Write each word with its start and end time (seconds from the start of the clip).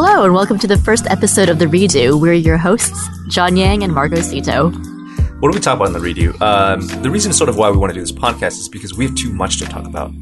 Hello, 0.00 0.22
and 0.22 0.32
welcome 0.32 0.60
to 0.60 0.68
the 0.68 0.78
first 0.78 1.08
episode 1.08 1.48
of 1.48 1.58
The 1.58 1.66
Redo. 1.66 2.20
We're 2.20 2.32
your 2.32 2.56
hosts, 2.56 3.08
John 3.26 3.56
Yang 3.56 3.82
and 3.82 3.92
Margot 3.92 4.18
Sito. 4.18 4.70
What 5.40 5.50
do 5.50 5.56
we 5.56 5.60
talk 5.60 5.74
about 5.74 5.88
in 5.88 5.92
the 5.92 5.98
redo? 5.98 6.40
Um, 6.40 6.86
the 7.02 7.10
reason, 7.10 7.32
sort 7.32 7.50
of, 7.50 7.56
why 7.56 7.68
we 7.68 7.76
want 7.78 7.90
to 7.90 7.94
do 7.94 8.00
this 8.00 8.12
podcast 8.12 8.60
is 8.60 8.68
because 8.68 8.96
we 8.96 9.06
have 9.06 9.16
too 9.16 9.32
much 9.32 9.58
to 9.58 9.64
talk 9.64 9.84
about, 9.86 10.12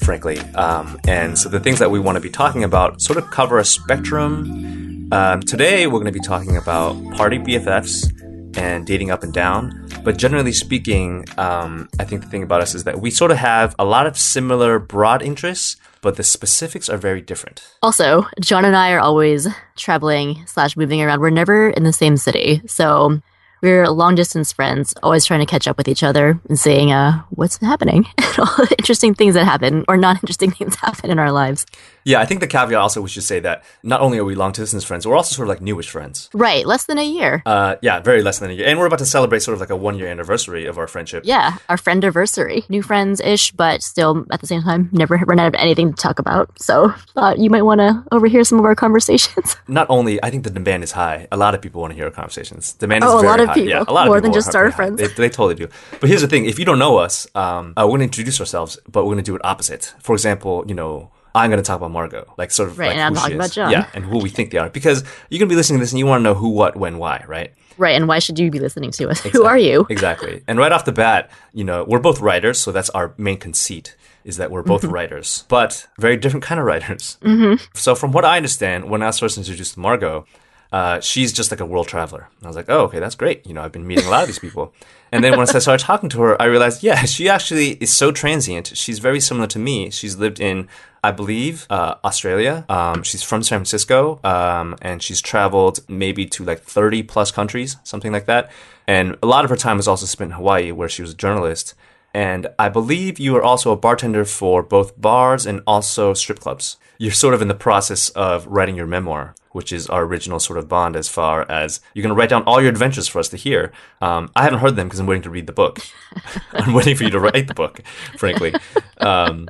frankly. 0.00 0.38
Um, 0.54 0.98
and 1.06 1.38
so 1.38 1.50
the 1.50 1.60
things 1.60 1.80
that 1.80 1.90
we 1.90 2.00
want 2.00 2.16
to 2.16 2.22
be 2.22 2.30
talking 2.30 2.64
about 2.64 3.02
sort 3.02 3.18
of 3.18 3.30
cover 3.30 3.58
a 3.58 3.64
spectrum. 3.66 5.10
Um, 5.12 5.42
today, 5.42 5.86
we're 5.86 6.00
going 6.00 6.06
to 6.06 6.12
be 6.12 6.20
talking 6.20 6.56
about 6.56 6.94
party 7.12 7.38
BFFs 7.38 8.56
and 8.56 8.86
dating 8.86 9.10
up 9.10 9.22
and 9.22 9.34
down. 9.34 9.86
But 10.02 10.16
generally 10.16 10.52
speaking, 10.52 11.26
um, 11.36 11.90
I 12.00 12.04
think 12.04 12.22
the 12.22 12.28
thing 12.30 12.42
about 12.42 12.62
us 12.62 12.74
is 12.74 12.84
that 12.84 13.02
we 13.02 13.10
sort 13.10 13.32
of 13.32 13.36
have 13.36 13.74
a 13.78 13.84
lot 13.84 14.06
of 14.06 14.16
similar 14.16 14.78
broad 14.78 15.20
interests, 15.20 15.76
but 16.06 16.14
the 16.14 16.22
specifics 16.22 16.88
are 16.88 16.98
very 16.98 17.20
different. 17.20 17.66
Also, 17.82 18.28
John 18.40 18.64
and 18.64 18.76
I 18.76 18.92
are 18.92 19.00
always 19.00 19.48
traveling 19.74 20.46
slash 20.46 20.76
moving 20.76 21.02
around. 21.02 21.18
We're 21.18 21.30
never 21.30 21.70
in 21.70 21.82
the 21.82 21.92
same 21.92 22.16
city. 22.16 22.62
So 22.68 23.20
we're 23.60 23.88
long 23.88 24.14
distance 24.14 24.52
friends, 24.52 24.94
always 25.02 25.24
trying 25.24 25.40
to 25.40 25.46
catch 25.46 25.66
up 25.66 25.76
with 25.76 25.88
each 25.88 26.04
other 26.04 26.38
and 26.48 26.56
seeing 26.56 26.92
uh, 26.92 27.24
what's 27.30 27.56
happening 27.56 28.06
and 28.18 28.38
all 28.38 28.54
the 28.56 28.76
interesting 28.78 29.16
things 29.16 29.34
that 29.34 29.46
happen 29.46 29.84
or 29.88 29.96
non 29.96 30.14
interesting 30.14 30.50
things 30.52 30.76
happen 30.76 31.10
in 31.10 31.18
our 31.18 31.32
lives. 31.32 31.66
Yeah, 32.06 32.20
I 32.20 32.24
think 32.24 32.38
the 32.40 32.46
caveat 32.46 32.78
also 32.80 33.02
we 33.02 33.08
should 33.08 33.24
say 33.24 33.40
that 33.40 33.64
not 33.82 34.00
only 34.00 34.18
are 34.18 34.24
we 34.24 34.36
long 34.36 34.52
distance 34.52 34.84
friends, 34.84 35.06
we're 35.08 35.16
also 35.16 35.34
sort 35.34 35.48
of 35.48 35.50
like 35.50 35.60
newish 35.60 35.90
friends. 35.90 36.30
Right, 36.32 36.64
less 36.64 36.84
than 36.86 36.98
a 36.98 37.04
year. 37.04 37.42
Uh, 37.44 37.74
yeah, 37.82 37.98
very 37.98 38.22
less 38.22 38.38
than 38.38 38.48
a 38.50 38.52
year, 38.54 38.64
and 38.68 38.78
we're 38.78 38.86
about 38.86 39.00
to 39.00 39.06
celebrate 39.06 39.40
sort 39.40 39.54
of 39.54 39.60
like 39.60 39.70
a 39.70 39.76
one 39.76 39.98
year 39.98 40.06
anniversary 40.06 40.66
of 40.66 40.78
our 40.78 40.86
friendship. 40.86 41.24
Yeah, 41.26 41.56
our 41.68 41.76
friend 41.76 42.04
anniversary. 42.04 42.64
New 42.68 42.80
friends 42.82 43.20
ish, 43.20 43.50
but 43.50 43.82
still 43.82 44.24
at 44.30 44.40
the 44.40 44.46
same 44.46 44.62
time 44.62 44.88
never 44.92 45.16
run 45.26 45.40
out 45.40 45.48
of 45.48 45.54
anything 45.58 45.92
to 45.94 46.00
talk 46.00 46.20
about. 46.20 46.46
So 46.62 46.90
thought 47.14 47.38
you 47.40 47.50
might 47.50 47.62
want 47.62 47.80
to 47.80 48.04
overhear 48.12 48.44
some 48.44 48.60
of 48.60 48.64
our 48.64 48.76
conversations. 48.76 49.56
Not 49.66 49.88
only, 49.90 50.22
I 50.22 50.30
think 50.30 50.44
the 50.44 50.50
demand 50.50 50.84
is 50.84 50.92
high. 50.92 51.26
A 51.32 51.36
lot 51.36 51.54
of 51.56 51.60
people 51.60 51.80
want 51.80 51.90
to 51.90 51.96
hear 51.96 52.04
our 52.04 52.12
conversations. 52.12 52.72
Demand 52.74 53.02
is 53.02 53.10
Oh, 53.10 53.18
a 53.20 53.26
lot 53.26 53.40
of 53.40 53.48
high. 53.48 53.54
people. 53.54 53.70
Yeah, 53.70 53.84
a 53.88 53.92
lot 53.92 54.06
More 54.06 54.18
of 54.18 54.22
than 54.22 54.32
just 54.32 54.54
our 54.54 54.70
friends. 54.70 55.00
They, 55.00 55.08
they 55.08 55.28
totally 55.28 55.56
do. 55.56 55.66
But 56.00 56.08
here's 56.08 56.22
the 56.22 56.28
thing: 56.28 56.44
if 56.46 56.56
you 56.60 56.64
don't 56.64 56.78
know 56.78 56.98
us, 56.98 57.26
um, 57.34 57.72
uh, 57.76 57.82
we're 57.82 57.98
going 57.98 58.00
to 58.00 58.04
introduce 58.04 58.38
ourselves, 58.38 58.78
but 58.88 59.04
we're 59.04 59.14
going 59.14 59.24
to 59.24 59.30
do 59.30 59.34
it 59.34 59.42
opposite. 59.44 59.92
For 59.98 60.14
example, 60.14 60.64
you 60.68 60.74
know. 60.76 61.10
I'm 61.36 61.50
going 61.50 61.62
to 61.62 61.66
talk 61.66 61.76
about 61.76 61.90
Margot, 61.90 62.32
like 62.38 62.50
sort 62.50 62.68
of 62.70 62.78
Right, 62.78 62.86
like 62.88 62.96
and 62.96 63.02
I'm 63.02 63.14
talking 63.14 63.36
about. 63.36 63.52
John. 63.52 63.70
yeah, 63.70 63.88
and 63.94 64.04
who 64.04 64.18
we 64.18 64.28
think 64.30 64.50
they 64.50 64.58
are, 64.58 64.70
because 64.70 65.04
you're 65.30 65.38
going 65.38 65.48
to 65.48 65.52
be 65.52 65.56
listening 65.56 65.78
to 65.78 65.82
this 65.82 65.92
and 65.92 65.98
you 65.98 66.06
want 66.06 66.20
to 66.20 66.24
know 66.24 66.34
who, 66.34 66.48
what, 66.48 66.76
when, 66.76 66.98
why, 66.98 67.24
right? 67.28 67.52
right, 67.78 67.94
and 67.94 68.08
why 68.08 68.18
should 68.18 68.38
you 68.38 68.50
be 68.50 68.58
listening 68.58 68.90
to 68.92 69.08
us? 69.10 69.20
Who 69.34 69.44
are 69.44 69.58
you? 69.58 69.86
Exactly. 69.90 70.42
And 70.48 70.58
right 70.58 70.72
off 70.72 70.86
the 70.86 70.92
bat, 70.92 71.30
you 71.52 71.62
know, 71.62 71.84
we're 71.86 71.98
both 72.00 72.20
writers, 72.22 72.58
so 72.58 72.72
that's 72.72 72.88
our 72.90 73.12
main 73.18 73.36
conceit 73.36 73.94
is 74.24 74.38
that 74.38 74.50
we're 74.50 74.62
both 74.62 74.82
Mm-hmm. 74.82 74.92
writers, 74.94 75.44
but 75.48 75.86
very 75.98 76.16
different 76.16 76.42
kind 76.42 76.58
of 76.58 76.64
writers. 76.66 77.18
Mm-hmm. 77.22 77.62
So 77.74 77.94
from 77.94 78.12
what 78.12 78.24
I 78.24 78.38
understand, 78.38 78.88
when 78.90 79.02
I 79.02 79.06
was 79.06 79.18
first 79.18 79.36
introduced 79.36 79.74
to 79.74 79.80
Margot, 79.80 80.24
uh, 80.72 80.98
she's 81.00 81.32
just 81.32 81.50
like 81.52 81.60
a 81.60 81.66
world 81.66 81.86
traveler. 81.86 82.28
I 82.42 82.46
was 82.48 82.56
like, 82.56 82.66
oh, 82.68 82.84
okay, 82.84 82.98
that's 82.98 83.14
great. 83.14 83.46
You 83.46 83.54
know, 83.54 83.62
I've 83.62 83.72
been 83.72 83.86
meeting 83.86 84.06
a 84.06 84.10
lot 84.10 84.22
of 84.22 84.26
these 84.26 84.38
people. 84.40 84.72
And 85.16 85.24
then 85.24 85.38
once 85.38 85.54
I 85.54 85.60
started 85.60 85.82
talking 85.82 86.10
to 86.10 86.20
her, 86.20 86.42
I 86.42 86.44
realized, 86.44 86.82
yeah, 86.82 87.06
she 87.06 87.26
actually 87.26 87.70
is 87.80 87.90
so 87.90 88.12
transient. 88.12 88.76
She's 88.76 88.98
very 88.98 89.18
similar 89.18 89.46
to 89.46 89.58
me. 89.58 89.88
She's 89.88 90.16
lived 90.16 90.40
in, 90.40 90.68
I 91.02 91.10
believe, 91.10 91.66
uh, 91.70 91.94
Australia. 92.04 92.66
Um, 92.68 93.02
she's 93.02 93.22
from 93.22 93.42
San 93.42 93.60
Francisco, 93.60 94.20
um, 94.24 94.76
and 94.82 95.02
she's 95.02 95.22
traveled 95.22 95.80
maybe 95.88 96.26
to 96.26 96.44
like 96.44 96.60
30 96.60 97.02
plus 97.04 97.30
countries, 97.30 97.78
something 97.82 98.12
like 98.12 98.26
that. 98.26 98.50
And 98.86 99.16
a 99.22 99.26
lot 99.26 99.44
of 99.44 99.50
her 99.50 99.56
time 99.56 99.78
was 99.78 99.88
also 99.88 100.04
spent 100.04 100.32
in 100.32 100.36
Hawaii, 100.36 100.70
where 100.70 100.88
she 100.88 101.00
was 101.00 101.12
a 101.12 101.16
journalist. 101.16 101.72
And 102.12 102.48
I 102.58 102.68
believe 102.68 103.18
you 103.18 103.34
are 103.36 103.42
also 103.42 103.72
a 103.72 103.76
bartender 103.76 104.26
for 104.26 104.62
both 104.62 105.00
bars 105.00 105.46
and 105.46 105.62
also 105.66 106.12
strip 106.12 106.40
clubs. 106.40 106.76
You're 106.98 107.12
sort 107.12 107.32
of 107.32 107.40
in 107.40 107.48
the 107.48 107.54
process 107.54 108.10
of 108.10 108.46
writing 108.46 108.76
your 108.76 108.86
memoir, 108.86 109.34
which 109.56 109.72
is 109.72 109.86
our 109.88 110.02
original 110.04 110.38
sort 110.38 110.58
of 110.58 110.68
bond 110.68 110.94
as 110.94 111.08
far 111.08 111.50
as 111.50 111.80
you're 111.94 112.02
going 112.02 112.14
to 112.14 112.18
write 112.18 112.28
down 112.28 112.42
all 112.42 112.60
your 112.60 112.68
adventures 112.68 113.08
for 113.08 113.18
us 113.18 113.30
to 113.30 113.38
hear. 113.38 113.72
Um, 114.02 114.30
I 114.36 114.42
haven't 114.42 114.58
heard 114.58 114.76
them 114.76 114.86
because 114.86 115.00
I'm 115.00 115.06
waiting 115.06 115.22
to 115.22 115.30
read 115.30 115.46
the 115.46 115.54
book. 115.54 115.80
I'm 116.52 116.74
waiting 116.74 116.94
for 116.94 117.04
you 117.04 117.10
to 117.10 117.18
write 117.18 117.48
the 117.48 117.54
book, 117.54 117.80
frankly. 118.18 118.54
Um, 118.98 119.48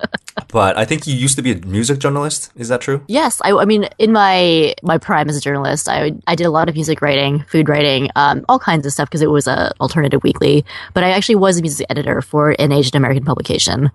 but 0.48 0.78
I 0.78 0.84
think 0.84 1.08
you 1.08 1.14
used 1.14 1.34
to 1.36 1.42
be 1.42 1.50
a 1.50 1.56
music 1.66 1.98
journalist. 1.98 2.52
Is 2.54 2.68
that 2.68 2.80
true? 2.80 3.02
Yes, 3.08 3.40
I, 3.42 3.50
I 3.52 3.64
mean, 3.64 3.88
in 3.98 4.12
my 4.12 4.74
my 4.84 4.96
prime 4.96 5.28
as 5.28 5.36
a 5.36 5.40
journalist, 5.40 5.88
I 5.88 6.12
I 6.28 6.36
did 6.36 6.46
a 6.46 6.50
lot 6.50 6.68
of 6.68 6.76
music 6.76 7.02
writing, 7.02 7.44
food 7.48 7.68
writing, 7.68 8.08
um, 8.14 8.44
all 8.48 8.60
kinds 8.60 8.86
of 8.86 8.92
stuff 8.92 9.08
because 9.08 9.22
it 9.22 9.30
was 9.30 9.48
a 9.48 9.72
alternative 9.80 10.22
weekly. 10.22 10.64
But 10.94 11.02
I 11.02 11.10
actually 11.10 11.34
was 11.36 11.58
a 11.58 11.62
music 11.62 11.86
editor 11.90 12.22
for 12.22 12.54
an 12.60 12.70
Asian 12.70 12.96
American 12.96 13.24
publication 13.24 13.90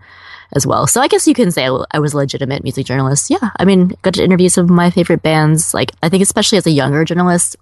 as 0.54 0.66
well. 0.68 0.88
So 0.88 1.02
I 1.02 1.08
guess 1.08 1.28
you 1.28 1.34
can 1.34 1.52
say 1.52 1.68
I 1.92 2.00
was 2.00 2.14
a 2.14 2.18
legitimate 2.18 2.64
music 2.64 2.86
journalist. 2.86 3.30
Yeah, 3.30 3.52
I 3.58 3.66
mean, 3.66 3.96
got 4.02 4.14
to 4.16 4.24
interview 4.24 4.50
some 4.50 4.66
of 4.66 4.70
my 4.72 4.90
favorite 4.90 5.22
bands. 5.24 5.74
Like 5.74 5.92
I 6.04 6.10
think, 6.10 6.24
especially 6.24 6.58
as 6.58 6.68
a 6.68 6.72
younger 6.72 7.04
journalist. 7.06 7.56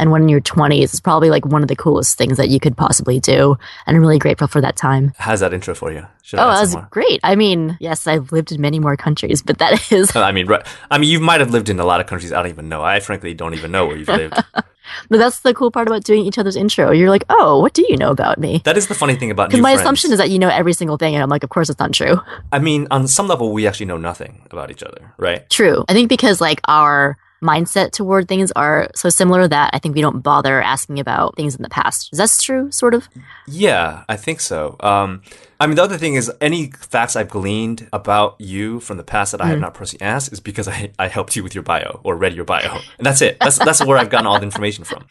And 0.00 0.12
when 0.12 0.22
in 0.22 0.28
your 0.28 0.40
20s, 0.40 0.84
it's 0.84 1.00
probably 1.00 1.28
like 1.28 1.44
one 1.44 1.60
of 1.62 1.66
the 1.66 1.74
coolest 1.74 2.16
things 2.16 2.36
that 2.36 2.50
you 2.50 2.60
could 2.60 2.76
possibly 2.76 3.18
do. 3.18 3.56
And 3.84 3.96
I'm 3.96 4.00
really 4.00 4.20
grateful 4.20 4.46
for 4.46 4.60
that 4.60 4.76
time. 4.76 5.12
How's 5.18 5.40
that 5.40 5.52
intro 5.52 5.74
for 5.74 5.90
you? 5.90 6.06
Should 6.22 6.38
Oh, 6.38 6.46
that 6.52 6.60
was 6.60 6.74
more? 6.76 6.86
great. 6.92 7.18
I 7.24 7.34
mean, 7.34 7.76
yes, 7.80 8.06
I've 8.06 8.30
lived 8.30 8.52
in 8.52 8.60
many 8.60 8.78
more 8.78 8.96
countries, 8.96 9.42
but 9.42 9.58
that 9.58 9.90
is 9.92 10.14
I 10.16 10.30
mean, 10.30 10.46
right, 10.46 10.64
I 10.88 10.98
mean, 10.98 11.10
you 11.10 11.18
might 11.18 11.40
have 11.40 11.50
lived 11.50 11.68
in 11.68 11.80
a 11.80 11.84
lot 11.84 11.98
of 12.00 12.06
countries 12.06 12.32
I 12.32 12.36
don't 12.40 12.50
even 12.52 12.68
know. 12.68 12.80
I 12.84 13.00
frankly 13.00 13.34
don't 13.34 13.54
even 13.54 13.72
know 13.72 13.86
where 13.86 13.96
you've 13.96 14.06
lived. 14.06 14.40
But 15.08 15.18
that's 15.18 15.40
the 15.40 15.54
cool 15.54 15.70
part 15.70 15.88
about 15.88 16.04
doing 16.04 16.24
each 16.24 16.38
other's 16.38 16.56
intro. 16.56 16.90
You're 16.90 17.10
like, 17.10 17.24
oh, 17.28 17.60
what 17.60 17.74
do 17.74 17.84
you 17.88 17.96
know 17.96 18.10
about 18.10 18.38
me? 18.38 18.62
That 18.64 18.76
is 18.76 18.86
the 18.88 18.94
funny 18.94 19.14
thing 19.16 19.30
about 19.30 19.48
Because 19.50 19.62
my 19.62 19.70
friends. 19.72 19.82
assumption 19.82 20.12
is 20.12 20.18
that 20.18 20.30
you 20.30 20.38
know 20.38 20.48
every 20.48 20.72
single 20.72 20.96
thing, 20.96 21.14
and 21.14 21.22
I'm 21.22 21.28
like, 21.30 21.42
of 21.44 21.50
course 21.50 21.68
it's 21.70 21.78
not 21.78 21.92
true. 21.92 22.20
I 22.52 22.58
mean, 22.58 22.86
on 22.90 23.06
some 23.08 23.28
level, 23.28 23.52
we 23.52 23.66
actually 23.66 23.86
know 23.86 23.98
nothing 23.98 24.42
about 24.50 24.70
each 24.70 24.82
other, 24.82 25.12
right? 25.18 25.48
True. 25.50 25.84
I 25.88 25.92
think 25.92 26.08
because 26.08 26.40
like 26.40 26.60
our 26.68 27.16
mindset 27.42 27.92
toward 27.92 28.26
things 28.28 28.50
are 28.56 28.88
so 28.94 29.08
similar 29.08 29.46
that 29.48 29.70
I 29.72 29.78
think 29.78 29.94
we 29.94 30.00
don't 30.00 30.20
bother 30.20 30.60
asking 30.60 30.98
about 30.98 31.36
things 31.36 31.54
in 31.54 31.62
the 31.62 31.68
past. 31.68 32.10
Is 32.12 32.18
that 32.18 32.36
true? 32.42 32.70
Sort 32.72 32.94
of. 32.94 33.08
Yeah, 33.46 34.04
I 34.08 34.16
think 34.16 34.40
so. 34.40 34.76
Um, 34.80 35.22
I 35.60 35.66
mean, 35.66 35.76
the 35.76 35.82
other 35.82 35.98
thing 35.98 36.14
is, 36.14 36.30
any 36.40 36.70
facts 36.70 37.16
I've 37.16 37.28
gleaned 37.28 37.88
about 37.92 38.36
you 38.40 38.80
from 38.80 38.96
the 38.96 39.04
past 39.04 39.32
that 39.32 39.40
I 39.40 39.46
Mm. 39.46 39.50
have 39.50 39.60
not 39.60 39.74
personally 39.74 40.02
asked 40.02 40.32
is 40.32 40.40
because 40.40 40.68
I, 40.68 40.90
I 40.98 41.08
helped 41.08 41.36
you 41.36 41.42
with 41.42 41.54
your 41.54 41.62
bio 41.64 42.00
or 42.04 42.16
read 42.16 42.34
your 42.34 42.44
bio, 42.44 42.78
and 42.98 43.06
that's 43.06 43.22
it. 43.22 43.38
That's 43.40 43.58
that's 43.58 43.84
where 43.84 43.98
I've 43.98 44.10
gotten 44.10 44.26
all 44.26 44.38
the 44.38 44.44
information 44.44 44.84
from. 44.84 45.04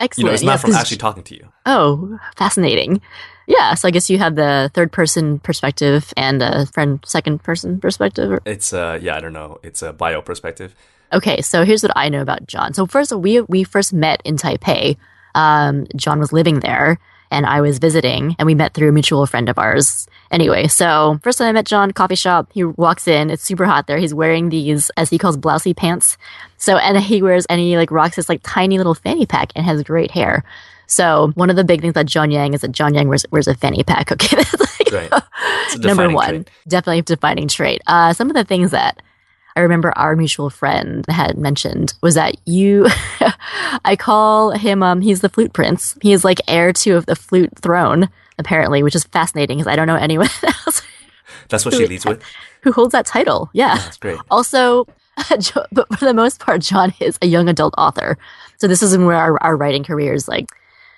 Excellent. 0.00 0.18
You 0.18 0.24
know, 0.24 0.32
it's 0.34 0.42
not 0.42 0.52
Yes, 0.54 0.60
from 0.62 0.72
actually 0.74 0.96
talking 0.96 1.22
to 1.24 1.34
you. 1.36 1.52
Oh, 1.66 2.18
fascinating. 2.36 3.00
Yeah. 3.46 3.74
So 3.74 3.86
I 3.86 3.90
guess 3.92 4.10
you 4.10 4.18
have 4.18 4.34
the 4.34 4.70
third 4.74 4.90
person 4.90 5.38
perspective 5.38 6.12
and 6.16 6.42
a 6.42 6.66
friend 6.66 6.98
second 7.06 7.44
person 7.44 7.78
perspective. 7.78 8.40
It's 8.44 8.72
uh, 8.72 8.98
yeah, 9.00 9.16
I 9.16 9.20
don't 9.20 9.32
know. 9.34 9.60
It's 9.62 9.82
a 9.82 9.92
bio 9.92 10.20
perspective. 10.22 10.74
Okay, 11.12 11.40
so 11.42 11.64
here's 11.64 11.82
what 11.82 11.92
I 11.96 12.08
know 12.08 12.20
about 12.22 12.46
John. 12.46 12.74
So 12.74 12.86
first, 12.86 13.12
we 13.12 13.40
we 13.42 13.64
first 13.64 13.92
met 13.92 14.20
in 14.24 14.36
Taipei. 14.36 14.96
Um, 15.34 15.86
John 15.96 16.18
was 16.18 16.32
living 16.32 16.60
there, 16.60 16.98
and 17.30 17.46
I 17.46 17.60
was 17.60 17.78
visiting, 17.78 18.34
and 18.38 18.46
we 18.46 18.54
met 18.54 18.74
through 18.74 18.88
a 18.88 18.92
mutual 18.92 19.26
friend 19.26 19.48
of 19.48 19.58
ours. 19.58 20.08
Anyway, 20.30 20.66
so 20.66 21.20
first 21.22 21.38
time 21.38 21.48
I 21.48 21.52
met 21.52 21.66
John, 21.66 21.92
coffee 21.92 22.16
shop. 22.16 22.50
He 22.52 22.64
walks 22.64 23.06
in. 23.06 23.30
It's 23.30 23.42
super 23.44 23.66
hot 23.66 23.86
there. 23.86 23.98
He's 23.98 24.14
wearing 24.14 24.48
these, 24.48 24.90
as 24.96 25.10
he 25.10 25.18
calls, 25.18 25.36
blousey 25.36 25.76
pants. 25.76 26.16
So 26.56 26.76
and 26.78 26.98
he 26.98 27.22
wears 27.22 27.46
and 27.46 27.60
he 27.60 27.76
like 27.76 27.90
rocks 27.90 28.16
this 28.16 28.28
like 28.28 28.40
tiny 28.42 28.78
little 28.78 28.94
fanny 28.94 29.26
pack 29.26 29.52
and 29.54 29.64
has 29.64 29.82
great 29.84 30.10
hair. 30.10 30.42
So 30.86 31.30
one 31.34 31.50
of 31.50 31.56
the 31.56 31.64
big 31.64 31.80
things 31.80 31.92
about 31.92 32.06
John 32.06 32.30
Yang 32.30 32.54
is 32.54 32.60
that 32.62 32.72
John 32.72 32.94
Yang 32.94 33.08
wears, 33.08 33.26
wears 33.30 33.48
a 33.48 33.54
fanny 33.54 33.84
pack. 33.84 34.10
Okay, 34.12 34.36
that's 34.36 34.80
like 34.80 34.92
Right. 34.92 35.22
Number 35.80 36.08
one, 36.10 36.28
trait. 36.28 36.50
definitely 36.68 36.98
a 37.00 37.02
defining 37.02 37.48
trait. 37.48 37.82
Uh, 37.86 38.12
some 38.12 38.28
of 38.30 38.34
the 38.36 38.44
things 38.44 38.70
that 38.70 39.02
I 39.56 39.60
remember 39.60 39.92
our 39.96 40.16
mutual 40.16 40.50
friend 40.50 41.04
had 41.08 41.38
mentioned 41.38 41.94
was 42.02 42.14
that 42.14 42.34
you, 42.46 42.88
I 43.84 43.96
call 43.96 44.50
him, 44.50 44.82
um, 44.82 45.00
he's 45.00 45.20
the 45.20 45.28
flute 45.28 45.52
prince. 45.52 45.96
He 46.02 46.12
is 46.12 46.24
like 46.24 46.40
heir 46.48 46.72
to 46.72 46.96
of 46.96 47.06
the 47.06 47.14
flute 47.16 47.56
throne, 47.60 48.08
apparently, 48.38 48.82
which 48.82 48.96
is 48.96 49.04
fascinating 49.04 49.58
because 49.58 49.70
I 49.70 49.76
don't 49.76 49.86
know 49.86 49.96
anyone 49.96 50.28
else 50.42 50.82
That's 51.48 51.64
what 51.64 51.74
she 51.74 51.86
leads 51.86 52.04
with. 52.04 52.22
who 52.62 52.72
holds 52.72 52.92
that 52.92 53.06
title. 53.06 53.48
Yeah. 53.52 53.76
That's 53.76 53.98
great. 53.98 54.18
Also, 54.30 54.86
but 55.72 55.98
for 55.98 56.04
the 56.04 56.14
most 56.14 56.40
part, 56.40 56.60
John 56.60 56.92
is 56.98 57.18
a 57.22 57.26
young 57.26 57.48
adult 57.48 57.74
author. 57.78 58.18
So 58.58 58.66
this 58.66 58.82
is 58.82 58.96
where 58.98 59.16
our, 59.16 59.40
our 59.42 59.56
writing 59.56 59.84
careers 59.84 60.26
like 60.26 60.48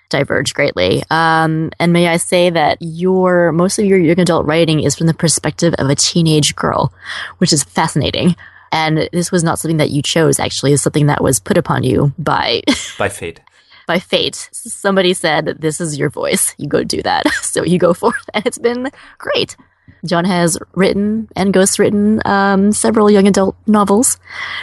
diverge 0.09 0.55
greatly. 0.55 1.03
Um, 1.11 1.71
and 1.79 1.93
may 1.93 2.09
I 2.09 2.17
say 2.17 2.51
that 2.51 2.79
your 2.81 3.53
most 3.53 3.79
of 3.79 3.85
your 3.85 3.99
young 3.99 4.21
adult 4.21 4.47
writing 4.47 4.81
is 4.81 4.95
from 4.95 5.07
the 5.07 5.15
perspective 5.15 5.75
of 5.79 5.89
a 5.91 5.95
teenage 5.95 6.55
girl, 6.57 6.93
which 7.39 7.53
is 7.53 7.65
fascinating. 7.65 8.37
And 8.73 9.09
this 9.13 9.31
was 9.33 9.43
not 9.45 9.59
something 9.59 9.79
that 9.79 9.91
you 9.91 10.03
chose. 10.03 10.39
Actually, 10.39 10.73
it's 10.73 10.83
something 10.83 11.07
that 11.07 11.23
was 11.23 11.41
put 11.41 11.57
upon 11.57 11.83
you 11.85 12.13
by 12.19 12.63
By 12.99 13.09
fate. 13.09 13.41
by 13.87 13.99
fate. 13.99 14.49
Somebody 14.53 15.15
said, 15.15 15.57
"This 15.61 15.81
is 15.81 15.99
your 15.99 16.11
voice. 16.11 16.55
You 16.59 16.69
go 16.69 16.83
do 16.85 17.03
that." 17.03 17.25
So 17.43 17.65
you 17.65 17.79
go 17.79 17.95
forth, 17.95 18.29
and 18.35 18.45
it's 18.47 18.59
been 18.59 18.91
great. 19.19 19.57
John 20.05 20.25
has 20.25 20.59
written 20.75 21.29
and 21.35 21.55
ghostwritten 21.55 22.25
um, 22.27 22.71
several 22.73 23.11
young 23.11 23.27
adult 23.27 23.57
novels, 23.67 24.19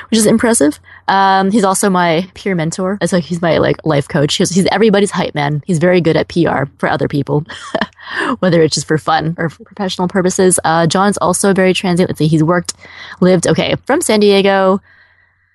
which 0.09 0.17
is 0.19 0.25
impressive. 0.25 0.79
Um, 1.07 1.51
he's 1.51 1.63
also 1.63 1.89
my 1.89 2.27
peer 2.33 2.55
mentor. 2.55 2.97
So 3.05 3.19
he's 3.19 3.41
my 3.41 3.57
like 3.57 3.85
life 3.85 4.07
coach. 4.07 4.35
He's, 4.35 4.49
he's 4.49 4.65
everybody's 4.71 5.11
hype 5.11 5.35
man. 5.35 5.63
He's 5.65 5.79
very 5.79 6.01
good 6.01 6.17
at 6.17 6.27
PR 6.27 6.65
for 6.77 6.89
other 6.89 7.07
people, 7.07 7.43
whether 8.39 8.61
it's 8.61 8.75
just 8.75 8.87
for 8.87 8.97
fun 8.97 9.35
or 9.37 9.49
for 9.49 9.63
professional 9.63 10.07
purposes. 10.07 10.59
Uh, 10.63 10.87
John's 10.87 11.17
also 11.17 11.53
very 11.53 11.73
transient. 11.73 12.09
Let's 12.09 12.19
see, 12.19 12.27
he's 12.27 12.43
worked, 12.43 12.73
lived, 13.21 13.47
okay, 13.47 13.75
from 13.85 14.01
San 14.01 14.19
Diego, 14.19 14.81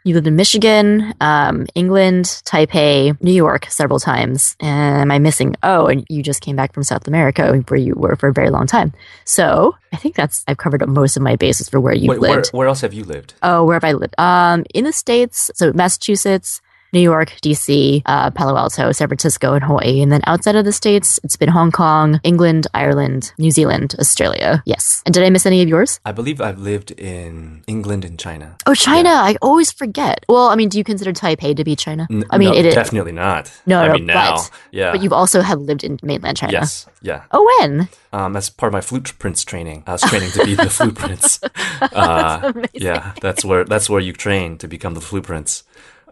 You 0.09 0.15
lived 0.15 0.27
in 0.27 0.37
Michigan, 0.37 1.13
um, 1.21 1.67
England, 1.75 2.25
Taipei, 2.47 3.15
New 3.23 3.31
York 3.31 3.67
several 3.67 4.01
times. 4.01 4.57
And 4.59 5.03
am 5.03 5.11
I 5.11 5.19
missing? 5.19 5.55
Oh, 5.63 5.87
and 5.87 6.07
you 6.09 6.23
just 6.23 6.41
came 6.41 6.57
back 6.57 6.73
from 6.73 6.83
South 6.83 7.07
America 7.07 7.63
where 7.69 7.79
you 7.79 7.93
were 7.95 8.17
for 8.17 8.31
a 8.31 8.33
very 8.33 8.49
long 8.49 8.67
time. 8.67 8.95
So 9.27 9.77
I 9.93 9.97
think 9.97 10.15
that's, 10.15 10.45
I've 10.49 10.57
covered 10.57 10.83
up 10.83 10.89
most 10.89 11.19
of 11.19 11.23
my 11.23 11.37
bases 11.37 11.69
for 11.69 11.79
where 11.79 11.93
you've 11.93 12.09
Wait, 12.09 12.21
where, 12.21 12.37
lived. 12.37 12.49
where 12.53 12.69
else 12.69 12.81
have 12.81 12.95
you 12.95 13.05
lived? 13.05 13.35
Oh, 13.43 13.67
where 13.67 13.75
have 13.75 13.85
I 13.85 13.93
lived? 13.93 14.15
Um, 14.19 14.65
in 14.73 14.85
the 14.85 14.95
States, 14.95 15.51
so 15.55 15.75
Massachusetts, 15.75 16.63
New 16.93 17.01
York, 17.01 17.31
DC, 17.43 18.03
uh, 18.07 18.31
Palo 18.31 18.57
Alto, 18.57 18.93
San 18.93 19.09
Francisco, 19.09 19.55
and 19.55 19.63
Hawaii. 19.65 20.01
And 20.01 20.11
then 20.11 20.21
outside 20.27 20.57
of 20.57 20.65
the 20.65 20.73
States, 20.73 21.21
it's 21.23 21.37
been 21.37 21.49
Hong 21.51 21.71
Kong, 21.71 22.21
England, 22.25 22.67
Ireland, 22.75 23.33
New 23.39 23.51
Zealand, 23.51 23.95
Australia. 23.99 24.63
Yes. 24.65 25.03
And 25.05 25.13
did 25.15 25.23
I 25.23 25.31
miss 25.31 25.45
any 25.47 25.61
of 25.63 25.69
yours? 25.69 26.01
I 26.05 26.13
believe 26.13 26.41
I've 26.41 26.59
lived 26.59 26.91
in 26.93 27.63
England 27.67 28.05
and 28.05 28.19
China. 28.19 28.57
Oh, 28.67 28.75
China. 28.75 29.11
I 29.11 29.37
always 29.43 29.71
forget. 29.71 30.25
Well, 30.29 30.49
I 30.49 30.55
mean, 30.57 30.69
do 30.71 30.79
you 30.79 30.85
consider 30.85 31.13
Taipei 31.13 31.55
to 31.57 31.65
be 31.65 31.77
China? 31.77 32.07
N- 32.11 32.25
I 32.31 32.39
mean, 32.39 32.51
no, 32.51 32.57
it 32.57 32.65
is. 32.67 32.75
definitely 32.75 33.13
not. 33.13 33.51
No, 33.67 33.81
I 33.81 33.89
no, 33.89 33.93
mean 33.95 34.07
now, 34.07 34.37
but- 34.37 34.51
yeah. 34.73 34.93
But 34.93 35.03
you've 35.03 35.13
also 35.13 35.43
have 35.43 35.61
lived 35.61 35.85
in 35.85 35.99
mainland 36.03 36.39
China. 36.39 36.53
yes, 36.53 36.87
yeah. 37.03 37.25
Oh, 37.33 37.45
when? 37.61 37.89
Um, 38.13 38.37
as 38.37 38.49
part 38.49 38.69
of 38.71 38.73
my 38.73 38.81
flute 38.81 39.13
prince 39.19 39.45
training, 39.45 39.83
I 39.87 39.93
was 39.93 40.03
training 40.03 40.31
to 40.31 40.45
be 40.45 40.55
the 40.55 40.71
flute 40.71 40.95
prince. 40.95 41.41
Uh, 41.81 42.53
yeah, 42.73 43.13
that's 43.21 43.45
where 43.45 43.65
that's 43.65 43.89
where 43.89 44.01
you 44.01 44.13
train 44.13 44.59
to 44.59 44.67
become 44.69 44.95
the 44.95 45.01
flute 45.01 45.25
prince. 45.25 45.63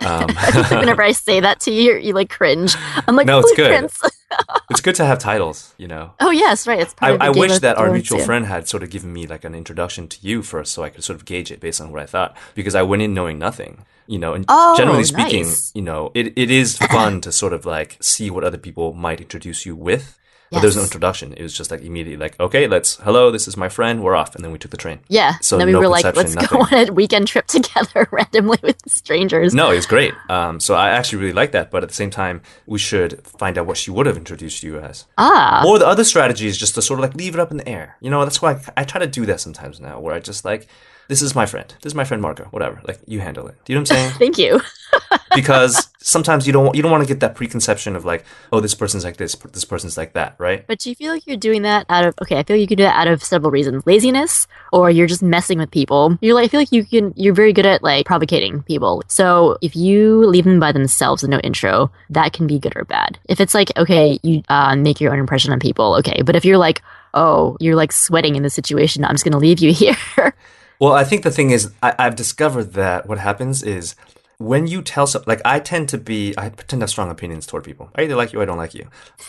Um, 0.01 0.29
Whenever 0.71 1.03
I 1.03 1.13
say 1.13 1.41
that 1.41 1.61
to 1.61 1.71
you, 1.71 1.97
you 1.97 2.13
like 2.13 2.31
cringe. 2.31 2.75
I'm 3.07 3.17
like, 3.17 3.27
No, 3.27 3.39
it's 3.41 3.53
good. 3.55 3.69
Prince." 3.69 4.03
it's 4.71 4.81
good 4.81 4.95
to 4.97 5.05
have 5.05 5.19
titles, 5.19 5.75
you 5.79 5.87
know. 5.89 6.13
oh, 6.21 6.31
yes, 6.31 6.67
right. 6.67 6.81
It's 6.81 6.93
part 6.95 7.21
I, 7.23 7.27
I 7.27 7.31
wish 7.31 7.59
that 7.61 7.79
our 7.79 7.91
mutual 7.93 8.19
yeah. 8.19 8.25
friend 8.25 8.47
had 8.47 8.69
sort 8.69 8.83
of 8.83 8.91
given 8.91 9.13
me 9.13 9.27
like 9.27 9.45
an 9.45 9.55
introduction 9.55 10.09
to 10.09 10.19
you 10.21 10.43
first, 10.43 10.73
so 10.73 10.83
I 10.83 10.91
could 10.91 11.05
sort 11.05 11.17
of 11.17 11.25
gauge 11.25 11.51
it 11.51 11.61
based 11.61 11.81
on 11.81 11.93
what 11.93 12.03
I 12.03 12.07
thought. 12.07 12.37
Because 12.55 12.75
I 12.75 12.83
went 12.83 13.03
in 13.03 13.15
knowing 13.15 13.39
nothing, 13.39 13.85
you 14.07 14.19
know. 14.19 14.35
And 14.35 14.45
Oh, 14.49 14.77
generally 14.77 15.05
speaking, 15.05 15.45
nice. 15.45 15.73
you 15.75 15.83
know, 15.83 16.11
it, 16.15 16.33
it 16.37 16.51
is 16.51 16.77
fun 16.77 17.21
to 17.23 17.33
sort 17.33 17.53
of 17.53 17.65
like 17.65 17.97
see 18.01 18.31
what 18.31 18.45
other 18.45 18.59
people 18.59 18.93
might 18.93 19.21
introduce 19.21 19.65
you 19.65 19.77
with. 19.77 20.19
But 20.51 20.61
there's 20.61 20.77
no 20.77 20.83
introduction. 20.83 21.33
It 21.33 21.43
was 21.43 21.57
just 21.57 21.71
like 21.71 21.83
immediately 21.83 22.17
like, 22.17 22.39
okay, 22.39 22.67
let's 22.69 22.97
hello, 22.97 23.31
this 23.31 23.49
is 23.49 23.57
my 23.57 23.69
friend, 23.69 24.03
we're 24.03 24.15
off, 24.15 24.35
and 24.35 24.45
then 24.45 24.53
we 24.53 24.59
took 24.59 24.71
the 24.71 24.77
train. 24.77 25.01
Yeah. 25.09 25.39
So 25.41 25.59
then 25.59 25.67
we 25.67 25.73
no 25.73 25.81
were 25.81 25.89
like, 25.89 26.05
let's 26.15 26.35
go 26.35 26.61
on 26.71 26.89
a 26.89 26.93
weekend 26.93 27.29
trip 27.29 27.47
together 27.47 28.09
randomly 28.13 28.59
with 28.63 28.81
strangers. 28.87 29.55
No, 29.55 29.71
it 29.71 29.77
was 29.77 29.87
great. 29.87 30.15
Um, 30.29 30.61
so 30.61 30.75
I 30.75 30.91
actually 30.91 31.21
really 31.21 31.33
like 31.33 31.53
that. 31.53 31.71
But 31.71 31.83
at 31.83 31.89
the 31.89 31.95
same 31.95 32.11
time, 32.11 32.43
we 32.67 32.79
should 32.79 33.27
find 33.27 33.59
out 33.59 33.67
what 33.67 33.77
she 33.77 33.91
would 33.91 34.07
have 34.07 34.17
introduced 34.17 34.63
you 34.63 34.79
as. 34.79 35.07
Ah. 35.19 35.65
Or 35.67 35.79
the 35.79 35.87
other 35.87 36.05
strategy 36.05 36.47
is 36.47 36.57
just 36.57 36.75
to 36.77 36.83
sort 36.83 37.01
of 37.01 37.05
like 37.05 37.15
leave 37.15 37.35
it 37.35 37.41
up 37.41 37.51
in 37.51 37.57
the 37.57 37.69
air. 37.69 37.97
You 38.01 38.11
know, 38.11 38.23
that's 38.25 38.41
why 38.41 38.53
I, 38.53 38.83
I 38.83 38.85
try 38.85 39.01
to 39.01 39.07
do 39.07 39.27
that 39.27 39.41
sometimes 39.41 39.81
now, 39.81 39.99
where 40.01 40.15
I 40.15 40.21
just 40.21 40.45
like, 40.45 40.69
this 41.09 41.23
is 41.23 41.35
my 41.35 41.47
friend. 41.47 41.73
This 41.83 41.91
is 41.91 41.95
my 41.95 42.05
friend 42.05 42.21
Margot. 42.23 42.47
Whatever. 42.51 42.81
Like 42.85 43.01
you 43.07 43.21
handle 43.21 43.47
it. 43.47 43.57
Do 43.65 43.73
you 43.73 43.79
know 43.79 43.83
what 43.83 43.93
I'm 43.93 43.97
saying? 43.97 44.13
Thank 44.19 44.39
you. 44.39 44.61
because 45.35 45.89
sometimes 45.99 46.47
you 46.47 46.53
don't 46.53 46.75
you 46.75 46.83
don't 46.83 46.91
want 46.91 47.03
to 47.03 47.09
get 47.09 47.21
that 47.21 47.35
preconception 47.35 47.95
of 47.97 48.05
like, 48.05 48.25
oh, 48.53 48.61
this 48.61 48.75
person's 48.75 49.05
like 49.05 49.17
this, 49.17 49.35
this 49.35 49.65
person's 49.65 49.97
like 49.97 50.15
that, 50.15 50.35
right? 50.39 50.67
But 50.67 50.79
do 50.79 50.89
you 50.89 50.95
feel 50.95 51.13
like 51.13 51.27
you're 51.27 51.37
doing 51.37 51.63
that 51.63 51.87
out 51.89 52.07
of 52.07 52.15
okay? 52.23 52.39
I 52.39 52.43
feel 52.43 52.57
like 52.57 52.63
you 52.63 52.67
can 52.67 52.79
do 52.79 52.85
that 52.85 52.97
out 52.97 53.09
of 53.09 53.23
several 53.23 53.51
reasons: 53.51 53.87
laziness, 53.87 54.47
or 54.73 54.91
you're 54.91 55.07
just 55.07 55.23
messing 55.23 55.59
with 55.59 55.71
people. 55.71 56.19
You're 56.21 56.35
like, 56.35 56.47
I 56.47 56.49
feel 56.49 56.61
like 56.61 56.73
you 56.73 56.85
can. 56.85 57.13
You're 57.17 57.35
very 57.35 57.53
good 57.53 57.67
at 57.67 57.83
like 57.83 58.07
provocating 58.07 58.63
people. 58.63 59.03
So 59.09 59.59
if 59.63 59.77
you 59.77 60.27
leave 60.27 60.45
them 60.45 60.61
by 60.61 60.73
themselves 60.73 61.23
with 61.23 61.31
no 61.31 61.39
intro, 61.41 61.91
that 62.11 62.33
can 62.33 62.47
be 62.47 62.59
good 62.59 62.73
or 62.77 62.85
bad. 62.85 63.19
If 63.29 63.41
it's 63.41 63.55
like 63.55 63.77
okay, 63.77 64.19
you 64.23 64.43
uh, 64.49 64.75
make 64.77 65.01
your 65.01 65.13
own 65.13 65.19
impression 65.19 65.53
on 65.53 65.61
people, 65.61 65.95
okay. 65.97 66.23
But 66.23 66.37
if 66.37 66.45
you're 66.45 66.59
like, 66.59 66.83
oh, 67.15 67.57
you're 67.61 67.77
like 67.77 67.93
sweating 67.93 68.37
in 68.37 68.43
the 68.43 68.51
situation, 68.51 69.05
I'm 69.05 69.15
just 69.15 69.25
gonna 69.25 69.39
leave 69.39 69.61
you 69.61 69.73
here. 69.75 70.35
Well, 70.79 70.93
I 70.93 71.05
think 71.05 71.23
the 71.23 71.31
thing 71.31 71.51
is, 71.51 71.73
I, 71.83 71.95
I've 71.99 72.17
discovered 72.17 72.75
that 72.75 73.09
what 73.09 73.19
happens 73.19 73.63
is 73.63 73.95
when 74.39 74.67
you 74.67 74.83
tell 74.83 75.07
some, 75.07 75.23
like 75.27 75.41
I 75.45 75.61
tend 75.61 75.89
to 75.91 75.99
be, 75.99 76.35
I 76.37 76.51
pretend 76.51 76.81
to 76.81 76.85
have 76.85 76.91
strong 76.91 77.11
opinions 77.11 77.47
toward 77.47 77.65
people. 77.65 77.91
I 77.95 78.03
either 78.03 78.17
like 78.17 78.33
you 78.33 78.41
or 78.41 78.43
I 78.43 78.45
don't 78.45 78.59
like 78.59 78.75
you, 78.75 78.87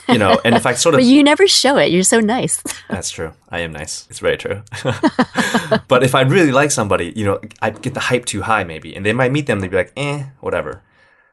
you 0.10 0.18
know. 0.18 0.40
And 0.44 0.56
if 0.56 0.66
I 0.66 0.74
sort 0.74 0.96
of 0.96 1.00
but 1.00 1.06
you 1.06 1.24
never 1.24 1.48
show 1.48 1.78
it. 1.78 1.92
You're 1.92 2.04
so 2.04 2.20
nice. 2.20 2.62
That's 2.90 3.10
true. 3.10 3.34
I 3.50 3.60
am 3.60 3.72
nice. 3.72 4.06
It's 4.10 4.20
very 4.20 4.38
true. 4.38 4.64
but 5.88 6.04
if 6.04 6.14
I 6.14 6.22
really 6.22 6.52
like 6.52 6.72
somebody, 6.72 7.14
you 7.16 7.24
know, 7.24 7.40
I 7.62 7.70
get 7.70 7.94
the 7.94 8.02
hype 8.02 8.26
too 8.26 8.42
high 8.42 8.64
maybe, 8.64 8.96
and 8.96 9.06
they 9.06 9.14
might 9.14 9.32
meet 9.32 9.48
them, 9.48 9.62
they'd 9.62 9.72
be 9.72 9.78
like, 9.78 9.94
eh, 9.96 10.26
whatever. 10.42 10.84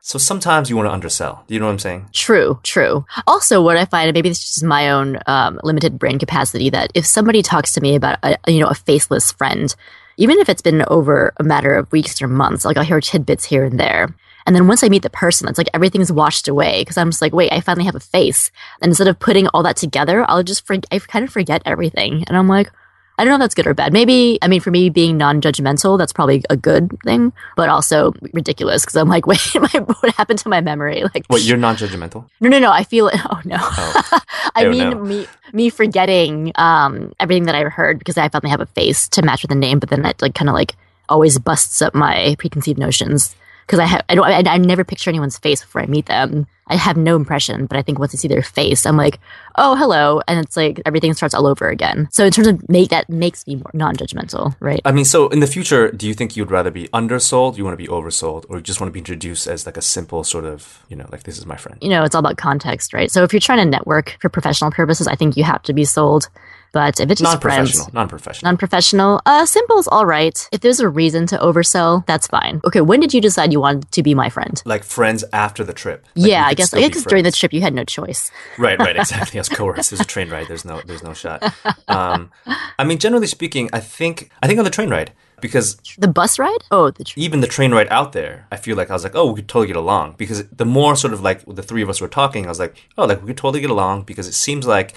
So 0.00 0.19
sometimes 0.19 0.69
you 0.69 0.76
want 0.76 0.87
to 0.87 0.93
undersell. 0.93 1.44
Do 1.46 1.55
you 1.55 1.61
know 1.61 1.66
what 1.66 1.72
I'm 1.72 1.78
saying? 1.78 2.11
True, 2.12 2.61
true. 2.62 3.06
Also, 3.26 3.62
what 3.62 3.78
I 3.78 3.87
find, 3.87 4.06
and 4.06 4.14
maybe 4.14 4.28
this 4.28 4.38
is 4.38 4.44
just 4.44 4.64
my 4.64 4.90
own 4.90 5.19
um, 5.26 5.58
limited 5.64 5.99
brain 5.99 6.19
capacity, 6.19 6.69
that 6.70 6.90
if 6.94 7.06
somebody 7.06 7.40
talks 7.40 7.72
to 7.72 7.81
me 7.81 7.94
about 7.94 8.19
a, 8.22 8.37
you 8.46 8.61
know 8.61 8.66
a 8.66 8.75
faceless 8.75 9.32
friend, 9.32 9.75
even 10.16 10.38
if 10.38 10.49
it's 10.49 10.62
been 10.62 10.84
over 10.88 11.32
a 11.38 11.44
matter 11.44 11.75
of 11.75 11.90
weeks 11.93 12.20
or 12.22 12.28
months, 12.28 12.64
like 12.64 12.76
I'll 12.76 12.84
hear 12.84 13.00
tidbits 13.00 13.44
here 13.44 13.64
and 13.64 13.78
there. 13.78 14.14
And 14.46 14.55
then 14.55 14.69
once 14.69 14.84
I 14.84 14.88
meet 14.88 15.02
the 15.02 15.11
person, 15.11 15.49
it's 15.49 15.58
like 15.58 15.70
everything's 15.72 16.12
washed 16.12 16.49
away 16.49 16.82
because 16.82 16.99
I'm 16.99 17.11
just 17.11 17.22
like, 17.22 17.32
wait, 17.32 17.52
I 17.52 17.61
finally 17.61 17.87
have 17.87 17.94
a 17.94 18.00
face. 18.00 18.50
And 18.82 18.90
instead 18.90 19.08
of 19.08 19.19
putting 19.19 19.49
all 19.49 19.62
that 19.62 19.76
together, 19.76 20.25
I'll 20.28 20.43
just 20.43 20.70
I 20.70 20.99
kind 20.99 21.25
of 21.25 21.32
forget 21.32 21.62
everything. 21.64 22.25
And 22.26 22.37
I'm 22.37 22.49
like, 22.49 22.70
I 23.16 23.25
don't 23.25 23.31
know 23.31 23.37
if 23.37 23.40
that's 23.43 23.55
good 23.55 23.66
or 23.69 23.75
bad. 23.75 23.93
Maybe, 23.93 24.38
I 24.43 24.49
mean, 24.49 24.61
for 24.61 24.70
me 24.72 24.90
being 24.90 25.16
non 25.16 25.40
judgmental, 25.40 25.96
that's 25.96 26.12
probably 26.12 26.43
a 26.50 26.56
good 26.56 26.96
thing, 27.05 27.32
but 27.56 27.69
also 27.69 28.12
ridiculous 28.32 28.82
because 28.84 28.96
I'm 28.96 29.08
like, 29.08 29.26
wait, 29.31 29.38
my, 29.55 29.69
what 30.00 30.14
happened 30.16 30.40
to 30.40 30.49
my 30.49 30.61
memory? 30.61 31.02
Like, 31.02 31.25
What, 31.28 31.43
you're 31.43 31.56
non 31.56 31.76
judgmental? 31.76 32.28
no, 32.40 32.49
no, 32.49 32.58
no. 32.58 32.72
I 32.72 32.82
feel 32.84 33.08
it. 33.08 33.14
Oh 33.31 33.40
no. 33.44 33.56
I 34.56 34.64
Oh, 34.66 34.70
mean 34.70 34.90
no. 34.90 34.99
me 35.05 35.26
me 35.52 35.70
forgetting 35.70 36.52
um 36.56 37.12
everything 37.20 37.44
that 37.44 37.55
I 37.55 37.62
heard 37.64 37.99
because 37.99 38.19
I 38.19 38.28
finally 38.28 38.50
have 38.50 38.61
a 38.61 38.66
face 38.66 39.08
to 39.11 39.22
match 39.22 39.43
with 39.43 39.50
the 39.50 39.55
name, 39.55 39.78
but 39.78 39.90
then 39.90 40.02
that 40.02 40.20
like 40.20 40.34
kind 40.34 40.49
of 40.49 40.55
like 40.55 40.75
always 41.08 41.38
busts 41.38 41.81
up 41.82 41.94
my 41.94 42.34
preconceived 42.38 42.78
notions 42.78 43.34
because 43.66 43.78
I 43.78 43.87
have 43.87 44.05
I 44.08 44.14
don't 44.14 44.26
I, 44.26 44.55
I 44.55 44.58
never 44.58 44.84
picture 44.84 45.11
anyone's 45.11 45.38
face 45.38 45.62
before 45.62 45.82
I 45.82 45.87
meet 45.87 46.06
them. 46.06 46.46
I 46.66 46.76
have 46.76 46.96
no 46.96 47.14
impression, 47.14 47.66
but 47.66 47.76
I 47.76 47.82
think 47.82 47.99
once 47.99 48.14
I 48.14 48.16
see 48.16 48.28
their 48.28 48.43
face, 48.43 48.87
I'm 48.87 48.96
like, 48.96 49.20
oh 49.56 49.76
hello, 49.76 50.22
and 50.26 50.40
it's 50.40 50.56
like 50.56 50.81
everything 50.87 51.12
starts 51.12 51.34
all 51.34 51.46
over 51.46 51.69
again. 51.69 52.08
So 52.11 52.25
in 52.25 52.32
terms 52.32 52.49
of 52.49 52.66
make 52.70 52.88
that 52.88 53.11
makes 53.11 53.46
me 53.46 53.56
more 53.56 53.70
non-judgmental, 53.75 54.56
right? 54.61 54.81
I 54.84 54.93
mean, 54.93 55.05
so 55.05 55.28
in 55.28 55.40
the 55.40 55.46
future, 55.46 55.90
do 55.90 56.06
you 56.08 56.14
think 56.14 56.37
you'd 56.37 56.50
rather 56.50 56.70
be 56.70 56.88
undersold, 56.88 57.58
you 57.58 57.64
want 57.64 57.75
to 57.78 57.82
be 57.82 57.88
oversold, 57.88 58.46
or 58.49 58.56
you 58.56 58.62
just 58.62 58.81
want 58.81 58.88
to 58.88 58.93
be 58.93 59.00
introduced 59.00 59.46
as 59.46 59.66
like 59.66 59.76
a 59.76 59.82
simple 59.82 60.25
sort 60.25 60.46
of, 60.46 60.82
you 60.88 60.96
know, 60.96 61.06
like 61.12 61.25
this 61.25 61.37
is 61.37 61.44
my 61.44 61.56
friend? 61.56 61.78
you 61.82 61.90
know, 61.90 62.02
it's 62.02 62.14
all 62.14 62.20
about 62.20 62.38
context, 62.38 62.94
right? 62.94 63.11
So 63.11 63.25
if 63.25 63.32
you're 63.32 63.40
trying 63.40 63.58
to 63.58 63.66
network 63.66 64.16
for 64.20 64.31
professional 64.31 64.70
purposes, 64.70 65.06
I 65.06 65.16
think 65.16 65.37
you 65.37 65.44
have 65.44 65.62
to 65.64 65.75
be 65.75 65.84
sold. 65.84 66.28
But 66.75 66.99
if 67.00 67.09
it's 67.11 67.21
just 67.21 67.41
friends, 67.41 67.79
Non-professional, 67.79 67.91
non-professional. 67.94 68.49
non-professional, 68.50 69.21
uh, 69.25 69.47
simple's 69.47 69.87
all 69.88 70.05
right. 70.05 70.37
If 70.53 70.61
there's 70.61 70.81
a 70.81 70.88
reason 70.88 71.26
to 71.29 71.38
oversell, 71.38 72.04
that's 72.04 72.26
fine. 72.26 72.61
Okay, 72.66 72.81
when 72.83 72.99
did 73.00 73.14
you 73.14 73.21
decide 73.21 73.52
you 73.52 73.61
wanted 73.61 73.90
to 73.93 74.02
be 74.02 74.12
my 74.14 74.28
friend? 74.28 74.61
like 74.66 74.83
friends 74.85 75.25
after 75.33 75.62
the 75.64 75.73
trip. 75.73 76.04
Like, 76.16 76.31
yeah, 76.31 76.45
I 76.45 76.54
guess 76.54 76.75
guess 76.75 77.04
during 77.04 77.25
the 77.25 77.31
trip 77.31 77.52
you 77.52 77.61
had 77.62 77.73
no 77.75 77.85
choice. 77.85 78.31
Right, 78.59 78.78
right, 78.78 78.97
exactly. 79.04 79.38
I 79.38 79.43
was 79.43 79.49
coerced. 79.49 79.90
There's 79.90 80.00
a 80.00 80.04
train 80.04 80.28
ride. 80.28 80.49
There's 80.49 80.64
no, 80.64 80.83
there's 80.85 81.02
no 81.04 81.14
shot. 81.14 81.43
Um, 81.88 82.31
I 82.78 82.85
mean, 82.85 82.99
generally 82.99 83.28
speaking, 83.28 83.71
I 83.73 83.81
think, 83.81 84.31
I 84.43 84.47
think 84.49 84.59
on 84.59 84.64
the 84.64 84.71
train 84.71 84.90
ride 84.90 85.12
because 85.40 85.76
The 85.99 86.09
bus 86.09 86.38
ride? 86.38 86.62
Oh, 86.71 86.90
the 86.90 87.04
even 87.16 87.40
the 87.40 87.47
train 87.47 87.73
ride 87.73 87.88
out 87.90 88.12
there, 88.12 88.47
I 88.50 88.57
feel 88.57 88.76
like 88.76 88.90
I 88.90 88.95
was 88.95 89.04
like, 89.04 89.14
oh, 89.14 89.31
we 89.31 89.37
could 89.37 89.49
totally 89.49 89.69
get 89.69 89.76
along 89.76 90.14
because 90.16 90.49
the 90.49 90.64
more 90.64 90.97
sort 90.97 91.12
of 91.12 91.21
like 91.21 91.45
the 91.47 91.62
three 91.62 91.83
of 91.83 91.88
us 91.88 92.00
were 92.00 92.09
talking, 92.09 92.47
I 92.47 92.49
was 92.49 92.59
like, 92.59 92.75
oh, 92.99 93.04
like 93.04 93.21
we 93.21 93.28
could 93.28 93.37
totally 93.37 93.61
get 93.61 93.71
along 93.71 94.02
because 94.02 94.26
it 94.26 94.35
seems 94.35 94.66
like. 94.66 94.95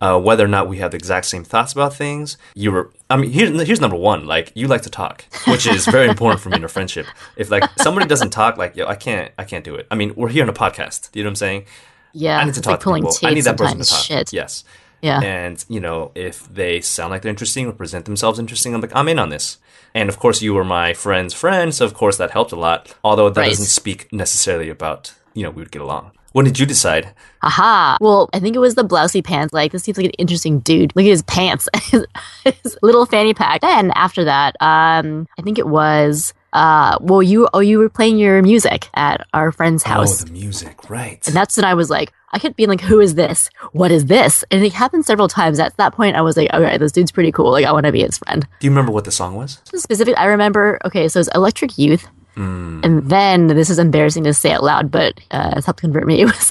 Uh, 0.00 0.18
whether 0.18 0.44
or 0.44 0.48
not 0.48 0.66
we 0.66 0.78
have 0.78 0.92
the 0.92 0.96
exact 0.96 1.26
same 1.26 1.44
thoughts 1.44 1.72
about 1.72 1.94
things, 1.94 2.38
you 2.54 2.72
were. 2.72 2.90
I 3.10 3.16
mean, 3.18 3.30
here's 3.30 3.50
here's 3.66 3.80
number 3.82 3.96
one. 3.98 4.26
Like, 4.26 4.50
you 4.54 4.66
like 4.66 4.80
to 4.82 4.90
talk, 4.90 5.24
which 5.46 5.66
is 5.66 5.86
very 5.86 6.08
important 6.14 6.40
for 6.40 6.48
me 6.48 6.56
in 6.56 6.64
a 6.64 6.68
friendship. 6.68 7.06
If 7.36 7.50
like 7.50 7.64
somebody 7.78 8.06
doesn't 8.06 8.30
talk, 8.30 8.56
like, 8.56 8.76
yo, 8.76 8.86
I 8.86 8.94
can't, 8.94 9.30
I 9.38 9.44
can't 9.44 9.64
do 9.64 9.74
it. 9.74 9.86
I 9.90 9.94
mean, 9.96 10.14
we're 10.16 10.28
here 10.30 10.42
on 10.42 10.48
a 10.48 10.54
podcast. 10.54 11.10
Do 11.12 11.18
you 11.18 11.24
know 11.24 11.28
what 11.28 11.32
I'm 11.32 11.36
saying? 11.36 11.64
yeah, 12.12 12.38
I 12.38 12.44
need 12.44 12.54
to 12.54 12.60
talk 12.62 12.72
like 12.72 12.80
to 12.80 12.94
people. 12.94 13.12
teeth 13.12 13.28
I 13.30 13.34
need 13.34 13.44
that 13.44 13.56
person 13.58 13.78
to 13.78 13.84
talk. 13.84 14.02
Shit. 14.04 14.32
Yes. 14.32 14.64
Yeah. 15.02 15.20
And, 15.22 15.64
you 15.68 15.80
know, 15.80 16.12
if 16.14 16.52
they 16.52 16.80
sound 16.80 17.10
like 17.10 17.22
they're 17.22 17.30
interesting 17.30 17.66
or 17.66 17.72
present 17.72 18.04
themselves 18.04 18.38
interesting, 18.38 18.74
I'm 18.74 18.80
like, 18.80 18.94
I'm 18.94 19.08
in 19.08 19.18
on 19.18 19.28
this. 19.30 19.58
And 19.94 20.08
of 20.08 20.18
course, 20.18 20.42
you 20.42 20.52
were 20.54 20.64
my 20.64 20.92
friend's 20.92 21.32
friend, 21.34 21.74
so 21.74 21.84
of 21.86 21.94
course 21.94 22.16
that 22.18 22.30
helped 22.32 22.52
a 22.52 22.56
lot. 22.56 22.94
Although 23.02 23.30
that 23.30 23.40
Right. 23.40 23.48
doesn't 23.50 23.64
speak 23.66 24.12
necessarily 24.12 24.68
about, 24.68 25.14
you 25.34 25.42
know, 25.42 25.50
we 25.50 25.62
would 25.62 25.70
get 25.72 25.82
along. 25.82 26.10
When 26.32 26.44
did 26.44 26.58
you 26.58 26.66
decide? 26.66 27.12
Aha. 27.42 27.96
Well, 28.00 28.30
I 28.32 28.38
think 28.38 28.54
it 28.54 28.60
was 28.60 28.74
the 28.74 28.84
blousy 28.84 29.22
pants. 29.24 29.52
Like, 29.52 29.72
this 29.72 29.82
seems 29.82 29.96
like 29.96 30.06
an 30.06 30.12
interesting 30.12 30.60
dude. 30.60 30.94
Look 30.94 31.04
at 31.04 31.08
his 31.08 31.22
pants, 31.22 31.68
his, 31.84 32.06
his 32.44 32.78
little 32.82 33.06
fanny 33.06 33.34
pack. 33.34 33.62
Then 33.62 33.90
after 33.92 34.24
that, 34.24 34.54
um, 34.60 35.26
I 35.38 35.42
think 35.42 35.58
it 35.58 35.66
was, 35.66 36.32
uh, 36.52 36.98
well, 37.00 37.22
you, 37.22 37.48
oh, 37.52 37.60
you 37.60 37.78
were 37.78 37.88
playing 37.88 38.18
your 38.18 38.42
music 38.42 38.88
at 38.94 39.26
our 39.34 39.50
friend's 39.50 39.82
house. 39.82 40.22
Oh, 40.22 40.26
the 40.26 40.32
music, 40.32 40.88
right. 40.88 41.26
And 41.26 41.34
that's 41.34 41.56
when 41.56 41.64
I 41.64 41.74
was 41.74 41.90
like, 41.90 42.12
I 42.32 42.38
kept 42.38 42.56
being 42.56 42.68
like, 42.68 42.80
who 42.80 43.00
is 43.00 43.16
this? 43.16 43.50
What 43.72 43.90
is 43.90 44.06
this? 44.06 44.44
And 44.52 44.64
it 44.64 44.72
happened 44.72 45.04
several 45.04 45.26
times. 45.26 45.58
At 45.58 45.76
that 45.78 45.94
point, 45.94 46.14
I 46.14 46.20
was 46.20 46.36
like, 46.36 46.52
okay, 46.52 46.78
this 46.78 46.92
dude's 46.92 47.10
pretty 47.10 47.32
cool. 47.32 47.50
Like, 47.50 47.64
I 47.66 47.72
want 47.72 47.86
to 47.86 47.92
be 47.92 48.02
his 48.02 48.18
friend. 48.18 48.46
Do 48.60 48.66
you 48.66 48.70
remember 48.70 48.92
what 48.92 49.04
the 49.04 49.10
song 49.10 49.34
was? 49.34 49.58
Specific, 49.64 50.16
I 50.16 50.26
remember, 50.26 50.78
okay, 50.84 51.08
so 51.08 51.18
it's 51.18 51.28
Electric 51.34 51.76
Youth. 51.76 52.06
Hmm. 52.34 52.80
And 52.84 53.08
then, 53.10 53.48
this 53.48 53.70
is 53.70 53.78
embarrassing 53.78 54.24
to 54.24 54.34
say 54.34 54.52
out 54.52 54.62
loud, 54.62 54.90
but 54.90 55.20
uh, 55.30 55.54
it's 55.56 55.66
helped 55.66 55.80
convert 55.80 56.06
me. 56.06 56.20
It 56.20 56.26
was 56.26 56.48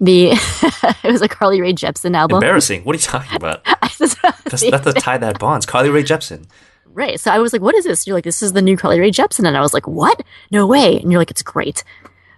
the, 0.00 0.30
it 1.02 1.10
was 1.10 1.22
a 1.22 1.28
Carly 1.28 1.60
Rae 1.60 1.72
Jepsen 1.72 2.14
album. 2.14 2.36
Embarrassing. 2.36 2.82
What 2.84 2.94
are 2.94 2.98
you 2.98 3.02
talking 3.02 3.36
about? 3.36 3.64
That's, 3.98 4.60
that's 4.60 4.84
the 4.84 4.92
tie 4.92 5.16
that 5.16 5.38
bonds. 5.38 5.64
Carly 5.64 5.88
Rae 5.88 6.02
Jepsen. 6.02 6.46
Right. 6.84 7.18
So 7.18 7.30
I 7.30 7.38
was 7.38 7.52
like, 7.52 7.62
what 7.62 7.74
is 7.74 7.84
this? 7.84 8.06
You're 8.06 8.14
like, 8.14 8.24
this 8.24 8.42
is 8.42 8.52
the 8.52 8.60
new 8.60 8.76
Carly 8.76 9.00
Rae 9.00 9.10
Jepsen. 9.10 9.46
And 9.46 9.56
I 9.56 9.60
was 9.60 9.72
like, 9.72 9.86
what? 9.86 10.22
No 10.50 10.66
way. 10.66 11.00
And 11.00 11.10
you're 11.10 11.20
like, 11.20 11.30
it's 11.30 11.42
great. 11.42 11.82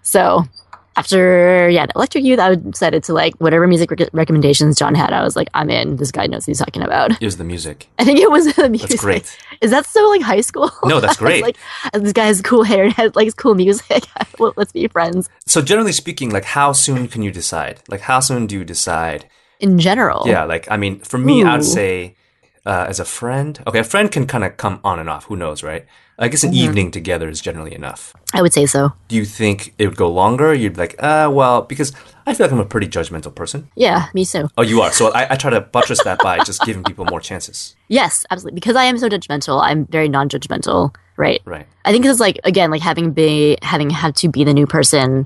So 0.01 0.45
after, 0.99 1.69
yeah, 1.69 1.85
the 1.85 1.93
Electric 1.95 2.23
Youth, 2.25 2.39
I 2.39 2.55
decided 2.55 2.97
it 2.97 3.03
to 3.05 3.13
like 3.13 3.33
whatever 3.35 3.65
music 3.67 3.89
rec- 3.91 4.09
recommendations 4.11 4.77
John 4.77 4.95
had. 4.95 5.13
I 5.13 5.23
was 5.23 5.35
like, 5.35 5.47
I'm 5.53 5.69
in. 5.69 5.95
This 5.95 6.11
guy 6.11 6.27
knows 6.27 6.41
what 6.43 6.47
he's 6.47 6.59
talking 6.59 6.83
about. 6.83 7.11
It 7.21 7.25
was 7.25 7.37
the 7.37 7.43
music. 7.43 7.87
I 7.99 8.03
think 8.03 8.19
it 8.19 8.29
was 8.29 8.53
the 8.53 8.67
music. 8.67 8.89
That's 8.89 9.01
great. 9.01 9.37
Is 9.61 9.71
that 9.71 9.85
so 9.85 10.07
like 10.09 10.21
high 10.21 10.41
school? 10.41 10.69
No, 10.83 10.99
that's 10.99 11.17
great. 11.25 11.41
like, 11.41 11.57
this 11.93 12.13
guy 12.13 12.25
has 12.25 12.41
cool 12.41 12.63
hair 12.63 12.83
and 12.83 12.93
has 12.93 13.15
like 13.15 13.33
cool 13.37 13.55
music. 13.55 14.03
let's 14.57 14.71
be 14.73 14.87
friends. 14.87 15.29
So 15.45 15.61
generally 15.61 15.93
speaking, 15.93 16.31
like 16.31 16.45
how 16.45 16.73
soon 16.73 17.07
can 17.07 17.21
you 17.21 17.31
decide? 17.31 17.81
Like 17.87 18.01
how 18.01 18.19
soon 18.19 18.45
do 18.45 18.55
you 18.55 18.65
decide? 18.65 19.25
In 19.59 19.79
general. 19.79 20.23
Yeah, 20.25 20.43
like 20.43 20.69
I 20.69 20.77
mean, 20.77 20.99
for 20.99 21.17
me, 21.17 21.43
I'd 21.43 21.65
say 21.65 22.15
uh, 22.65 22.85
as 22.87 22.99
a 22.99 23.05
friend. 23.05 23.61
Okay, 23.67 23.79
a 23.79 23.83
friend 23.83 24.11
can 24.11 24.27
kind 24.27 24.43
of 24.43 24.57
come 24.57 24.79
on 24.83 24.99
and 24.99 25.09
off. 25.09 25.25
Who 25.25 25.35
knows, 25.35 25.63
right? 25.63 25.85
I 26.19 26.27
guess 26.27 26.43
Mm-hmm. 26.43 26.53
an 26.53 26.59
evening 26.59 26.91
together 26.91 27.29
is 27.29 27.39
generally 27.41 27.73
enough. 27.73 28.13
I 28.33 28.41
would 28.41 28.53
say 28.53 28.65
so. 28.65 28.91
Do 29.07 29.15
you 29.15 29.25
think 29.25 29.73
it 29.77 29.87
would 29.87 29.95
go 29.97 30.09
longer? 30.11 30.53
You'd 30.53 30.73
be 30.73 30.79
like, 30.81 30.95
uh, 30.99 31.29
well, 31.31 31.61
because 31.63 31.93
I 32.27 32.33
feel 32.33 32.45
like 32.45 32.51
I'm 32.51 32.59
a 32.59 32.65
pretty 32.65 32.87
judgmental 32.87 33.33
person. 33.33 33.69
Yeah, 33.75 34.07
me 34.13 34.25
too. 34.25 34.49
Oh, 34.57 34.61
you 34.61 34.81
are. 34.81 34.91
So 34.91 35.11
I, 35.13 35.33
I 35.33 35.35
try 35.37 35.49
to 35.49 35.61
buttress 35.61 36.03
that 36.03 36.19
by 36.19 36.43
just 36.43 36.61
giving 36.63 36.83
people 36.83 37.05
more 37.05 37.21
chances. 37.21 37.75
Yes, 37.87 38.23
absolutely. 38.29 38.55
Because 38.59 38.75
I 38.75 38.83
am 38.83 38.99
so 38.99 39.09
judgmental, 39.09 39.59
I'm 39.63 39.85
very 39.87 40.09
non-judgmental. 40.09 40.93
Right. 41.17 41.41
Right. 41.45 41.65
I 41.85 41.91
think 41.91 42.05
it's 42.05 42.19
like 42.19 42.39
again, 42.43 42.69
like 42.69 42.83
having 42.83 43.13
be 43.13 43.57
having 43.63 43.89
had 43.89 44.15
to 44.17 44.27
be 44.29 44.43
the 44.43 44.53
new 44.53 44.67
person 44.67 45.25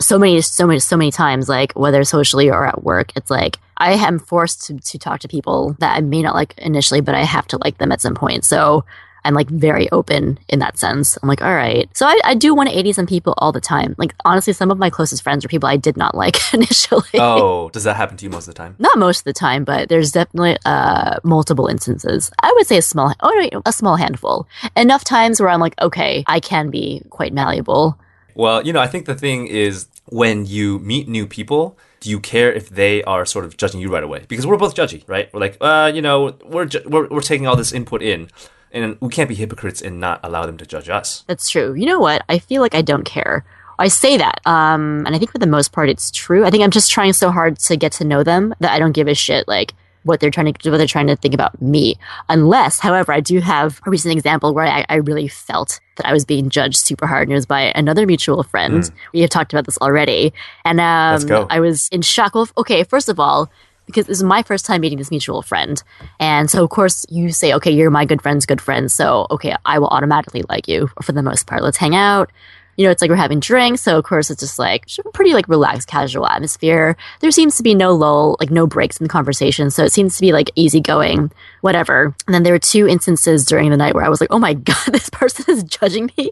so 0.00 0.18
many, 0.18 0.40
so 0.40 0.66
many, 0.66 0.80
so 0.80 0.96
many 0.96 1.12
times. 1.12 1.48
Like 1.48 1.72
whether 1.74 2.02
socially 2.04 2.48
or 2.50 2.66
at 2.66 2.82
work, 2.82 3.12
it's 3.14 3.30
like 3.30 3.58
I 3.76 3.92
am 3.92 4.18
forced 4.18 4.66
to 4.66 4.78
to 4.78 4.98
talk 4.98 5.20
to 5.20 5.28
people 5.28 5.76
that 5.78 5.96
I 5.96 6.00
may 6.00 6.22
not 6.22 6.34
like 6.34 6.54
initially, 6.58 7.00
but 7.02 7.14
I 7.14 7.22
have 7.22 7.46
to 7.48 7.58
like 7.58 7.78
them 7.78 7.92
at 7.92 8.00
some 8.00 8.14
point. 8.16 8.44
So 8.44 8.84
I'm 9.24 9.34
like 9.34 9.48
very 9.48 9.90
open 9.90 10.38
in 10.48 10.58
that 10.58 10.78
sense. 10.78 11.18
I'm 11.22 11.28
like, 11.28 11.42
all 11.42 11.54
right. 11.54 11.88
So 11.96 12.06
I, 12.06 12.18
I 12.24 12.34
do 12.34 12.54
want 12.54 12.68
to 12.68 12.78
80 12.78 12.92
some 12.92 13.06
people 13.06 13.34
all 13.38 13.52
the 13.52 13.60
time. 13.60 13.94
Like 13.98 14.14
honestly, 14.24 14.52
some 14.52 14.70
of 14.70 14.78
my 14.78 14.90
closest 14.90 15.22
friends 15.22 15.44
are 15.44 15.48
people 15.48 15.68
I 15.68 15.76
did 15.76 15.96
not 15.96 16.14
like 16.14 16.36
initially. 16.54 17.02
Oh, 17.14 17.68
does 17.70 17.84
that 17.84 17.96
happen 17.96 18.16
to 18.16 18.24
you 18.24 18.30
most 18.30 18.48
of 18.48 18.54
the 18.54 18.58
time? 18.58 18.76
Not 18.78 18.98
most 18.98 19.20
of 19.20 19.24
the 19.24 19.32
time, 19.32 19.64
but 19.64 19.88
there's 19.88 20.12
definitely 20.12 20.56
uh, 20.64 21.16
multiple 21.22 21.66
instances. 21.66 22.30
I 22.42 22.52
would 22.56 22.66
say 22.66 22.78
a 22.78 22.82
small, 22.82 23.14
oh, 23.20 23.48
no, 23.52 23.62
a 23.64 23.72
small 23.72 23.96
handful. 23.96 24.46
Enough 24.76 25.04
times 25.04 25.40
where 25.40 25.48
I'm 25.48 25.60
like, 25.60 25.80
okay, 25.80 26.24
I 26.26 26.40
can 26.40 26.70
be 26.70 27.02
quite 27.10 27.32
malleable. 27.32 27.98
Well, 28.34 28.66
you 28.66 28.72
know, 28.72 28.80
I 28.80 28.86
think 28.86 29.06
the 29.06 29.14
thing 29.14 29.46
is 29.46 29.86
when 30.06 30.46
you 30.46 30.78
meet 30.80 31.08
new 31.08 31.26
people, 31.26 31.78
do 32.00 32.10
you 32.10 32.18
care 32.18 32.52
if 32.52 32.68
they 32.68 33.02
are 33.04 33.24
sort 33.24 33.44
of 33.44 33.56
judging 33.56 33.80
you 33.80 33.92
right 33.92 34.02
away? 34.02 34.24
Because 34.26 34.46
we're 34.46 34.56
both 34.56 34.74
judgy, 34.74 35.04
right? 35.06 35.32
We're 35.32 35.40
like, 35.40 35.56
uh, 35.60 35.90
you 35.94 36.02
know, 36.02 36.36
we're 36.44 36.64
ju- 36.64 36.82
we're, 36.86 37.06
we're 37.08 37.20
taking 37.20 37.46
all 37.46 37.56
this 37.56 37.72
input 37.72 38.02
in, 38.02 38.28
and 38.72 38.96
we 39.00 39.08
can't 39.08 39.28
be 39.28 39.34
hypocrites 39.34 39.80
and 39.82 40.00
not 40.00 40.20
allow 40.22 40.46
them 40.46 40.56
to 40.58 40.66
judge 40.66 40.88
us. 40.88 41.24
That's 41.26 41.48
true. 41.48 41.74
You 41.74 41.86
know 41.86 42.00
what? 42.00 42.24
I 42.28 42.38
feel 42.38 42.62
like 42.62 42.74
I 42.74 42.82
don't 42.82 43.04
care. 43.04 43.44
I 43.78 43.88
say 43.88 44.16
that, 44.16 44.40
um, 44.46 45.04
and 45.06 45.14
I 45.14 45.18
think 45.18 45.32
for 45.32 45.38
the 45.38 45.46
most 45.46 45.72
part, 45.72 45.88
it's 45.88 46.10
true. 46.10 46.44
I 46.44 46.50
think 46.50 46.62
I'm 46.62 46.70
just 46.70 46.90
trying 46.90 47.12
so 47.14 47.30
hard 47.30 47.58
to 47.60 47.76
get 47.76 47.92
to 47.92 48.04
know 48.04 48.22
them 48.22 48.54
that 48.60 48.72
I 48.72 48.78
don't 48.78 48.92
give 48.92 49.08
a 49.08 49.14
shit 49.14 49.48
like 49.48 49.74
what 50.04 50.20
they're 50.20 50.30
trying 50.30 50.52
to 50.52 50.70
what 50.70 50.76
they're 50.76 50.86
trying 50.86 51.06
to 51.06 51.16
think 51.16 51.34
about 51.34 51.60
me. 51.60 51.96
Unless, 52.28 52.80
however, 52.80 53.12
I 53.12 53.20
do 53.20 53.40
have 53.40 53.80
a 53.86 53.90
recent 53.90 54.12
example 54.12 54.54
where 54.54 54.66
I, 54.66 54.84
I 54.88 54.96
really 54.96 55.26
felt 55.26 55.80
that 55.96 56.06
I 56.06 56.12
was 56.12 56.24
being 56.24 56.50
judged 56.50 56.76
super 56.76 57.06
hard, 57.06 57.28
and 57.28 57.32
it 57.32 57.36
was 57.36 57.46
by 57.46 57.72
another 57.74 58.06
mutual 58.06 58.42
friend. 58.42 58.88
We 59.12 59.20
have 59.20 59.30
talked 59.30 59.52
about 59.52 59.64
this 59.64 59.78
already, 59.78 60.32
and 60.64 60.80
um, 60.80 61.12
Let's 61.14 61.24
go. 61.24 61.46
I 61.50 61.60
was 61.60 61.88
in 61.88 62.02
shock. 62.02 62.34
Well, 62.34 62.48
okay, 62.58 62.84
first 62.84 63.08
of 63.08 63.18
all. 63.18 63.50
Because 63.86 64.06
this 64.06 64.18
is 64.18 64.22
my 64.22 64.42
first 64.42 64.64
time 64.64 64.80
meeting 64.80 64.98
this 64.98 65.10
mutual 65.10 65.42
friend. 65.42 65.82
And 66.20 66.50
so, 66.50 66.62
of 66.64 66.70
course, 66.70 67.04
you 67.08 67.32
say, 67.32 67.52
okay, 67.54 67.70
you're 67.70 67.90
my 67.90 68.04
good 68.04 68.22
friend's 68.22 68.46
good 68.46 68.60
friend. 68.60 68.90
So, 68.90 69.26
okay, 69.30 69.54
I 69.64 69.78
will 69.78 69.88
automatically 69.88 70.44
like 70.48 70.68
you 70.68 70.88
for 71.02 71.12
the 71.12 71.22
most 71.22 71.46
part. 71.46 71.62
Let's 71.62 71.78
hang 71.78 71.94
out. 71.94 72.30
You 72.76 72.86
know, 72.86 72.90
it's 72.90 73.02
like 73.02 73.10
we're 73.10 73.16
having 73.16 73.40
drinks. 73.40 73.82
So, 73.82 73.98
of 73.98 74.04
course, 74.04 74.30
it's 74.30 74.40
just 74.40 74.58
like 74.58 74.86
pretty 75.12 75.34
like 75.34 75.48
relaxed, 75.48 75.88
casual 75.88 76.26
atmosphere. 76.26 76.96
There 77.20 77.30
seems 77.30 77.56
to 77.56 77.62
be 77.62 77.74
no 77.74 77.94
lull, 77.94 78.36
like 78.40 78.50
no 78.50 78.66
breaks 78.66 78.98
in 78.98 79.04
the 79.04 79.10
conversation. 79.10 79.70
So 79.70 79.84
it 79.84 79.92
seems 79.92 80.16
to 80.16 80.20
be 80.20 80.32
like 80.32 80.50
easygoing, 80.54 81.30
whatever. 81.60 82.14
And 82.26 82.34
then 82.34 82.42
there 82.42 82.54
were 82.54 82.58
two 82.58 82.88
instances 82.88 83.44
during 83.44 83.70
the 83.70 83.76
night 83.76 83.94
where 83.94 84.04
I 84.04 84.08
was 84.08 84.20
like, 84.20 84.32
oh 84.32 84.38
my 84.38 84.54
God, 84.72 84.86
this 84.92 85.10
person 85.10 85.44
is 85.48 85.62
judging 85.64 86.10
me 86.16 86.30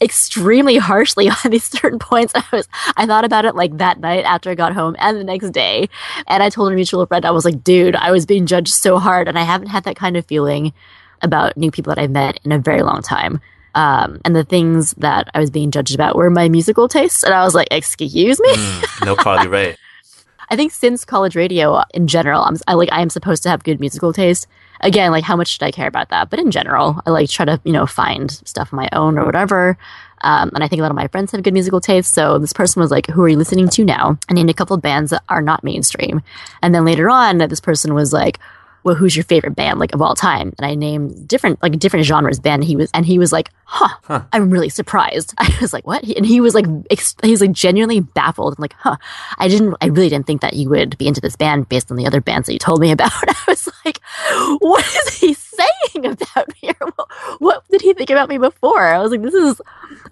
extremely 0.00 0.76
harshly 0.76 1.28
on 1.44 1.50
these 1.50 1.64
certain 1.64 1.98
points. 1.98 2.32
I 2.34 2.44
was, 2.52 2.68
I 2.96 3.06
thought 3.06 3.24
about 3.24 3.44
it 3.44 3.54
like 3.54 3.78
that 3.78 4.00
night 4.00 4.24
after 4.24 4.50
I 4.50 4.54
got 4.54 4.74
home 4.74 4.96
and 4.98 5.16
the 5.16 5.24
next 5.24 5.50
day. 5.50 5.88
And 6.26 6.42
I 6.42 6.50
told 6.50 6.72
a 6.72 6.74
mutual 6.74 7.04
friend, 7.06 7.24
I 7.24 7.30
was 7.30 7.44
like, 7.44 7.64
dude, 7.64 7.96
I 7.96 8.10
was 8.10 8.26
being 8.26 8.46
judged 8.46 8.72
so 8.72 8.98
hard. 8.98 9.28
And 9.28 9.38
I 9.38 9.42
haven't 9.42 9.68
had 9.68 9.84
that 9.84 9.96
kind 9.96 10.16
of 10.16 10.26
feeling 10.26 10.72
about 11.22 11.56
new 11.56 11.70
people 11.70 11.94
that 11.94 12.00
I've 12.00 12.10
met 12.10 12.40
in 12.44 12.52
a 12.52 12.58
very 12.58 12.82
long 12.82 13.02
time. 13.02 13.40
Um, 13.74 14.20
and 14.24 14.34
the 14.34 14.44
things 14.44 14.92
that 14.94 15.30
I 15.34 15.40
was 15.40 15.50
being 15.50 15.70
judged 15.70 15.94
about 15.94 16.16
were 16.16 16.30
my 16.30 16.48
musical 16.48 16.88
tastes. 16.88 17.22
And 17.22 17.34
I 17.34 17.44
was 17.44 17.54
like, 17.54 17.68
excuse 17.70 18.40
me? 18.40 18.54
Mm, 18.54 19.06
no 19.06 19.16
Carly 19.16 19.48
Rae. 19.48 19.76
I 20.50 20.56
think 20.56 20.72
since 20.72 21.04
college 21.04 21.36
radio 21.36 21.80
in 21.94 22.08
general, 22.08 22.42
I'm 22.42 22.56
I 22.66 22.74
like 22.74 22.90
I 22.90 23.00
am 23.02 23.10
supposed 23.10 23.44
to 23.44 23.48
have 23.48 23.62
good 23.62 23.78
musical 23.78 24.12
taste. 24.12 24.48
Again, 24.80 25.12
like 25.12 25.22
how 25.22 25.36
much 25.36 25.48
should 25.48 25.62
I 25.62 25.70
care 25.70 25.86
about 25.86 26.08
that? 26.08 26.28
But 26.28 26.40
in 26.40 26.50
general, 26.50 27.00
I 27.06 27.10
like 27.10 27.30
try 27.30 27.44
to 27.44 27.60
you 27.62 27.72
know 27.72 27.86
find 27.86 28.30
stuff 28.30 28.72
on 28.72 28.78
my 28.78 28.88
own 28.92 29.16
or 29.16 29.24
whatever. 29.24 29.78
Um, 30.22 30.50
and 30.54 30.62
I 30.62 30.68
think 30.68 30.80
a 30.80 30.82
lot 30.82 30.90
of 30.90 30.96
my 30.96 31.06
friends 31.06 31.30
have 31.32 31.42
good 31.44 31.54
musical 31.54 31.80
taste. 31.80 32.12
So 32.12 32.38
this 32.38 32.52
person 32.52 32.80
was 32.80 32.90
like, 32.90 33.06
"Who 33.06 33.22
are 33.22 33.28
you 33.28 33.36
listening 33.36 33.68
to 33.68 33.84
now?" 33.84 34.18
I 34.28 34.34
named 34.34 34.50
a 34.50 34.54
couple 34.54 34.74
of 34.74 34.82
bands 34.82 35.12
that 35.12 35.22
are 35.28 35.40
not 35.40 35.62
mainstream. 35.62 36.20
And 36.62 36.74
then 36.74 36.84
later 36.84 37.08
on, 37.08 37.38
this 37.38 37.60
person 37.60 37.94
was 37.94 38.12
like, 38.12 38.40
well, 38.84 38.94
who's 38.94 39.16
your 39.16 39.24
favorite 39.24 39.56
band 39.56 39.78
like 39.78 39.92
of 39.92 40.02
all 40.02 40.14
time? 40.14 40.52
And 40.58 40.66
I 40.66 40.74
named 40.74 41.28
different 41.28 41.62
like 41.62 41.78
different 41.78 42.06
genres 42.06 42.40
band. 42.40 42.64
He 42.64 42.76
was 42.76 42.90
and 42.94 43.04
he 43.04 43.18
was 43.18 43.32
like, 43.32 43.50
huh, 43.64 44.22
I'm 44.32 44.50
really 44.50 44.68
surprised. 44.68 45.32
I 45.38 45.56
was 45.60 45.72
like, 45.72 45.86
what? 45.86 46.02
And 46.02 46.26
he 46.26 46.40
was 46.40 46.54
like, 46.54 46.66
ex- 46.90 47.14
he's 47.22 47.40
like 47.40 47.52
genuinely 47.52 48.00
baffled. 48.00 48.54
I'm 48.56 48.62
like, 48.62 48.74
huh, 48.74 48.96
I 49.38 49.48
didn't, 49.48 49.76
I 49.80 49.86
really 49.86 50.08
didn't 50.08 50.26
think 50.26 50.40
that 50.40 50.54
you 50.54 50.68
would 50.70 50.98
be 50.98 51.06
into 51.06 51.20
this 51.20 51.36
band 51.36 51.68
based 51.68 51.90
on 51.90 51.96
the 51.96 52.06
other 52.06 52.20
bands 52.20 52.46
that 52.46 52.52
you 52.52 52.58
told 52.58 52.80
me 52.80 52.90
about. 52.90 53.12
I 53.28 53.44
was 53.46 53.68
like, 53.84 54.00
what 54.58 54.84
is 54.84 55.18
he 55.18 55.34
saying 55.34 56.06
about 56.06 56.48
me? 56.62 56.72
What, 56.80 57.08
what 57.38 57.68
did 57.70 57.82
he 57.82 57.94
think 57.94 58.10
about 58.10 58.28
me 58.28 58.38
before? 58.38 58.82
I 58.82 58.98
was 58.98 59.10
like, 59.10 59.22
this 59.22 59.34
is, 59.34 59.60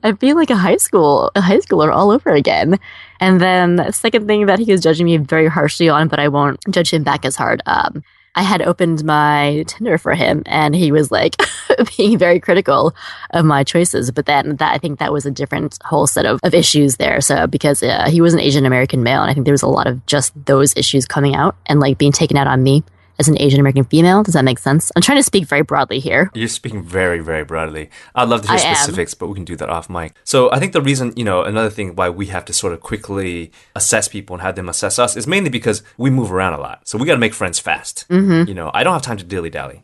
I 0.03 0.13
feel 0.13 0.37
like 0.37 0.51
a 0.51 0.57
high 0.57 0.77
school, 0.77 1.33
a 1.35 1.41
high 1.41 1.59
schooler 1.59 1.93
all 1.93 2.11
over 2.11 2.31
again. 2.31 2.79
And 3.21 3.41
then 3.41 3.77
the 3.77 3.93
second 3.93 4.27
thing 4.27 4.47
that 4.47 4.59
he 4.61 4.71
was 4.71 4.83
judging 4.83 5.07
me 5.07 5.17
very 5.17 5.49
harshly 5.49 5.89
on, 5.89 6.09
but 6.09 6.21
I 6.21 6.29
won't 6.29 6.61
judge 6.71 6.93
him 6.93 7.03
back 7.03 7.25
as 7.25 7.35
hard. 7.35 7.63
Um, 7.67 8.05
I 8.39 8.43
had 8.43 8.63
opened 8.63 9.03
my 9.03 9.65
Tinder 9.67 9.99
for 9.99 10.15
him 10.15 10.45
and 10.47 10.73
he 10.73 10.93
was 10.93 11.11
like 11.11 11.35
being 11.97 12.17
very 12.17 12.39
critical 12.39 12.95
of 13.31 13.45
my 13.45 13.65
choices. 13.65 14.13
But 14.13 14.27
then 14.27 14.55
that 14.57 14.73
I 14.73 14.79
think 14.79 15.01
that 15.01 15.13
was 15.13 15.27
a 15.27 15.31
different 15.33 15.77
whole 15.85 16.07
set 16.07 16.25
of, 16.25 16.39
of 16.45 16.55
issues 16.55 16.99
there. 16.99 17.21
So 17.21 17.49
because 17.49 17.83
uh, 17.83 18.09
he 18.09 18.21
was 18.21 18.35
an 18.35 18.41
Asian 18.41 18.65
American 18.65 19.03
male 19.03 19.23
and 19.23 19.29
I 19.29 19.35
think 19.35 19.45
there 19.45 19.53
was 19.53 19.63
a 19.63 19.69
lot 19.69 19.89
of 19.89 20.07
just 20.07 20.33
those 20.47 20.73
issues 20.77 21.05
coming 21.05 21.35
out 21.35 21.57
and 21.67 21.81
like 21.81 21.99
being 21.99 22.13
taken 22.13 22.37
out 22.37 22.47
on 22.47 22.63
me 22.63 22.85
as 23.19 23.29
an 23.29 23.41
Asian 23.41 23.61
American 23.61 23.85
female. 23.85 24.23
Does 24.23 24.35
that 24.35 24.45
make 24.45 24.59
sense? 24.59 24.93
I'm 24.95 25.03
trying 25.03 25.19
to 25.19 25.23
speak 25.23 25.47
very 25.47 25.63
broadly 25.63 25.99
here. 25.99 26.31
You're 26.35 26.49
speaking 26.49 26.83
very, 26.83 27.21
very 27.21 27.45
broadly. 27.45 27.91
I'd 28.15 28.29
love 28.29 28.43
to 28.43 28.49
hear 28.49 28.59
I 28.59 28.63
am. 28.63 28.77
specifics, 28.77 29.15
but 29.15 29.29
we 29.29 29.35
can 29.35 29.45
do 29.45 29.57
that 29.57 29.69
off 29.69 29.91
mic. 29.91 30.15
So 30.25 30.51
I 30.53 30.59
think 30.59 30.73
the 30.73 30.83
reason, 30.83 31.13
you 31.17 31.25
know, 31.25 31.43
another 31.43 31.71
thing 31.71 31.97
why 31.97 32.11
we 32.11 32.27
have 32.27 32.45
to 32.47 32.53
sort 32.53 32.73
of 32.73 32.81
quickly 32.81 33.53
assess 33.75 34.09
people 34.09 34.35
and 34.35 34.43
have 34.43 34.57
them 34.57 34.69
assess 34.69 34.99
us 34.99 35.17
is 35.17 35.27
mainly 35.27 35.51
because 35.51 35.83
we 35.97 36.11
move 36.11 36.33
around 36.33 36.55
a 36.55 36.61
lot. 36.61 36.89
So 36.89 36.99
we 36.99 37.07
got 37.07 37.15
to 37.15 37.19
make 37.19 37.35
friends 37.35 37.59
fast. 37.59 38.07
Mm-hmm. 38.09 38.49
You 38.49 38.55
know, 38.55 38.71
I 38.75 38.85
don't 38.85 38.93
have 38.93 39.03
time 39.03 39.19
to 39.19 39.25
dilly 39.25 39.51
dally. 39.51 39.83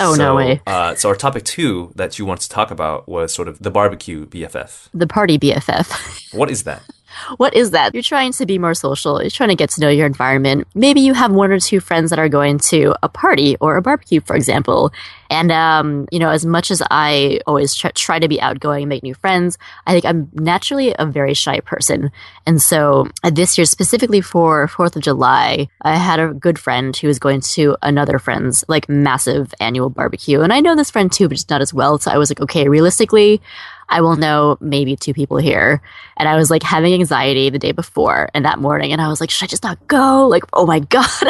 Oh, 0.00 0.14
no 0.14 0.34
way. 0.34 0.60
Uh, 0.66 0.94
so 0.94 1.08
our 1.10 1.14
topic 1.14 1.44
two 1.44 1.92
that 1.96 2.18
you 2.18 2.24
wanted 2.24 2.42
to 2.42 2.48
talk 2.48 2.70
about 2.70 3.08
was 3.08 3.32
sort 3.32 3.48
of 3.48 3.58
the 3.58 3.70
barbecue 3.70 4.26
BFF. 4.26 4.88
The 4.94 5.06
party 5.06 5.38
BFF. 5.38 6.34
What 6.36 6.50
is 6.50 6.62
that? 6.64 6.82
What 7.36 7.54
is 7.54 7.70
that? 7.72 7.94
You're 7.94 8.02
trying 8.02 8.32
to 8.32 8.46
be 8.46 8.58
more 8.58 8.74
social. 8.74 9.20
You're 9.20 9.30
trying 9.30 9.50
to 9.50 9.56
get 9.56 9.70
to 9.70 9.80
know 9.80 9.88
your 9.88 10.06
environment. 10.06 10.68
Maybe 10.74 11.00
you 11.00 11.14
have 11.14 11.32
one 11.32 11.50
or 11.50 11.60
two 11.60 11.80
friends 11.80 12.10
that 12.10 12.18
are 12.18 12.28
going 12.28 12.58
to 12.70 12.94
a 13.02 13.08
party 13.08 13.56
or 13.60 13.76
a 13.76 13.82
barbecue, 13.82 14.20
for 14.20 14.36
example. 14.36 14.92
And, 15.30 15.50
um, 15.50 16.06
you 16.12 16.18
know, 16.18 16.28
as 16.28 16.44
much 16.44 16.70
as 16.70 16.82
I 16.90 17.40
always 17.46 17.74
try, 17.74 17.90
try 17.92 18.18
to 18.18 18.28
be 18.28 18.38
outgoing 18.40 18.82
and 18.82 18.88
make 18.90 19.02
new 19.02 19.14
friends, 19.14 19.56
I 19.86 19.92
think 19.92 20.04
I'm 20.04 20.28
naturally 20.34 20.94
a 20.98 21.06
very 21.06 21.32
shy 21.32 21.60
person. 21.60 22.10
And 22.46 22.60
so 22.60 23.08
uh, 23.24 23.30
this 23.30 23.56
year, 23.56 23.64
specifically 23.64 24.20
for 24.20 24.66
4th 24.66 24.96
of 24.96 25.02
July, 25.02 25.68
I 25.80 25.96
had 25.96 26.20
a 26.20 26.34
good 26.34 26.58
friend 26.58 26.94
who 26.94 27.06
was 27.06 27.18
going 27.18 27.40
to 27.52 27.76
another 27.80 28.18
friend's 28.18 28.62
like 28.68 28.90
massive 28.90 29.54
annual 29.58 29.88
barbecue. 29.88 30.42
And 30.42 30.52
I 30.52 30.60
know 30.60 30.76
this 30.76 30.90
friend 30.90 31.10
too, 31.10 31.28
but 31.28 31.34
just 31.34 31.48
not 31.48 31.62
as 31.62 31.72
well. 31.72 31.98
So 31.98 32.10
I 32.10 32.18
was 32.18 32.30
like, 32.30 32.40
okay, 32.40 32.68
realistically, 32.68 33.40
I 33.92 34.00
will 34.00 34.16
know 34.16 34.56
maybe 34.60 34.96
two 34.96 35.12
people 35.12 35.36
here. 35.36 35.82
And 36.16 36.26
I 36.26 36.34
was 36.36 36.50
like 36.50 36.62
having 36.62 36.94
anxiety 36.94 37.50
the 37.50 37.58
day 37.58 37.72
before 37.72 38.30
and 38.32 38.42
that 38.46 38.58
morning. 38.58 38.90
And 38.90 39.02
I 39.02 39.08
was 39.08 39.20
like, 39.20 39.30
should 39.30 39.44
I 39.44 39.48
just 39.48 39.62
not 39.62 39.86
go? 39.86 40.26
Like, 40.26 40.44
oh 40.54 40.64
my 40.64 40.80
God, 40.80 41.06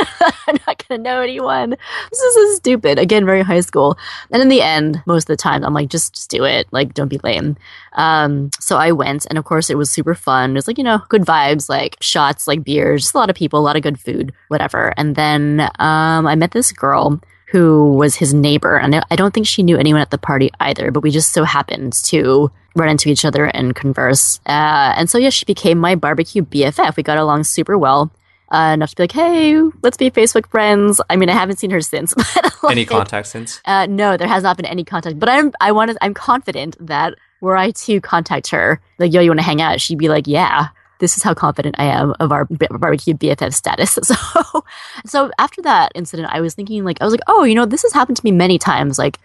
I'm 0.47 0.59
not 0.65 0.87
going 0.87 0.99
to 0.99 0.99
know 0.99 1.21
anyone. 1.21 1.71
This 1.71 2.21
is 2.21 2.35
so 2.35 2.55
stupid. 2.55 3.01
Again, 3.01 3.27
very 3.27 3.43
high 3.43 3.61
school. 3.61 3.99
And 4.31 4.41
in 4.41 4.49
the 4.49 4.63
end, 4.63 5.03
most 5.07 5.25
of 5.25 5.27
the 5.27 5.37
time, 5.37 5.65
I'm 5.65 5.75
like, 5.75 5.89
just, 5.89 6.15
just 6.15 6.31
do 6.31 6.45
it. 6.45 6.69
Like, 6.71 6.95
don't 6.95 7.09
be 7.09 7.19
lame. 7.25 7.57
Um, 7.95 8.51
so 8.61 8.77
I 8.77 8.93
went. 8.93 9.27
And 9.27 9.39
of 9.39 9.45
course, 9.45 9.69
it 9.69 9.77
was 9.77 9.91
super 9.91 10.15
fun. 10.15 10.53
It 10.53 10.55
was 10.55 10.69
like, 10.69 10.79
you 10.79 10.85
know, 10.85 11.03
good 11.09 11.23
vibes, 11.23 11.69
like 11.69 11.97
shots, 12.01 12.47
like 12.47 12.63
beers, 12.63 13.03
just 13.03 13.15
a 13.15 13.19
lot 13.19 13.29
of 13.29 13.35
people, 13.35 13.59
a 13.59 13.67
lot 13.67 13.77
of 13.77 13.83
good 13.83 13.99
food, 13.99 14.33
whatever. 14.49 14.95
And 14.97 15.17
then 15.17 15.63
um, 15.81 16.29
I 16.29 16.37
met 16.37 16.53
this 16.53 16.71
girl 16.71 17.21
who 17.53 17.93
was 17.93 18.17
his 18.17 18.33
neighbor. 18.33 18.79
And 18.79 19.05
I 19.11 19.15
don't 19.15 19.35
think 19.35 19.47
she 19.47 19.63
knew 19.63 19.77
anyone 19.77 20.01
at 20.01 20.11
the 20.11 20.17
party 20.17 20.51
either, 20.59 20.91
but 20.91 21.03
we 21.03 21.11
just 21.11 21.33
so 21.33 21.45
happened 21.45 21.93
to 22.05 22.51
run 22.75 22.89
into 22.89 23.11
each 23.11 23.27
other 23.27 23.45
and 23.45 23.77
converse. 23.77 24.41
Uh, 24.47 24.95
and 24.97 25.11
so, 25.11 25.19
yeah, 25.19 25.29
she 25.29 25.45
became 25.45 25.79
my 25.79 25.95
barbecue 25.95 26.43
BFF. 26.43 26.97
We 26.97 27.03
got 27.03 27.19
along 27.19 27.45
super 27.45 27.77
well. 27.77 28.11
Uh, 28.51 28.73
enough 28.73 28.91
to 28.91 28.97
be 28.97 29.03
like, 29.03 29.13
hey, 29.13 29.61
let's 29.83 29.99
be 29.99 30.11
Facebook 30.11 30.47
friends. 30.47 30.99
I 31.11 31.17
mean, 31.17 31.29
I 31.29 31.35
haven't 31.35 31.59
seen 31.59 31.71
her 31.71 31.81
since. 31.83 32.15
But 32.35 32.63
like, 32.63 32.73
Any 32.73 32.85
contact 32.87 33.27
since? 33.27 33.61
Uh, 33.65 33.87
no, 33.87 34.17
there 34.17 34.29
has 34.29 34.43
not 34.43 34.57
been 34.57 34.67
any 34.67 34.85
contact. 34.85 35.19
But 35.19 35.29
I'm, 35.29 35.53
I 35.61 35.73
wanted, 35.73 35.99
I'm 36.01 36.15
confident 36.15 36.77
that 36.81 37.15
were 37.41 37.57
I 37.57 37.73
to 37.73 38.01
contact 38.01 38.49
her, 38.51 38.81
like, 38.99 39.13
yo, 39.13 39.21
you 39.21 39.31
want 39.31 39.41
to 39.41 39.45
hang 39.45 39.61
out? 39.61 39.81
She'd 39.81 39.99
be 39.99 40.09
like, 40.09 40.27
yeah. 40.27 40.69
This 41.03 41.17
is 41.17 41.25
how 41.25 41.35
confident 41.35 41.75
I 41.81 41.87
am 41.87 42.15
of 42.21 42.31
our 42.31 42.45
barbecue 42.45 43.15
BFF 43.15 43.53
status. 43.53 43.99
So, 44.13 44.65
so 45.05 45.31
after 45.37 45.61
that 45.63 45.91
incident, 45.97 46.29
I 46.31 46.41
was 46.41 46.55
thinking, 46.55 46.85
like, 46.85 46.99
I 47.01 47.05
was 47.05 47.13
like, 47.13 47.27
oh, 47.27 47.43
you 47.43 47.57
know, 47.57 47.67
this 47.67 47.83
has 47.83 47.93
happened 47.93 48.19
to 48.19 48.25
me 48.25 48.31
many 48.31 48.57
times. 48.57 48.99
Like, 49.01 49.19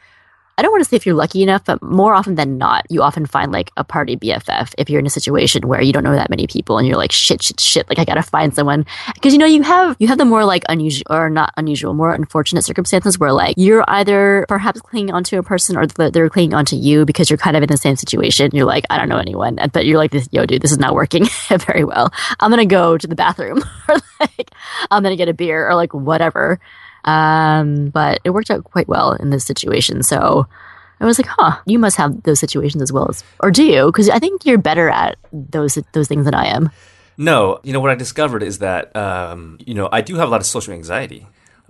I 0.58 0.64
don't 0.64 0.72
want 0.72 0.84
to 0.84 0.90
say 0.90 0.96
if 0.96 1.06
you're 1.06 1.14
lucky 1.14 1.44
enough, 1.44 1.66
but 1.66 1.84
more 1.84 2.16
often 2.16 2.34
than 2.34 2.58
not, 2.58 2.88
you 2.90 3.04
often 3.04 3.28
find 3.28 3.52
like 3.52 3.72
a 3.78 3.84
party 3.84 4.18
BFF 4.18 4.74
if 4.80 4.90
you're 4.90 5.00
in 5.00 5.06
a 5.06 5.10
situation 5.10 5.68
where 5.68 5.82
you 5.84 5.94
don't 5.94 6.04
know 6.04 6.16
that 6.16 6.32
many 6.32 6.48
people 6.48 6.80
and 6.80 6.88
you're 6.88 6.98
like 6.98 7.12
shit, 7.12 7.44
shit, 7.44 7.60
shit. 7.60 7.88
Like 7.88 8.00
I 8.00 8.06
gotta 8.06 8.24
find 8.24 8.56
someone 8.56 8.88
because 9.14 9.34
you 9.34 9.40
know 9.40 9.46
you 9.46 9.62
have 9.62 9.96
you 10.00 10.08
have 10.08 10.18
the 10.18 10.26
more 10.26 10.46
like 10.46 10.64
unusual 10.68 11.06
or 11.12 11.30
not 11.30 11.54
unusual, 11.58 11.94
more 11.94 12.12
unfortunate 12.12 12.64
circumstances 12.64 13.20
where 13.20 13.32
like 13.32 13.54
you're 13.56 13.84
either 13.88 14.46
perhaps 14.50 14.82
clinging 14.82 15.14
onto 15.14 15.38
a 15.38 15.44
person 15.44 15.78
or 15.78 15.86
they're 15.86 16.30
clinging 16.30 16.56
onto 16.56 16.76
you 16.76 17.06
because 17.06 17.30
you're 17.30 17.38
kind 17.38 17.56
of 17.56 17.62
in 17.62 17.70
the 17.70 17.78
same 17.78 17.96
situation. 17.96 18.50
You're 18.52 18.66
like 18.66 18.86
I 18.90 18.98
don't 18.98 19.10
know 19.10 19.20
anyone, 19.20 19.60
but 19.72 19.86
you're 19.86 20.00
like 20.00 20.16
yo, 20.32 20.48
dude, 20.48 20.64
this 20.64 20.72
is 20.72 20.80
not 20.80 20.96
working 20.96 21.28
very 21.68 21.84
well. 21.84 22.12
I'm 22.40 22.50
gonna 22.50 22.66
go 22.66 22.98
to 22.98 23.06
the 23.06 23.16
bathroom 23.16 23.64
or 23.88 23.98
like 24.20 24.50
I'm 24.90 25.04
gonna 25.04 25.16
get 25.16 25.30
a 25.30 25.36
beer 25.36 25.70
or 25.70 25.76
like 25.76 25.94
whatever. 25.94 26.60
Um, 27.08 27.90
but 27.90 28.20
it 28.24 28.32
worked 28.32 28.52
out 28.52 28.66
quite 28.66 28.88
well 28.88 29.14
in 29.14 29.30
this 29.30 29.46
situation. 29.46 30.04
So 30.04 30.46
I 31.00 31.06
was 31.06 31.18
like, 31.18 31.28
huh, 31.28 31.60
you 31.66 31.80
must 31.80 31.98
have 31.98 32.24
those 32.24 32.40
situations 32.40 32.82
as 32.82 32.92
well 32.92 33.08
as, 33.10 33.24
or 33.40 33.50
do 33.50 33.64
you? 33.64 33.88
Because 33.88 34.10
I 34.10 34.20
think 34.20 34.46
you're 34.46 34.58
better 34.58 34.90
at 34.90 35.18
those 35.32 35.80
those 35.94 36.08
things 36.08 36.26
than 36.26 36.36
I 36.36 36.48
am. 36.48 36.70
No, 37.18 37.60
you 37.64 37.74
know 37.74 37.80
what 37.80 37.92
I 37.92 37.96
discovered 37.96 38.44
is 38.44 38.60
that 38.60 38.96
um, 38.96 39.58
you 39.66 39.74
know 39.74 39.90
I 39.92 40.02
do 40.02 40.16
have 40.16 40.28
a 40.28 40.32
lot 40.32 40.42
of 40.42 40.46
social 40.46 40.74
anxiety, 40.74 41.26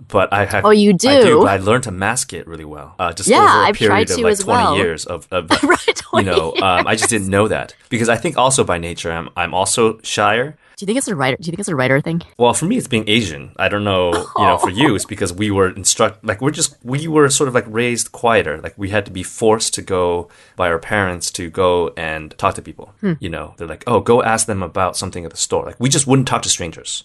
but 0.08 0.32
I 0.32 0.44
have. 0.44 0.64
Oh, 0.64 0.70
you 0.70 0.92
do. 0.92 1.08
I 1.08 1.22
do, 1.22 1.38
but 1.40 1.48
I 1.48 1.56
learned 1.58 1.84
to 1.84 1.90
mask 1.90 2.32
it 2.32 2.46
really 2.46 2.64
well. 2.64 2.94
Uh, 2.98 3.12
just 3.12 3.28
yeah, 3.28 3.38
over 3.38 3.46
a 3.46 3.66
I've 3.68 3.74
period 3.76 3.90
tried 3.90 4.10
of 4.10 4.16
to 4.16 4.22
like 4.24 4.38
twenty 4.40 4.62
well. 4.64 4.76
years 4.76 5.06
of, 5.06 5.28
of 5.30 5.50
right, 5.62 5.96
20 5.96 6.26
you 6.26 6.34
know, 6.34 6.52
um, 6.56 6.86
I 6.86 6.96
just 6.96 7.10
didn't 7.10 7.28
know 7.28 7.48
that 7.48 7.74
because 7.88 8.08
I 8.08 8.16
think 8.16 8.36
also 8.36 8.64
by 8.64 8.78
nature 8.78 9.12
I'm 9.12 9.28
I'm 9.36 9.54
also 9.54 10.00
shyer. 10.02 10.56
Do 10.78 10.84
you 10.84 10.86
think 10.86 10.98
it's 10.98 11.08
a 11.08 11.16
writer? 11.16 11.36
Do 11.40 11.46
you 11.46 11.50
think 11.50 11.58
it's 11.58 11.68
a 11.68 11.74
writer 11.74 12.00
thing? 12.00 12.22
Well, 12.38 12.54
for 12.54 12.64
me, 12.64 12.76
it's 12.76 12.86
being 12.86 13.08
Asian. 13.08 13.50
I 13.58 13.68
don't 13.68 13.82
know, 13.82 14.12
you 14.12 14.44
know, 14.44 14.58
for 14.58 14.70
you, 14.70 14.94
it's 14.94 15.04
because 15.14 15.32
we 15.32 15.50
were 15.50 15.70
instruct 15.70 16.24
like 16.24 16.40
we're 16.40 16.52
just 16.52 16.76
we 16.84 17.08
were 17.08 17.28
sort 17.30 17.48
of 17.48 17.54
like 17.54 17.64
raised 17.66 18.12
quieter. 18.12 18.60
Like 18.60 18.78
we 18.78 18.90
had 18.90 19.04
to 19.06 19.10
be 19.10 19.24
forced 19.24 19.74
to 19.74 19.82
go 19.82 20.28
by 20.54 20.68
our 20.68 20.78
parents 20.78 21.32
to 21.32 21.50
go 21.50 21.92
and 21.96 22.30
talk 22.38 22.54
to 22.54 22.62
people. 22.62 22.94
Hmm. 23.00 23.14
You 23.18 23.28
know, 23.28 23.54
they're 23.56 23.66
like, 23.66 23.82
oh, 23.88 23.98
go 23.98 24.22
ask 24.22 24.46
them 24.46 24.62
about 24.62 24.96
something 24.96 25.24
at 25.24 25.32
the 25.32 25.36
store. 25.36 25.64
Like 25.64 25.80
we 25.80 25.88
just 25.88 26.06
wouldn't 26.06 26.28
talk 26.28 26.42
to 26.42 26.48
strangers, 26.48 27.02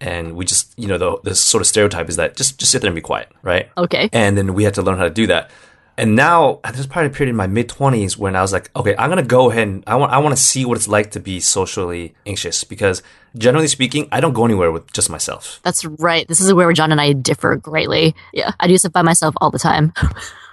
and 0.00 0.36
we 0.36 0.44
just 0.44 0.72
you 0.78 0.86
know 0.86 0.98
the 0.98 1.18
the 1.24 1.34
sort 1.34 1.60
of 1.60 1.66
stereotype 1.66 2.08
is 2.08 2.14
that 2.16 2.36
just 2.36 2.60
just 2.60 2.70
sit 2.70 2.82
there 2.82 2.88
and 2.88 2.94
be 2.94 3.00
quiet, 3.00 3.32
right? 3.42 3.68
Okay. 3.76 4.08
And 4.12 4.38
then 4.38 4.54
we 4.54 4.62
had 4.62 4.74
to 4.74 4.82
learn 4.82 4.96
how 4.96 5.04
to 5.04 5.10
do 5.10 5.26
that. 5.26 5.50
And 5.98 6.14
now 6.14 6.60
there's 6.62 6.86
probably 6.86 7.08
a 7.08 7.10
period 7.10 7.30
in 7.30 7.36
my 7.36 7.48
mid 7.48 7.68
twenties 7.68 8.16
when 8.16 8.36
I 8.36 8.40
was 8.40 8.52
like, 8.52 8.70
okay, 8.76 8.94
I'm 8.96 9.08
gonna 9.10 9.24
go 9.24 9.50
ahead 9.50 9.66
and 9.66 9.82
I 9.84 9.96
want 9.96 10.12
I 10.12 10.18
want 10.18 10.36
to 10.36 10.40
see 10.40 10.64
what 10.64 10.78
it's 10.78 10.86
like 10.86 11.10
to 11.10 11.20
be 11.20 11.40
socially 11.40 12.14
anxious 12.24 12.62
because 12.62 13.02
generally 13.36 13.66
speaking, 13.66 14.06
I 14.12 14.20
don't 14.20 14.32
go 14.32 14.44
anywhere 14.44 14.70
with 14.70 14.92
just 14.92 15.10
myself. 15.10 15.58
That's 15.64 15.84
right. 15.84 16.26
This 16.28 16.40
is 16.40 16.54
where 16.54 16.72
John 16.72 16.92
and 16.92 17.00
I 17.00 17.14
differ 17.14 17.56
greatly. 17.56 18.14
Yeah, 18.32 18.52
I 18.60 18.68
do 18.68 18.78
stuff 18.78 18.92
by 18.92 19.02
myself 19.02 19.34
all 19.40 19.50
the 19.50 19.58
time. 19.58 19.92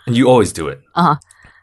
And 0.07 0.17
you 0.17 0.27
always 0.27 0.51
do 0.51 0.67
it. 0.67 0.81
Uh 0.95 1.03
huh. 1.03 1.15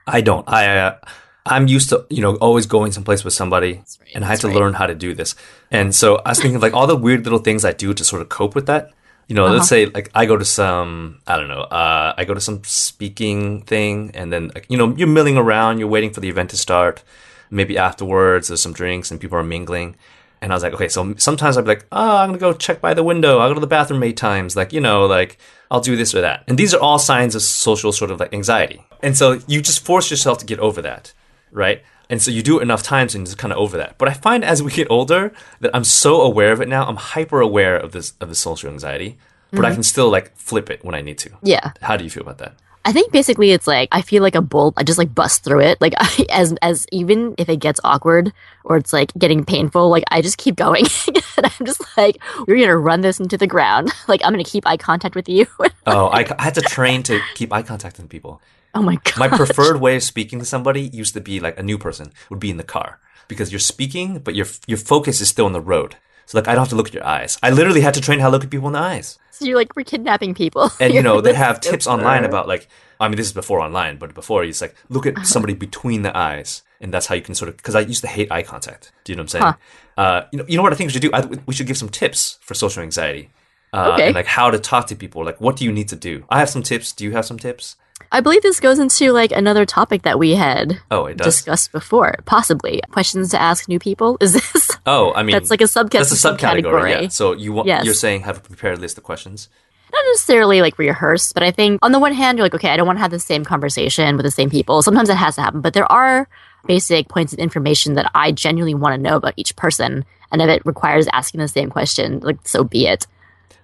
I 0.06 0.20
don't. 0.20 0.48
I 0.48 0.78
uh, 0.78 0.98
I'm 1.44 1.66
used 1.66 1.88
to 1.88 2.06
you 2.08 2.22
know 2.22 2.36
always 2.36 2.66
going 2.66 2.92
someplace 2.92 3.24
with 3.24 3.34
somebody, 3.34 3.83
right, 3.98 4.11
and 4.14 4.24
I 4.24 4.28
had 4.28 4.40
to 4.42 4.46
right. 4.46 4.54
learn 4.54 4.74
how 4.74 4.87
to 4.87 4.94
do 4.94 5.12
this. 5.12 5.35
And 5.72 5.92
so 5.92 6.22
I 6.24 6.28
was 6.28 6.40
thinking 6.40 6.61
like 6.61 6.72
all 6.72 6.87
the 6.87 6.94
weird 6.94 7.24
little 7.24 7.40
things 7.40 7.64
I 7.64 7.72
do 7.72 7.92
to 7.94 8.04
sort 8.04 8.22
of 8.22 8.28
cope 8.28 8.54
with 8.54 8.66
that. 8.66 8.92
You 9.33 9.37
know, 9.37 9.47
Uh-huh. 9.47 9.55
let's 9.55 9.68
say 9.68 9.87
like 9.87 10.11
I 10.14 10.27
go 10.27 10.37
to 10.37 10.45
some 10.45 11.21
I 11.27 11.38
don't 11.38 11.49
know, 11.49 11.62
uh, 11.62 12.12
I 12.18 12.25
go 12.27 12.35
to 12.35 12.40
some 12.49 12.61
speaking 12.64 13.62
thing, 13.62 14.11
and 14.12 14.31
then 14.31 14.51
you 14.68 14.77
know 14.77 14.95
you're 14.99 15.09
milling 15.18 15.38
around, 15.38 15.79
you're 15.79 15.88
waiting 15.97 16.12
for 16.12 16.21
the 16.21 16.29
event 16.29 16.51
to 16.51 16.59
start. 16.59 17.03
Maybe 17.51 17.79
afterwards 17.79 18.49
there's 18.49 18.61
some 18.61 18.75
drinks 18.75 19.11
and 19.11 19.18
people 19.18 19.38
are 19.38 19.42
mingling. 19.57 19.97
And 20.42 20.53
I 20.53 20.55
was 20.57 20.62
like, 20.62 20.75
okay, 20.75 20.88
so 20.88 21.14
sometimes 21.16 21.57
I'd 21.57 21.64
be 21.64 21.68
like, 21.68 21.87
oh, 21.92 22.16
I'm 22.18 22.29
gonna 22.29 22.38
go 22.47 22.53
check 22.53 22.83
by 22.83 22.92
the 22.92 23.03
window. 23.12 23.38
I'll 23.38 23.49
go 23.49 23.55
to 23.55 23.61
the 23.68 23.75
bathroom 23.79 24.03
eight 24.03 24.18
times. 24.18 24.55
Like, 24.55 24.71
you 24.77 24.83
know, 24.83 25.07
like 25.07 25.38
I'll 25.71 25.81
do 25.81 25.97
this 25.97 26.14
or 26.14 26.21
that. 26.21 26.45
And 26.47 26.59
these 26.59 26.75
are 26.75 26.81
all 26.87 26.99
signs 26.99 27.35
of 27.35 27.40
social 27.40 27.90
sort 27.92 28.11
of 28.11 28.21
like 28.21 28.35
anxiety. 28.35 28.85
And 29.03 29.16
so 29.16 29.40
you 29.47 29.62
just 29.62 29.81
force 29.83 30.11
yourself 30.11 30.37
to 30.38 30.47
get 30.53 30.59
over 30.59 30.83
that, 30.83 31.14
right? 31.53 31.81
And 32.12 32.20
so 32.20 32.31
you 32.31 32.42
do 32.42 32.59
it 32.59 32.62
enough 32.62 32.83
times 32.83 33.14
and 33.14 33.25
just 33.25 33.38
kind 33.38 33.53
of 33.53 33.59
over 33.59 33.79
that. 33.79 33.96
But 33.96 34.07
I 34.07 34.12
find 34.12 34.44
as 34.44 34.62
we 34.62 34.70
get 34.70 34.87
older 34.90 35.33
that 35.61 35.70
I'm 35.75 35.83
so 35.83 36.20
aware 36.20 36.53
of 36.53 36.61
it 36.61 36.68
now. 36.68 36.85
I'm 36.85 36.96
hyper 36.96 37.40
aware 37.40 37.75
of 37.75 37.92
this 37.92 38.12
of 38.20 38.29
the 38.29 38.35
social 38.35 38.68
anxiety, 38.68 39.16
but 39.51 39.61
I 39.61 39.68
mm-hmm. 39.68 39.77
can 39.77 39.83
still 39.83 40.11
like 40.11 40.37
flip 40.37 40.68
it 40.68 40.85
when 40.85 40.94
I 40.94 41.01
need 41.01 41.16
to. 41.18 41.31
Yeah. 41.42 41.72
How 41.81 41.96
do 41.96 42.05
you 42.05 42.11
feel 42.11 42.22
about 42.22 42.37
that? 42.37 42.57
I 42.85 42.92
think 42.92 43.12
basically 43.12 43.53
it's 43.53 43.66
like 43.66 43.88
I 43.92 44.03
feel 44.03 44.22
like 44.22 44.35
a 44.35 44.42
bull. 44.42 44.75
I 44.77 44.83
just 44.83 44.98
like 44.98 45.14
bust 45.14 45.42
through 45.42 45.61
it. 45.61 45.81
Like 45.81 45.94
I, 45.98 46.27
as 46.29 46.55
as 46.61 46.87
even 46.92 47.35
if 47.38 47.48
it 47.48 47.61
gets 47.61 47.81
awkward 47.83 48.31
or 48.64 48.77
it's 48.77 48.92
like 48.92 49.11
getting 49.14 49.42
painful, 49.42 49.88
like 49.88 50.05
I 50.11 50.20
just 50.20 50.37
keep 50.37 50.57
going. 50.57 50.85
and 51.38 51.46
I'm 51.46 51.64
just 51.64 51.81
like, 51.96 52.18
we're 52.46 52.61
gonna 52.61 52.77
run 52.77 53.01
this 53.01 53.20
into 53.20 53.38
the 53.38 53.46
ground. 53.46 53.90
Like 54.07 54.20
I'm 54.22 54.35
gonna 54.35 54.44
keep 54.44 54.66
eye 54.66 54.77
contact 54.77 55.14
with 55.14 55.31
you. 55.31 55.46
Oh, 55.87 56.09
I, 56.09 56.27
I 56.38 56.42
had 56.42 56.55
to 56.57 56.61
train 56.61 57.03
to 57.05 57.20
keep 57.35 57.55
eye 57.55 57.62
contact 57.62 57.96
with 57.96 58.11
people. 58.11 58.42
Oh 58.74 58.82
my 58.82 58.96
god. 59.04 59.18
My 59.18 59.28
preferred 59.28 59.80
way 59.80 59.96
of 59.96 60.02
speaking 60.02 60.38
to 60.38 60.44
somebody 60.44 60.82
used 60.82 61.14
to 61.14 61.20
be 61.20 61.40
like 61.40 61.58
a 61.58 61.62
new 61.62 61.78
person 61.78 62.12
would 62.30 62.40
be 62.40 62.50
in 62.50 62.56
the 62.56 62.64
car 62.64 62.98
because 63.28 63.52
you're 63.52 63.58
speaking, 63.58 64.18
but 64.18 64.35
your 64.35 64.46
your 64.66 64.78
focus 64.78 65.20
is 65.20 65.28
still 65.28 65.46
on 65.46 65.52
the 65.52 65.61
road. 65.61 65.96
So 66.26 66.38
like 66.38 66.48
I 66.48 66.52
don't 66.52 66.62
have 66.62 66.70
to 66.70 66.76
look 66.76 66.88
at 66.88 66.94
your 66.94 67.06
eyes. 67.06 67.38
I 67.42 67.50
literally 67.50 67.80
had 67.80 67.94
to 67.94 68.00
train 68.00 68.20
how 68.20 68.28
to 68.28 68.32
look 68.32 68.44
at 68.44 68.50
people 68.50 68.68
in 68.68 68.74
the 68.74 68.78
eyes. 68.78 69.18
So 69.30 69.44
you're 69.44 69.56
like 69.56 69.74
we're 69.76 69.85
kidnapping 69.85 70.35
people. 70.35 70.70
And 70.80 70.94
you 70.94 71.02
know 71.06 71.20
they 71.20 71.35
have 71.35 71.61
tips 71.61 71.87
online 71.87 72.24
about 72.24 72.46
like 72.48 72.68
I 73.00 73.08
mean 73.08 73.16
this 73.16 73.26
is 73.26 73.32
before 73.32 73.61
online, 73.61 73.96
but 73.98 74.14
before 74.14 74.44
it's 74.44 74.61
like 74.61 74.74
look 74.88 75.06
at 75.06 75.26
somebody 75.26 75.54
between 75.54 76.02
the 76.02 76.16
eyes, 76.16 76.62
and 76.80 76.92
that's 76.94 77.06
how 77.06 77.14
you 77.14 77.22
can 77.22 77.35
sort 77.35 77.48
of 77.48 77.56
because 77.56 77.74
I 77.74 77.80
used 77.80 78.02
to 78.02 78.08
hate 78.08 78.30
eye 78.30 78.42
contact. 78.42 78.92
Do 79.04 79.12
you 79.12 79.16
know 79.16 79.22
what 79.24 79.35
I'm 79.35 79.40
saying? 79.40 79.54
Uh, 79.96 80.22
you 80.32 80.38
know, 80.38 80.44
you 80.48 80.56
know 80.56 80.62
what 80.62 80.72
I 80.72 80.76
think 80.76 80.88
we 80.88 80.92
should 80.92 81.02
do? 81.02 81.11
I, 81.12 81.20
we 81.46 81.54
should 81.54 81.66
give 81.66 81.76
some 81.76 81.88
tips 81.90 82.38
for 82.40 82.54
social 82.54 82.82
anxiety. 82.82 83.30
Uh, 83.72 83.92
Okay. 83.94 84.06
And 84.06 84.14
like 84.14 84.26
how 84.26 84.50
to 84.50 84.58
talk 84.58 84.87
to 84.88 84.94
people. 84.96 85.24
Like 85.24 85.40
what 85.40 85.56
do 85.56 85.64
you 85.64 85.72
need 85.72 85.88
to 85.88 85.96
do? 85.96 86.24
I 86.30 86.38
have 86.38 86.48
some 86.50 86.62
tips. 86.62 86.92
Do 86.92 87.04
you 87.04 87.12
have 87.12 87.24
some 87.24 87.38
tips? 87.38 87.76
I 88.12 88.20
believe 88.20 88.42
this 88.42 88.61
goes 88.61 88.79
into 88.79 89.11
like 89.12 89.33
another 89.33 89.64
topic 89.66 90.03
that 90.03 90.18
we 90.18 90.35
had 90.35 90.79
Oh, 90.90 91.07
it 91.07 91.16
does. 91.16 91.27
discussed 91.35 91.72
before, 91.72 92.14
possibly 92.27 92.81
questions 92.90 93.31
to 93.31 93.40
ask 93.40 93.68
new 93.68 93.79
people. 93.79 94.18
Is 94.20 94.35
this? 94.35 94.70
oh, 94.87 95.12
I 95.14 95.22
mean 95.22 95.33
That's 95.33 95.51
like 95.51 95.62
a 95.62 95.64
subcat- 95.64 95.90
That's 95.90 96.12
a 96.12 96.29
subcategory. 96.29 96.62
subcategory. 96.62 97.03
Yeah. 97.03 97.09
So 97.09 97.33
you 97.33 97.53
want 97.53 97.66
Yes. 97.68 97.85
you're 97.85 97.94
saying 97.94 98.20
have 98.22 98.37
a 98.37 98.40
prepared 98.40 98.79
list 98.79 98.98
of 98.98 99.05
questions. 99.05 99.48
not 99.92 100.05
necessarily 100.12 100.61
like 100.61 100.79
rehearsed, 100.79 101.35
but 101.35 101.42
I 101.42 101.51
think 101.51 101.79
on 101.83 101.92
the 101.92 101.98
one 101.98 102.12
hand, 102.12 102.38
you're 102.38 102.44
like, 102.44 102.55
okay, 102.55 102.70
I 102.70 102.77
don't 102.77 102.87
want 102.87 102.98
to 102.98 103.03
have 103.03 103.11
the 103.11 103.18
same 103.18 103.44
conversation 103.44 104.16
with 104.16 104.25
the 104.25 104.31
same 104.31 104.51
people. 104.51 104.83
Sometimes 104.83 105.09
it 105.09 105.16
has 105.16 105.35
to 105.37 105.42
happen, 105.42 105.61
but 105.61 105.75
there 105.75 105.90
are 105.90 106.29
basic 106.66 107.09
points 107.09 107.33
of 107.33 107.38
information 107.38 107.94
that 107.94 108.11
I 108.14 108.31
genuinely 108.33 108.75
want 108.75 108.94
to 108.94 109.03
know 109.03 109.16
about 109.16 109.35
each 109.37 109.57
person. 109.57 110.05
And 110.31 110.40
if 110.40 110.48
it 110.48 110.62
requires 110.64 111.09
asking 111.12 111.40
the 111.40 111.48
same 111.48 111.68
question, 111.70 112.20
like, 112.20 112.38
so 112.44 112.62
be 112.64 112.87
it. 112.87 113.07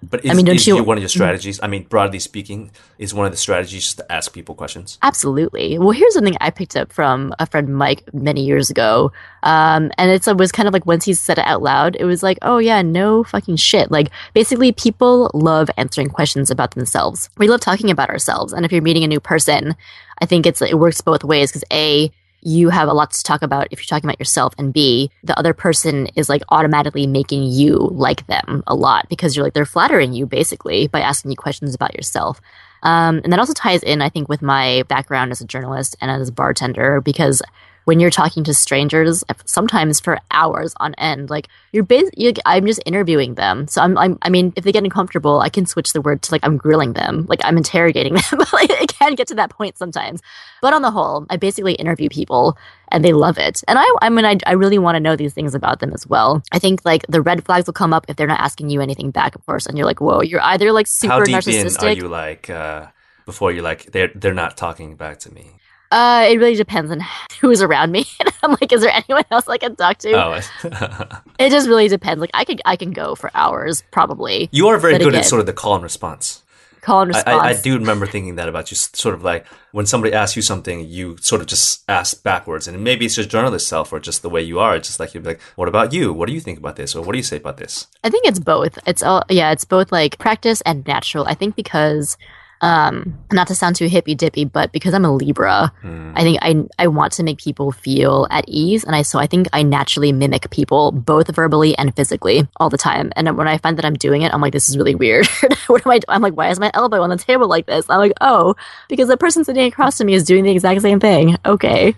But 0.01 0.23
is, 0.23 0.35
mean, 0.35 0.45
don't 0.45 0.55
is 0.55 0.65
you- 0.65 0.81
one 0.83 0.97
of 0.97 1.01
your 1.01 1.09
strategies? 1.09 1.59
I 1.61 1.67
mean, 1.67 1.83
broadly 1.83 2.19
speaking, 2.19 2.71
is 2.97 3.13
one 3.13 3.25
of 3.25 3.31
the 3.31 3.37
strategies 3.37 3.83
just 3.83 3.97
to 3.97 4.11
ask 4.11 4.33
people 4.33 4.55
questions? 4.55 4.97
Absolutely. 5.01 5.77
Well, 5.77 5.91
here's 5.91 6.13
something 6.13 6.37
I 6.39 6.51
picked 6.51 6.75
up 6.75 6.93
from 6.93 7.33
a 7.39 7.45
friend 7.45 7.75
Mike 7.75 8.03
many 8.13 8.45
years 8.45 8.69
ago. 8.69 9.11
Um, 9.43 9.91
and 9.97 10.11
it's, 10.11 10.27
it 10.27 10.37
was 10.37 10.51
kind 10.51 10.67
of 10.67 10.73
like 10.73 10.85
once 10.85 11.05
he 11.05 11.13
said 11.13 11.37
it 11.37 11.45
out 11.45 11.61
loud, 11.61 11.97
it 11.99 12.05
was 12.05 12.23
like, 12.23 12.37
oh 12.41 12.59
yeah, 12.59 12.81
no 12.81 13.23
fucking 13.23 13.57
shit. 13.57 13.91
Like 13.91 14.09
basically 14.33 14.71
people 14.71 15.31
love 15.33 15.69
answering 15.77 16.09
questions 16.09 16.49
about 16.49 16.71
themselves. 16.71 17.29
We 17.37 17.47
love 17.47 17.59
talking 17.59 17.89
about 17.91 18.09
ourselves. 18.09 18.53
And 18.53 18.65
if 18.65 18.71
you're 18.71 18.81
meeting 18.81 19.03
a 19.03 19.07
new 19.07 19.19
person, 19.19 19.75
I 20.21 20.25
think 20.25 20.45
it's, 20.45 20.61
it 20.61 20.79
works 20.79 21.01
both 21.01 21.23
ways 21.23 21.51
because 21.51 21.63
A, 21.71 22.11
you 22.41 22.69
have 22.69 22.87
a 22.87 22.93
lot 22.93 23.11
to 23.11 23.23
talk 23.23 23.41
about 23.41 23.67
if 23.71 23.79
you're 23.79 23.85
talking 23.85 24.09
about 24.09 24.19
yourself 24.19 24.53
and 24.57 24.73
b 24.73 25.11
the 25.23 25.37
other 25.37 25.53
person 25.53 26.07
is 26.15 26.29
like 26.29 26.41
automatically 26.49 27.05
making 27.07 27.43
you 27.43 27.89
like 27.91 28.25
them 28.27 28.63
a 28.67 28.75
lot 28.75 29.07
because 29.09 29.35
you're 29.35 29.45
like 29.45 29.53
they're 29.53 29.65
flattering 29.65 30.13
you 30.13 30.25
basically 30.25 30.87
by 30.87 31.01
asking 31.01 31.31
you 31.31 31.37
questions 31.37 31.75
about 31.75 31.95
yourself. 31.95 32.41
Um, 32.81 33.19
and 33.23 33.33
that 33.33 33.39
also 33.39 33.51
ties 33.51 33.83
in 33.83 34.01
i 34.01 34.07
think 34.07 34.29
with 34.29 34.41
my 34.41 34.83
background 34.87 35.31
as 35.31 35.41
a 35.41 35.45
journalist 35.45 35.97
and 35.99 36.09
as 36.09 36.29
a 36.29 36.31
bartender 36.31 37.01
because 37.01 37.41
when 37.89 37.99
you're 37.99 38.11
talking 38.11 38.43
to 38.43 38.53
strangers 38.53 39.23
sometimes 39.45 39.99
for 39.99 40.19
hours 40.29 40.75
on 40.79 40.93
end 40.99 41.27
like 41.31 41.47
you're 41.71 41.83
basically 41.83 42.35
i'm 42.45 42.67
just 42.67 42.79
interviewing 42.85 43.33
them. 43.33 43.67
So 43.67 43.81
I'm, 43.81 43.97
I'm 43.97 44.15
i 44.21 44.29
mean 44.29 44.53
if 44.55 44.63
they 44.63 44.71
get 44.71 44.83
uncomfortable 44.83 45.39
i 45.39 45.49
can 45.49 45.65
switch 45.65 45.93
the 45.93 46.01
word 46.01 46.21
to 46.21 46.31
like 46.31 46.45
i'm 46.45 46.55
grilling 46.55 46.93
them. 46.93 47.25
Like 47.27 47.39
i'm 47.43 47.57
interrogating 47.57 48.13
them. 48.29 48.39
Like 48.53 48.69
it 48.69 48.93
can 48.93 49.15
get 49.15 49.27
to 49.29 49.35
that 49.35 49.49
point 49.49 49.79
sometimes. 49.79 50.21
But 50.61 50.75
on 50.75 50.83
the 50.83 50.91
whole 50.91 51.25
i 51.31 51.37
basically 51.37 51.73
interview 51.73 52.09
people 52.09 52.59
and 52.89 53.03
they 53.03 53.11
love 53.11 53.39
it. 53.39 53.63
And 53.67 53.79
i 53.79 53.87
i 54.03 54.09
mean 54.09 54.25
i, 54.25 54.37
I 54.45 54.53
really 54.53 54.77
want 54.77 54.95
to 54.97 54.99
know 54.99 55.15
these 55.15 55.33
things 55.33 55.55
about 55.55 55.79
them 55.79 55.91
as 55.91 56.05
well. 56.05 56.43
I 56.51 56.59
think 56.59 56.85
like 56.85 57.07
the 57.09 57.23
red 57.23 57.43
flags 57.43 57.65
will 57.65 57.79
come 57.81 57.91
up 57.91 58.05
if 58.07 58.17
they're 58.17 58.33
not 58.35 58.39
asking 58.39 58.69
you 58.69 58.81
anything 58.81 59.09
back 59.09 59.33
of 59.33 59.43
course 59.47 59.65
and 59.65 59.79
you're 59.79 59.87
like 59.87 59.99
whoa 59.99 60.21
you're 60.21 60.45
either 60.53 60.71
like 60.71 60.85
super 60.85 61.13
How 61.13 61.23
deep 61.23 61.37
narcissistic 61.37 61.81
in 61.81 61.89
are 61.89 62.01
you? 62.03 62.07
Like, 62.07 62.51
uh, 62.51 62.85
before 63.25 63.51
you're 63.51 63.63
like 63.71 63.91
they're 63.93 64.11
they're 64.13 64.41
not 64.45 64.57
talking 64.57 64.95
back 64.95 65.17
to 65.25 65.33
me? 65.33 65.58
Uh, 65.91 66.27
it 66.29 66.37
really 66.37 66.55
depends 66.55 66.91
on 66.91 67.01
who's 67.41 67.61
around 67.61 67.91
me. 67.91 68.05
I'm 68.43 68.51
like, 68.51 68.71
is 68.71 68.81
there 68.81 68.91
anyone 68.93 69.25
else 69.31 69.47
I 69.47 69.57
can 69.57 69.75
talk 69.75 69.97
to? 69.99 70.11
Oh, 70.13 70.39
it 71.39 71.49
just 71.49 71.67
really 71.67 71.87
depends. 71.87 72.21
Like, 72.21 72.31
I 72.33 72.45
could 72.45 72.61
I 72.65 72.75
can 72.75 72.91
go 72.91 73.15
for 73.15 73.31
hours 73.33 73.83
probably. 73.91 74.49
you 74.51 74.67
are 74.67 74.77
very 74.77 74.97
good 74.97 75.07
again- 75.07 75.19
at 75.19 75.25
sort 75.25 75.39
of 75.39 75.45
the 75.45 75.53
call 75.53 75.75
and 75.75 75.83
response. 75.83 76.43
Call 76.81 77.01
and 77.01 77.11
I, 77.11 77.17
response. 77.17 77.41
I, 77.43 77.49
I 77.49 77.61
do 77.61 77.77
remember 77.77 78.07
thinking 78.07 78.35
that 78.35 78.47
about 78.47 78.71
you. 78.71 78.75
Sort 78.75 79.13
of 79.13 79.21
like 79.21 79.45
when 79.73 79.85
somebody 79.85 80.13
asks 80.13 80.37
you 80.37 80.41
something, 80.41 80.87
you 80.87 81.17
sort 81.19 81.41
of 81.41 81.47
just 81.47 81.83
ask 81.89 82.23
backwards, 82.23 82.69
and 82.69 82.81
maybe 82.81 83.05
it's 83.05 83.15
just 83.15 83.29
journalist 83.29 83.67
self 83.67 83.91
or 83.91 83.99
just 83.99 84.21
the 84.21 84.29
way 84.29 84.41
you 84.41 84.59
are. 84.59 84.77
It's 84.77 84.87
just 84.87 84.99
like 84.99 85.13
you'd 85.13 85.23
be 85.23 85.31
like, 85.31 85.41
"What 85.57 85.67
about 85.67 85.91
you? 85.91 86.13
What 86.13 86.27
do 86.27 86.33
you 86.33 86.39
think 86.39 86.57
about 86.57 86.77
this? 86.77 86.95
Or 86.95 87.03
what 87.03 87.11
do 87.11 87.17
you 87.17 87.23
say 87.23 87.35
about 87.35 87.57
this?" 87.57 87.87
I 88.05 88.09
think 88.09 88.25
it's 88.25 88.39
both. 88.39 88.79
It's 88.87 89.03
all 89.03 89.23
yeah, 89.29 89.51
it's 89.51 89.65
both 89.65 89.91
like 89.91 90.17
practice 90.19 90.61
and 90.61 90.87
natural. 90.87 91.25
I 91.27 91.33
think 91.33 91.57
because 91.57 92.17
um 92.61 93.17
not 93.31 93.47
to 93.47 93.55
sound 93.55 93.75
too 93.77 93.87
hippy 93.87 94.15
dippy, 94.15 94.43
but 94.45 94.71
because 94.71 94.93
I'm 94.93 95.05
a 95.05 95.11
Libra, 95.13 95.71
Hmm. 95.81 96.11
I 96.15 96.21
think 96.21 96.39
I 96.41 96.63
I 96.77 96.87
want 96.87 97.13
to 97.13 97.23
make 97.23 97.37
people 97.37 97.71
feel 97.71 98.27
at 98.29 98.43
ease 98.47 98.83
and 98.83 98.95
I 98.95 99.01
so 99.03 99.17
I 99.19 99.27
think 99.27 99.47
I 99.53 99.63
naturally 99.63 100.11
mimic 100.11 100.49
people 100.49 100.91
both 100.91 101.33
verbally 101.33 101.77
and 101.77 101.95
physically 101.95 102.47
all 102.57 102.69
the 102.69 102.77
time. 102.77 103.11
And 103.15 103.37
when 103.37 103.47
I 103.47 103.57
find 103.59 103.77
that 103.77 103.85
I'm 103.85 103.93
doing 103.93 104.23
it, 104.23 104.33
I'm 104.33 104.41
like 104.41 104.51
this 104.53 104.67
is 104.69 104.77
really 104.77 104.95
weird. 104.95 105.27
what 105.67 105.85
am 105.85 105.91
I 105.91 105.99
do- 105.99 106.05
I'm 106.09 106.21
like 106.21 106.33
why 106.33 106.49
is 106.49 106.59
my 106.59 106.71
elbow 106.73 107.01
on 107.01 107.09
the 107.09 107.17
table 107.17 107.47
like 107.47 107.65
this? 107.67 107.85
I'm 107.89 107.99
like, 107.99 108.13
"Oh, 108.21 108.55
because 108.89 109.07
the 109.07 109.17
person 109.17 109.43
sitting 109.45 109.65
across 109.65 109.97
from 109.97 110.07
me 110.07 110.13
is 110.15 110.23
doing 110.25 110.43
the 110.43 110.51
exact 110.51 110.81
same 110.81 110.99
thing." 110.99 111.37
Okay. 111.45 111.95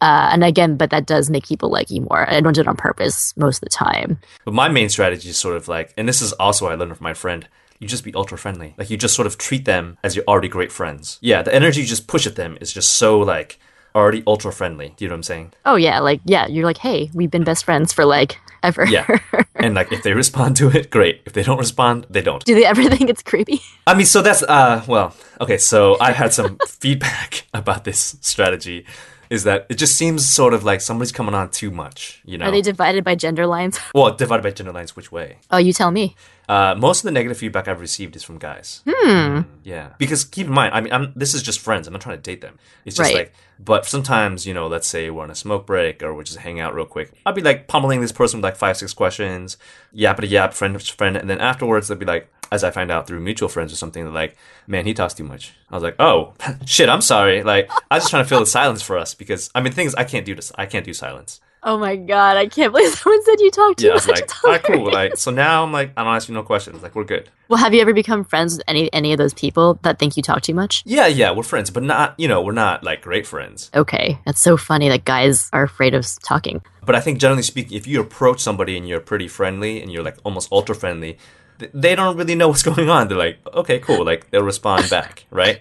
Uh, 0.00 0.28
and 0.32 0.44
again, 0.44 0.76
but 0.76 0.90
that 0.90 1.06
does 1.06 1.28
make 1.28 1.44
people 1.48 1.70
like 1.70 1.90
you 1.90 2.00
more. 2.02 2.28
I 2.30 2.40
don't 2.40 2.52
do 2.52 2.60
it 2.60 2.68
on 2.68 2.76
purpose 2.76 3.36
most 3.36 3.56
of 3.56 3.60
the 3.62 3.70
time. 3.70 4.18
But 4.44 4.54
my 4.54 4.68
main 4.68 4.88
strategy 4.90 5.30
is 5.30 5.36
sort 5.36 5.56
of 5.56 5.66
like, 5.66 5.92
and 5.96 6.08
this 6.08 6.22
is 6.22 6.32
also 6.34 6.66
what 6.66 6.72
I 6.72 6.76
learned 6.76 6.96
from 6.96 7.02
my 7.04 7.14
friend. 7.14 7.48
You 7.78 7.86
just 7.88 8.04
be 8.04 8.14
ultra 8.14 8.36
friendly. 8.38 8.74
Like 8.76 8.90
you 8.90 8.96
just 8.96 9.14
sort 9.14 9.26
of 9.26 9.38
treat 9.38 9.64
them 9.64 9.98
as 10.02 10.16
you're 10.16 10.24
already 10.26 10.48
great 10.48 10.72
friends. 10.72 11.18
Yeah, 11.20 11.42
the 11.42 11.54
energy 11.54 11.82
you 11.82 11.86
just 11.86 12.08
push 12.08 12.26
at 12.26 12.36
them 12.36 12.58
is 12.60 12.72
just 12.72 12.92
so 12.92 13.18
like 13.18 13.58
already 13.94 14.22
ultra 14.26 14.52
friendly. 14.52 14.94
Do 14.96 15.04
you 15.04 15.08
know 15.08 15.14
what 15.14 15.18
I'm 15.18 15.22
saying? 15.24 15.52
Oh 15.64 15.76
yeah, 15.76 16.00
like 16.00 16.20
yeah, 16.24 16.46
you're 16.46 16.64
like, 16.64 16.78
hey, 16.78 17.10
we've 17.14 17.30
been 17.30 17.44
best 17.44 17.64
friends 17.64 17.92
for 17.92 18.04
like 18.04 18.38
ever. 18.62 18.84
Yeah. 18.86 19.06
and 19.54 19.74
like 19.74 19.92
if 19.92 20.02
they 20.02 20.12
respond 20.12 20.56
to 20.56 20.68
it, 20.70 20.90
great. 20.90 21.22
If 21.24 21.32
they 21.32 21.42
don't 21.42 21.58
respond, 21.58 22.06
they 22.10 22.22
don't. 22.22 22.44
Do 22.44 22.54
they 22.54 22.64
ever 22.64 22.82
think 22.84 23.10
it's 23.10 23.22
creepy? 23.22 23.60
I 23.86 23.94
mean, 23.94 24.06
so 24.06 24.22
that's 24.22 24.42
uh 24.42 24.84
well, 24.86 25.14
okay, 25.40 25.58
so 25.58 25.96
I 26.00 26.12
had 26.12 26.32
some 26.32 26.58
feedback 26.68 27.46
about 27.54 27.84
this 27.84 28.16
strategy 28.20 28.84
is 29.30 29.44
that 29.44 29.66
it 29.68 29.74
just 29.74 29.94
seems 29.96 30.26
sort 30.26 30.54
of 30.54 30.64
like 30.64 30.80
somebody's 30.80 31.12
coming 31.12 31.34
on 31.34 31.50
too 31.50 31.70
much, 31.70 32.22
you 32.24 32.38
know. 32.38 32.46
Are 32.46 32.50
they 32.50 32.62
divided 32.62 33.04
by 33.04 33.14
gender 33.14 33.46
lines? 33.46 33.78
well, 33.94 34.14
divided 34.14 34.42
by 34.42 34.50
gender 34.50 34.72
lines 34.72 34.96
which 34.96 35.12
way? 35.12 35.38
Oh, 35.50 35.58
you 35.58 35.72
tell 35.72 35.90
me. 35.90 36.16
Uh, 36.48 36.74
most 36.78 37.00
of 37.00 37.02
the 37.04 37.10
negative 37.10 37.36
feedback 37.36 37.68
I've 37.68 37.80
received 37.80 38.16
is 38.16 38.24
from 38.24 38.38
guys. 38.38 38.82
Hmm. 38.88 39.42
Yeah. 39.64 39.90
Because 39.98 40.24
keep 40.24 40.46
in 40.46 40.52
mind, 40.54 40.72
I 40.74 40.80
mean, 40.80 40.92
I'm, 40.92 41.12
this 41.14 41.34
is 41.34 41.42
just 41.42 41.60
friends. 41.60 41.86
I'm 41.86 41.92
not 41.92 42.00
trying 42.00 42.16
to 42.16 42.22
date 42.22 42.40
them. 42.40 42.58
It's 42.86 42.96
just 42.96 43.08
Right. 43.12 43.16
like, 43.26 43.34
but 43.58 43.84
sometimes, 43.84 44.46
you 44.46 44.54
know, 44.54 44.66
let's 44.66 44.88
say 44.88 45.10
we're 45.10 45.24
on 45.24 45.30
a 45.30 45.34
smoke 45.34 45.66
break 45.66 46.02
or 46.02 46.14
we're 46.14 46.22
just 46.22 46.38
hanging 46.38 46.60
out 46.60 46.74
real 46.74 46.86
quick. 46.86 47.12
I'll 47.26 47.34
be 47.34 47.42
like 47.42 47.68
pummeling 47.68 48.00
this 48.00 48.12
person 48.12 48.38
with 48.38 48.44
like 48.44 48.56
five, 48.56 48.78
six 48.78 48.94
questions, 48.94 49.58
yappity 49.94 50.30
yap, 50.30 50.54
friend 50.54 50.78
to 50.78 50.92
friend. 50.94 51.16
And 51.18 51.28
then 51.28 51.40
afterwards, 51.40 51.88
they'll 51.88 51.98
be 51.98 52.06
like, 52.06 52.32
as 52.50 52.64
I 52.64 52.70
find 52.70 52.90
out 52.90 53.06
through 53.06 53.20
mutual 53.20 53.50
friends 53.50 53.70
or 53.70 53.76
something, 53.76 54.02
they're 54.02 54.10
like, 54.12 54.34
man, 54.66 54.86
he 54.86 54.94
talks 54.94 55.12
too 55.12 55.24
much. 55.24 55.52
I 55.70 55.74
was 55.74 55.82
like, 55.82 55.96
oh, 55.98 56.32
shit, 56.64 56.88
I'm 56.88 57.02
sorry. 57.02 57.42
Like, 57.42 57.70
I 57.90 57.96
was 57.96 58.04
just 58.04 58.10
trying 58.10 58.24
to 58.24 58.28
fill 58.28 58.40
the 58.40 58.46
silence 58.46 58.80
for 58.80 58.96
us 58.96 59.12
because, 59.12 59.50
I 59.54 59.60
mean, 59.60 59.74
things 59.74 59.94
I 59.96 60.04
can't 60.04 60.24
do 60.24 60.34
this. 60.34 60.50
I 60.56 60.64
can't 60.64 60.84
do 60.86 60.94
silence. 60.94 61.40
Oh 61.62 61.76
my 61.76 61.96
god, 61.96 62.36
I 62.36 62.46
can't 62.46 62.72
believe 62.72 62.88
someone 62.94 63.22
said 63.24 63.40
you 63.40 63.50
talk 63.50 63.76
too 63.76 63.82
much. 63.82 63.84
Yeah, 63.84 63.90
I 63.90 63.94
was 63.94 64.08
like, 64.08 64.18
It's 64.20 64.66
cool. 64.66 64.92
Like, 64.92 65.16
so 65.16 65.30
now 65.30 65.64
I'm 65.64 65.72
like, 65.72 65.92
I 65.96 66.04
don't 66.04 66.14
ask 66.14 66.28
you 66.28 66.34
no 66.34 66.42
questions. 66.42 66.82
Like, 66.82 66.94
we're 66.94 67.04
good. 67.04 67.28
well, 67.48 67.58
have 67.58 67.74
you 67.74 67.80
ever 67.80 67.92
become 67.92 68.24
friends 68.24 68.54
with 68.56 68.62
any 68.68 68.92
any 68.92 69.12
of 69.12 69.18
those 69.18 69.34
people 69.34 69.78
that 69.82 69.98
think 69.98 70.16
you 70.16 70.22
talk 70.22 70.42
too 70.42 70.54
much? 70.54 70.82
Yeah, 70.86 71.06
yeah, 71.08 71.32
we're 71.32 71.42
friends, 71.42 71.70
but 71.70 71.82
not, 71.82 72.14
you 72.18 72.28
know, 72.28 72.42
we're 72.42 72.52
not 72.52 72.84
like 72.84 73.02
great 73.02 73.26
friends. 73.26 73.70
Okay, 73.74 74.18
that's 74.24 74.40
so 74.40 74.56
funny 74.56 74.88
that 74.88 75.04
guys 75.04 75.48
are 75.52 75.64
afraid 75.64 75.94
of 75.94 76.06
talking. 76.22 76.62
But 76.84 76.94
I 76.94 77.00
think 77.00 77.18
generally 77.18 77.42
speaking, 77.42 77.76
if 77.76 77.86
you 77.86 78.00
approach 78.00 78.40
somebody 78.40 78.76
and 78.76 78.88
you're 78.88 79.00
pretty 79.00 79.28
friendly 79.28 79.82
and 79.82 79.90
you're 79.92 80.04
like 80.04 80.16
almost 80.24 80.50
ultra 80.52 80.74
friendly, 80.74 81.18
th- 81.58 81.70
they 81.74 81.94
don't 81.94 82.16
really 82.16 82.34
know 82.36 82.48
what's 82.48 82.62
going 82.72 82.88
on. 82.88 83.08
They're 83.08 83.18
like, 83.18 83.38
okay, 83.52 83.78
cool. 83.80 84.04
Like 84.04 84.30
they'll 84.30 84.42
respond 84.44 84.88
back, 84.96 85.26
right? 85.30 85.60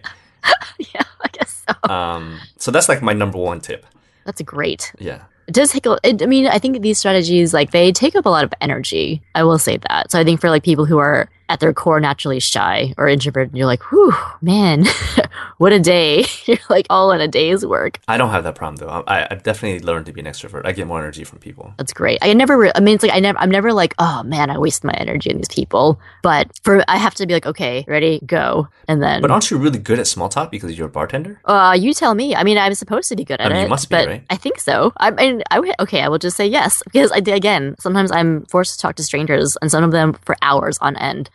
yeah, 0.93 1.01
I 1.21 1.27
guess 1.33 1.65
so. 1.67 1.91
Um, 1.91 2.39
so 2.57 2.71
that's 2.71 2.87
like 2.87 3.01
my 3.01 3.13
number 3.13 3.37
one 3.39 3.59
tip. 3.61 3.85
That's 4.25 4.41
great. 4.43 4.93
Yeah. 4.99 5.23
It 5.47 5.53
does 5.53 5.71
take 5.71 5.85
a. 5.85 5.97
It, 6.03 6.21
I 6.21 6.25
mean, 6.25 6.47
I 6.47 6.59
think 6.59 6.81
these 6.81 6.97
strategies 6.97 7.53
like 7.53 7.71
they 7.71 7.91
take 7.91 8.15
up 8.15 8.25
a 8.25 8.29
lot 8.29 8.43
of 8.43 8.53
energy. 8.59 9.21
I 9.33 9.43
will 9.43 9.59
say 9.59 9.77
that. 9.77 10.11
So 10.11 10.19
I 10.19 10.23
think 10.23 10.41
for 10.41 10.49
like 10.49 10.63
people 10.63 10.85
who 10.85 10.97
are 10.97 11.29
at 11.49 11.59
their 11.59 11.73
core 11.73 11.99
naturally 11.99 12.39
shy 12.39 12.93
or 12.97 13.07
introverted, 13.07 13.51
and 13.51 13.57
you're 13.57 13.67
like, 13.67 13.83
whew, 13.91 14.13
man, 14.41 14.85
what 15.57 15.73
a 15.73 15.79
day. 15.79 16.25
you're 16.45 16.57
like 16.69 16.87
all 16.89 17.11
in 17.11 17.21
a 17.21 17.27
day's 17.27 17.65
work. 17.65 17.99
I 18.07 18.17
don't 18.17 18.29
have 18.29 18.43
that 18.43 18.55
problem 18.55 18.77
though. 18.77 19.03
I, 19.07 19.27
I've 19.29 19.43
definitely 19.43 19.85
learned 19.85 20.05
to 20.07 20.13
be 20.13 20.21
an 20.21 20.27
extrovert. 20.27 20.65
I 20.65 20.71
get 20.71 20.87
more 20.87 20.99
energy 20.99 21.23
from 21.23 21.39
people. 21.39 21.73
That's 21.77 21.93
great. 21.93 22.19
I 22.21 22.33
never. 22.33 22.57
Re- 22.57 22.71
I 22.75 22.79
mean, 22.79 22.95
it's 22.95 23.03
like 23.03 23.13
I 23.13 23.19
never. 23.19 23.37
I'm 23.39 23.51
never 23.51 23.73
like, 23.73 23.93
oh 23.99 24.23
man, 24.23 24.49
I 24.49 24.57
waste 24.57 24.83
my 24.83 24.93
energy 24.93 25.31
on 25.31 25.37
these 25.37 25.47
people. 25.49 25.99
But 26.23 26.51
for 26.63 26.83
I 26.87 26.97
have 26.97 27.15
to 27.15 27.27
be 27.27 27.33
like, 27.33 27.45
okay, 27.45 27.85
ready, 27.87 28.21
go, 28.25 28.67
and 28.87 29.01
then. 29.01 29.21
But 29.21 29.31
aren't 29.31 29.49
you 29.51 29.57
really 29.57 29.79
good 29.79 29.99
at 29.99 30.07
small 30.07 30.29
talk 30.29 30.51
because 30.51 30.77
you're 30.77 30.87
a 30.87 30.91
bartender? 30.91 31.39
uh, 31.45 31.75
you 31.77 31.93
tell 31.93 32.13
me. 32.13 32.35
I 32.35 32.43
mean, 32.43 32.57
I'm 32.57 32.73
supposed 32.73 33.09
to 33.09 33.15
be 33.15 33.23
good 33.23 33.39
at 33.39 33.49
mean, 33.49 33.57
it. 33.57 33.63
you 33.63 33.69
must 33.69 33.89
be, 33.89 33.95
but 33.95 34.07
right? 34.07 34.23
I 34.29 34.35
think 34.35 34.59
so. 34.59 34.93
I 34.97 35.11
mean, 35.11 35.43
I 35.51 35.59
would, 35.59 35.71
okay. 35.79 36.01
I 36.01 36.09
will 36.09 36.17
just 36.17 36.37
say 36.37 36.47
yes 36.47 36.81
because 36.85 37.11
I 37.11 37.17
again, 37.17 37.75
sometimes 37.79 38.11
I'm 38.11 38.45
forced 38.45 38.75
to 38.75 38.81
talk 38.81 38.95
to 38.95 39.03
strangers, 39.03 39.57
and 39.61 39.71
some 39.71 39.83
of 39.83 39.91
them 39.91 40.13
for 40.13 40.35
hours 40.41 40.77
on 40.79 40.95
end. 40.97 41.29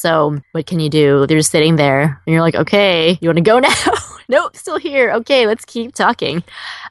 So 0.00 0.38
what 0.52 0.66
can 0.66 0.78
you 0.78 0.88
do? 0.88 1.26
They're 1.26 1.38
just 1.38 1.50
sitting 1.50 1.76
there, 1.76 2.02
and 2.02 2.32
you're 2.32 2.40
like, 2.42 2.54
okay, 2.54 3.18
you 3.20 3.28
want 3.28 3.38
to 3.38 3.42
go 3.42 3.58
now? 3.68 3.74
nope, 4.28 4.56
still 4.56 4.78
here. 4.78 5.10
Okay, 5.12 5.46
let's 5.46 5.64
keep 5.64 5.94
talking. 5.94 6.44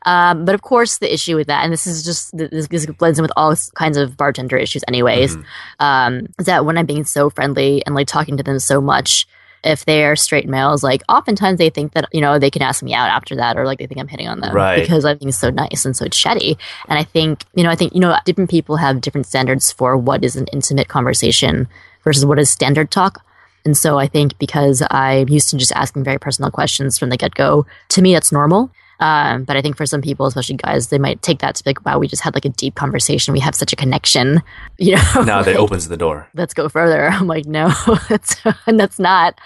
Um, 0.06 0.43
but 0.43 0.54
of 0.56 0.62
course, 0.62 0.98
the 0.98 1.12
issue 1.13 1.36
with 1.38 1.48
that, 1.48 1.63
and 1.63 1.72
this 1.72 1.88
is 1.88 2.04
just 2.04 2.36
this, 2.36 2.67
this 2.67 2.86
blends 2.86 3.17
in 3.17 3.24
with 3.24 3.32
all 3.38 3.56
kinds 3.76 3.96
of 3.98 4.17
bartender 4.17 4.58
issues, 4.58 4.84
anyways, 4.88 5.38
um, 5.80 6.28
is 6.39 6.48
that 6.48 6.65
when 6.65 6.78
I'm 6.78 6.86
being 6.86 7.06
so 7.06 7.30
friendly 7.30 7.86
and 7.86 7.96
like 7.96 8.08
talking 8.08 8.36
to 8.38 8.43
them 8.43 8.60
so 8.60 8.82
much, 8.82 9.26
if 9.63 9.86
they're 9.86 10.15
straight 10.15 10.48
males, 10.48 10.84
like 10.84 11.02
oftentimes 11.10 11.58
they 11.58 11.70
think 11.70 11.93
that 11.93 12.08
you 12.12 12.22
know 12.22 12.38
they 12.39 12.52
can 12.52 12.62
ask 12.62 12.84
me 12.84 12.93
out 12.93 13.10
after 13.10 13.36
that, 13.38 13.58
or 13.58 13.65
like 13.65 13.80
they 13.80 13.88
think 13.88 14.00
I'm 14.02 14.08
hitting 14.08 14.28
on 14.28 14.41
them 14.41 14.54
Right. 14.54 14.82
because 14.82 15.06
I'm 15.06 15.17
being 15.17 15.32
so 15.32 15.50
nice 15.50 15.86
and 15.86 15.96
so 15.96 16.08
chatty. 16.08 16.58
And 16.89 17.00
I 17.00 17.04
think 17.04 17.43
you 17.56 17.63
know, 17.63 17.70
I 17.70 17.76
think 17.76 17.93
you 17.93 18.02
know, 18.02 18.15
different 18.26 18.50
people 18.50 18.76
have 18.76 19.00
different 19.02 19.28
standards 19.28 19.72
for 19.72 19.96
what 19.98 20.24
is 20.26 20.36
an 20.36 20.48
intimate 20.52 20.89
conversation 20.89 21.67
versus 22.08 22.26
what 22.26 22.39
is 22.39 22.50
standard 22.50 22.89
talk. 22.89 23.22
And 23.65 23.76
so 23.76 24.00
I 24.00 24.08
think 24.08 24.39
because 24.39 24.82
I'm 24.91 25.28
used 25.28 25.50
to 25.50 25.58
just 25.58 25.74
asking 25.74 26.06
very 26.06 26.17
personal 26.17 26.50
questions 26.50 26.98
from 26.98 27.10
the 27.10 27.17
get 27.17 27.36
go, 27.36 27.65
to 27.89 28.02
me 28.02 28.13
that's 28.13 28.32
normal. 28.32 28.72
Um, 29.00 29.44
but 29.44 29.56
I 29.58 29.62
think 29.62 29.78
for 29.78 29.86
some 29.86 30.02
people, 30.02 30.26
especially 30.26 30.56
guys, 30.58 30.88
they 30.88 30.98
might 30.98 31.22
take 31.22 31.40
that 31.40 31.56
to 31.56 31.64
be 31.64 31.70
like, 31.70 31.86
wow, 31.86 32.00
we 32.00 32.08
just 32.08 32.24
had 32.24 32.34
like 32.36 32.46
a 32.46 32.50
deep 32.50 32.76
conversation. 32.76 33.34
We 33.34 33.40
have 33.42 33.54
such 33.56 33.72
a 33.74 33.76
connection, 33.76 34.42
you 34.78 34.96
know? 34.96 35.22
Now 35.24 35.42
that 35.44 35.56
opens 35.64 35.88
the 35.88 35.98
door. 35.98 36.28
let's 36.34 36.54
go 36.54 36.68
further. 36.70 37.08
I'm 37.10 37.28
like, 37.28 37.46
no, 37.46 37.72
that's, 38.10 38.36
and 38.66 38.80
that's 38.80 39.00
not. 39.00 39.40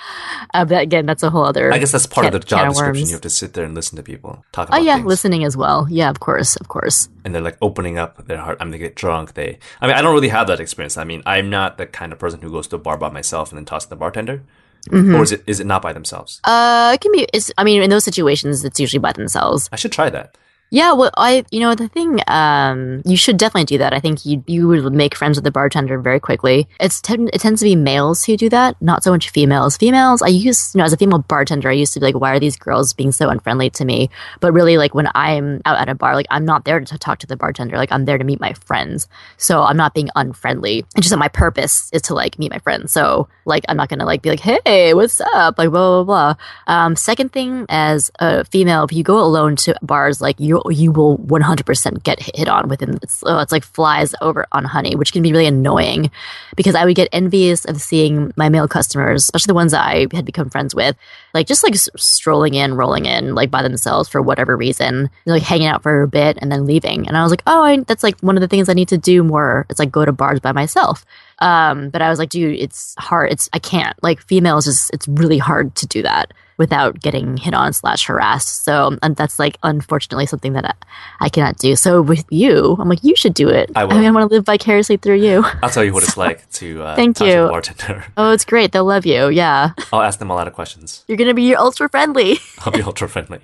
Uh, 0.53 0.65
but 0.65 0.81
again, 0.81 1.05
that's 1.05 1.23
a 1.23 1.29
whole 1.29 1.43
other. 1.43 1.71
I 1.73 1.77
guess 1.79 1.91
that's 1.91 2.05
part 2.05 2.27
of 2.27 2.33
the 2.33 2.39
job 2.39 2.67
of 2.69 2.73
description. 2.73 3.07
You 3.07 3.11
have 3.13 3.21
to 3.21 3.29
sit 3.29 3.53
there 3.53 3.65
and 3.65 3.75
listen 3.75 3.95
to 3.97 4.03
people 4.03 4.45
talk 4.51 4.69
Oh 4.71 4.77
yeah, 4.77 4.95
things. 4.95 5.07
listening 5.07 5.43
as 5.43 5.57
well. 5.57 5.87
Yeah, 5.89 6.09
of 6.09 6.19
course, 6.19 6.55
of 6.55 6.67
course. 6.67 7.09
and 7.25 7.35
they're 7.35 7.41
like 7.41 7.57
opening 7.61 7.97
up 7.97 8.25
their 8.27 8.37
heart. 8.37 8.57
I 8.59 8.63
mean, 8.63 8.71
they 8.71 8.77
get 8.77 8.95
drunk. 8.95 9.33
They, 9.33 9.59
I 9.81 9.87
mean, 9.87 9.95
I 9.95 10.01
don't 10.01 10.13
really 10.13 10.29
have 10.29 10.47
that 10.47 10.59
experience. 10.59 10.97
I 10.97 11.03
mean, 11.03 11.21
I'm 11.25 11.49
not 11.49 11.77
the 11.77 11.85
kind 11.85 12.13
of 12.13 12.19
person 12.19 12.41
who 12.41 12.51
goes 12.51 12.67
to 12.69 12.77
a 12.77 12.79
bar 12.79 12.97
by 12.97 13.09
myself 13.09 13.51
and 13.51 13.57
then 13.57 13.65
talks 13.65 13.83
to 13.85 13.89
the 13.89 13.95
bartender. 13.95 14.43
Mm-hmm. 14.89 15.15
Or 15.15 15.23
is 15.23 15.31
it 15.31 15.43
is 15.47 15.59
it 15.59 15.67
not 15.67 15.81
by 15.81 15.93
themselves? 15.93 16.39
Uh, 16.43 16.91
it 16.93 17.01
can 17.01 17.11
be. 17.11 17.27
It's. 17.33 17.51
I 17.57 17.63
mean, 17.63 17.81
in 17.83 17.89
those 17.89 18.03
situations, 18.03 18.63
it's 18.65 18.79
usually 18.79 18.99
by 18.99 19.11
themselves. 19.11 19.69
I 19.71 19.75
should 19.75 19.91
try 19.91 20.09
that. 20.09 20.35
Yeah, 20.73 20.93
well, 20.93 21.11
I, 21.17 21.43
you 21.51 21.59
know, 21.59 21.75
the 21.75 21.89
thing, 21.89 22.21
um, 22.27 23.01
you 23.03 23.17
should 23.17 23.35
definitely 23.35 23.65
do 23.65 23.77
that. 23.79 23.91
I 23.91 23.99
think 23.99 24.25
you 24.25 24.41
you 24.47 24.69
would 24.69 24.93
make 24.93 25.15
friends 25.15 25.35
with 25.35 25.43
the 25.43 25.51
bartender 25.51 25.99
very 25.99 26.21
quickly. 26.21 26.65
It's 26.79 27.01
it 27.09 27.41
tends 27.41 27.59
to 27.59 27.65
be 27.65 27.75
males 27.75 28.23
who 28.23 28.37
do 28.37 28.47
that, 28.49 28.81
not 28.81 29.03
so 29.03 29.11
much 29.11 29.31
females. 29.31 29.75
Females, 29.75 30.21
I 30.21 30.27
used, 30.27 30.73
you 30.73 30.79
know, 30.79 30.85
as 30.85 30.93
a 30.93 30.97
female 30.97 31.19
bartender, 31.19 31.69
I 31.69 31.73
used 31.73 31.91
to 31.95 31.99
be 31.99 32.05
like, 32.05 32.15
why 32.15 32.33
are 32.33 32.39
these 32.39 32.55
girls 32.55 32.93
being 32.93 33.11
so 33.11 33.27
unfriendly 33.27 33.69
to 33.71 33.83
me? 33.83 34.09
But 34.39 34.53
really, 34.53 34.77
like 34.77 34.95
when 34.95 35.09
I'm 35.13 35.61
out 35.65 35.77
at 35.77 35.89
a 35.89 35.95
bar, 35.95 36.15
like 36.15 36.27
I'm 36.29 36.45
not 36.45 36.63
there 36.63 36.79
to 36.79 36.97
talk 36.97 37.19
to 37.19 37.27
the 37.27 37.35
bartender. 37.35 37.75
Like 37.75 37.91
I'm 37.91 38.05
there 38.05 38.17
to 38.17 38.23
meet 38.23 38.39
my 38.39 38.53
friends. 38.53 39.09
So 39.35 39.63
I'm 39.63 39.75
not 39.75 39.93
being 39.93 40.09
unfriendly. 40.15 40.85
It's 40.95 41.01
just 41.05 41.09
that 41.09 41.17
my 41.17 41.27
purpose 41.27 41.89
is 41.91 42.03
to 42.03 42.13
like 42.13 42.39
meet 42.39 42.49
my 42.49 42.59
friends. 42.59 42.93
So 42.93 43.27
like 43.43 43.65
I'm 43.67 43.75
not 43.75 43.89
gonna 43.89 44.05
like 44.05 44.21
be 44.21 44.29
like, 44.29 44.39
hey, 44.39 44.93
what's 44.93 45.19
up? 45.19 45.57
Like 45.57 45.69
blah 45.69 46.03
blah 46.03 46.03
blah. 46.05 46.35
Um, 46.73 46.95
second 46.95 47.33
thing, 47.33 47.65
as 47.67 48.09
a 48.19 48.45
female, 48.45 48.85
if 48.85 48.93
you 48.93 49.03
go 49.03 49.19
alone 49.19 49.57
to 49.57 49.75
bars, 49.81 50.21
like 50.21 50.39
you 50.39 50.60
you 50.69 50.91
will 50.91 51.17
100% 51.19 52.03
get 52.03 52.19
hit 52.35 52.47
on 52.47 52.67
within. 52.67 52.99
Oh, 53.23 53.39
it's 53.39 53.51
like 53.51 53.63
flies 53.63 54.13
over 54.21 54.45
on 54.51 54.65
honey, 54.65 54.95
which 54.95 55.13
can 55.13 55.23
be 55.23 55.31
really 55.31 55.47
annoying, 55.47 56.11
because 56.55 56.75
I 56.75 56.85
would 56.85 56.95
get 56.95 57.09
envious 57.11 57.65
of 57.65 57.81
seeing 57.81 58.33
my 58.35 58.49
male 58.49 58.67
customers, 58.67 59.23
especially 59.23 59.51
the 59.51 59.55
ones 59.55 59.71
that 59.71 59.85
I 59.85 60.07
had 60.13 60.25
become 60.25 60.49
friends 60.49 60.75
with, 60.75 60.95
like 61.33 61.47
just 61.47 61.63
like 61.63 61.75
strolling 61.75 62.53
in, 62.53 62.75
rolling 62.75 63.05
in, 63.05 63.35
like 63.35 63.51
by 63.51 63.61
themselves 63.61 64.09
for 64.09 64.21
whatever 64.21 64.55
reason, 64.55 65.09
like 65.25 65.43
hanging 65.43 65.67
out 65.67 65.83
for 65.83 66.01
a 66.01 66.07
bit 66.07 66.37
and 66.41 66.51
then 66.51 66.65
leaving. 66.65 67.07
And 67.07 67.17
I 67.17 67.23
was 67.23 67.31
like, 67.31 67.43
oh, 67.47 67.63
I, 67.63 67.77
that's 67.81 68.03
like 68.03 68.19
one 68.19 68.37
of 68.37 68.41
the 68.41 68.47
things 68.47 68.69
I 68.69 68.73
need 68.73 68.89
to 68.89 68.97
do 68.97 69.23
more. 69.23 69.65
It's 69.69 69.79
like 69.79 69.91
go 69.91 70.05
to 70.05 70.11
bars 70.11 70.39
by 70.39 70.51
myself. 70.51 71.05
Um, 71.39 71.89
but 71.89 72.01
I 72.01 72.09
was 72.09 72.19
like, 72.19 72.29
dude, 72.29 72.59
it's 72.59 72.95
hard. 72.97 73.31
It's 73.31 73.49
I 73.51 73.59
can't. 73.59 74.01
Like 74.03 74.21
females, 74.21 74.65
just 74.65 74.91
it's 74.93 75.07
really 75.07 75.39
hard 75.39 75.75
to 75.75 75.87
do 75.87 76.03
that. 76.03 76.31
Without 76.57 76.99
getting 76.99 77.37
hit 77.37 77.53
on 77.53 77.73
slash 77.73 78.05
harassed. 78.05 78.63
So 78.63 78.97
and 79.01 79.15
that's 79.15 79.39
like 79.39 79.57
unfortunately 79.63 80.25
something 80.25 80.53
that 80.53 80.65
I, 80.65 81.25
I 81.25 81.29
cannot 81.29 81.57
do. 81.57 81.75
So 81.75 82.01
with 82.01 82.25
you, 82.29 82.75
I'm 82.79 82.89
like, 82.89 83.03
you 83.03 83.15
should 83.15 83.33
do 83.33 83.49
it. 83.49 83.71
I 83.75 83.85
will. 83.85 83.95
mean, 83.97 84.05
I 84.05 84.11
want 84.11 84.29
to 84.29 84.35
live 84.35 84.45
vicariously 84.45 84.97
through 84.97 85.15
you. 85.21 85.43
I'll 85.63 85.69
tell 85.69 85.83
you 85.83 85.93
what 85.93 86.03
it's 86.03 86.17
like 86.25 86.49
to 86.53 86.83
uh, 86.83 86.95
Thank 86.95 87.19
you. 87.19 87.47
bartender. 87.47 88.05
Oh, 88.17 88.31
it's 88.31 88.45
great. 88.45 88.71
They'll 88.71 88.85
love 88.85 89.05
you. 89.05 89.29
Yeah. 89.29 89.71
I'll 89.91 90.01
ask 90.01 90.19
them 90.19 90.29
a 90.29 90.35
lot 90.35 90.47
of 90.47 90.53
questions. 90.53 91.03
You're 91.07 91.17
going 91.17 91.27
to 91.29 91.33
be 91.33 91.55
ultra 91.55 91.89
friendly. 91.89 92.37
I'll 92.59 92.71
be 92.73 92.81
ultra 92.81 93.07
friendly. 93.09 93.41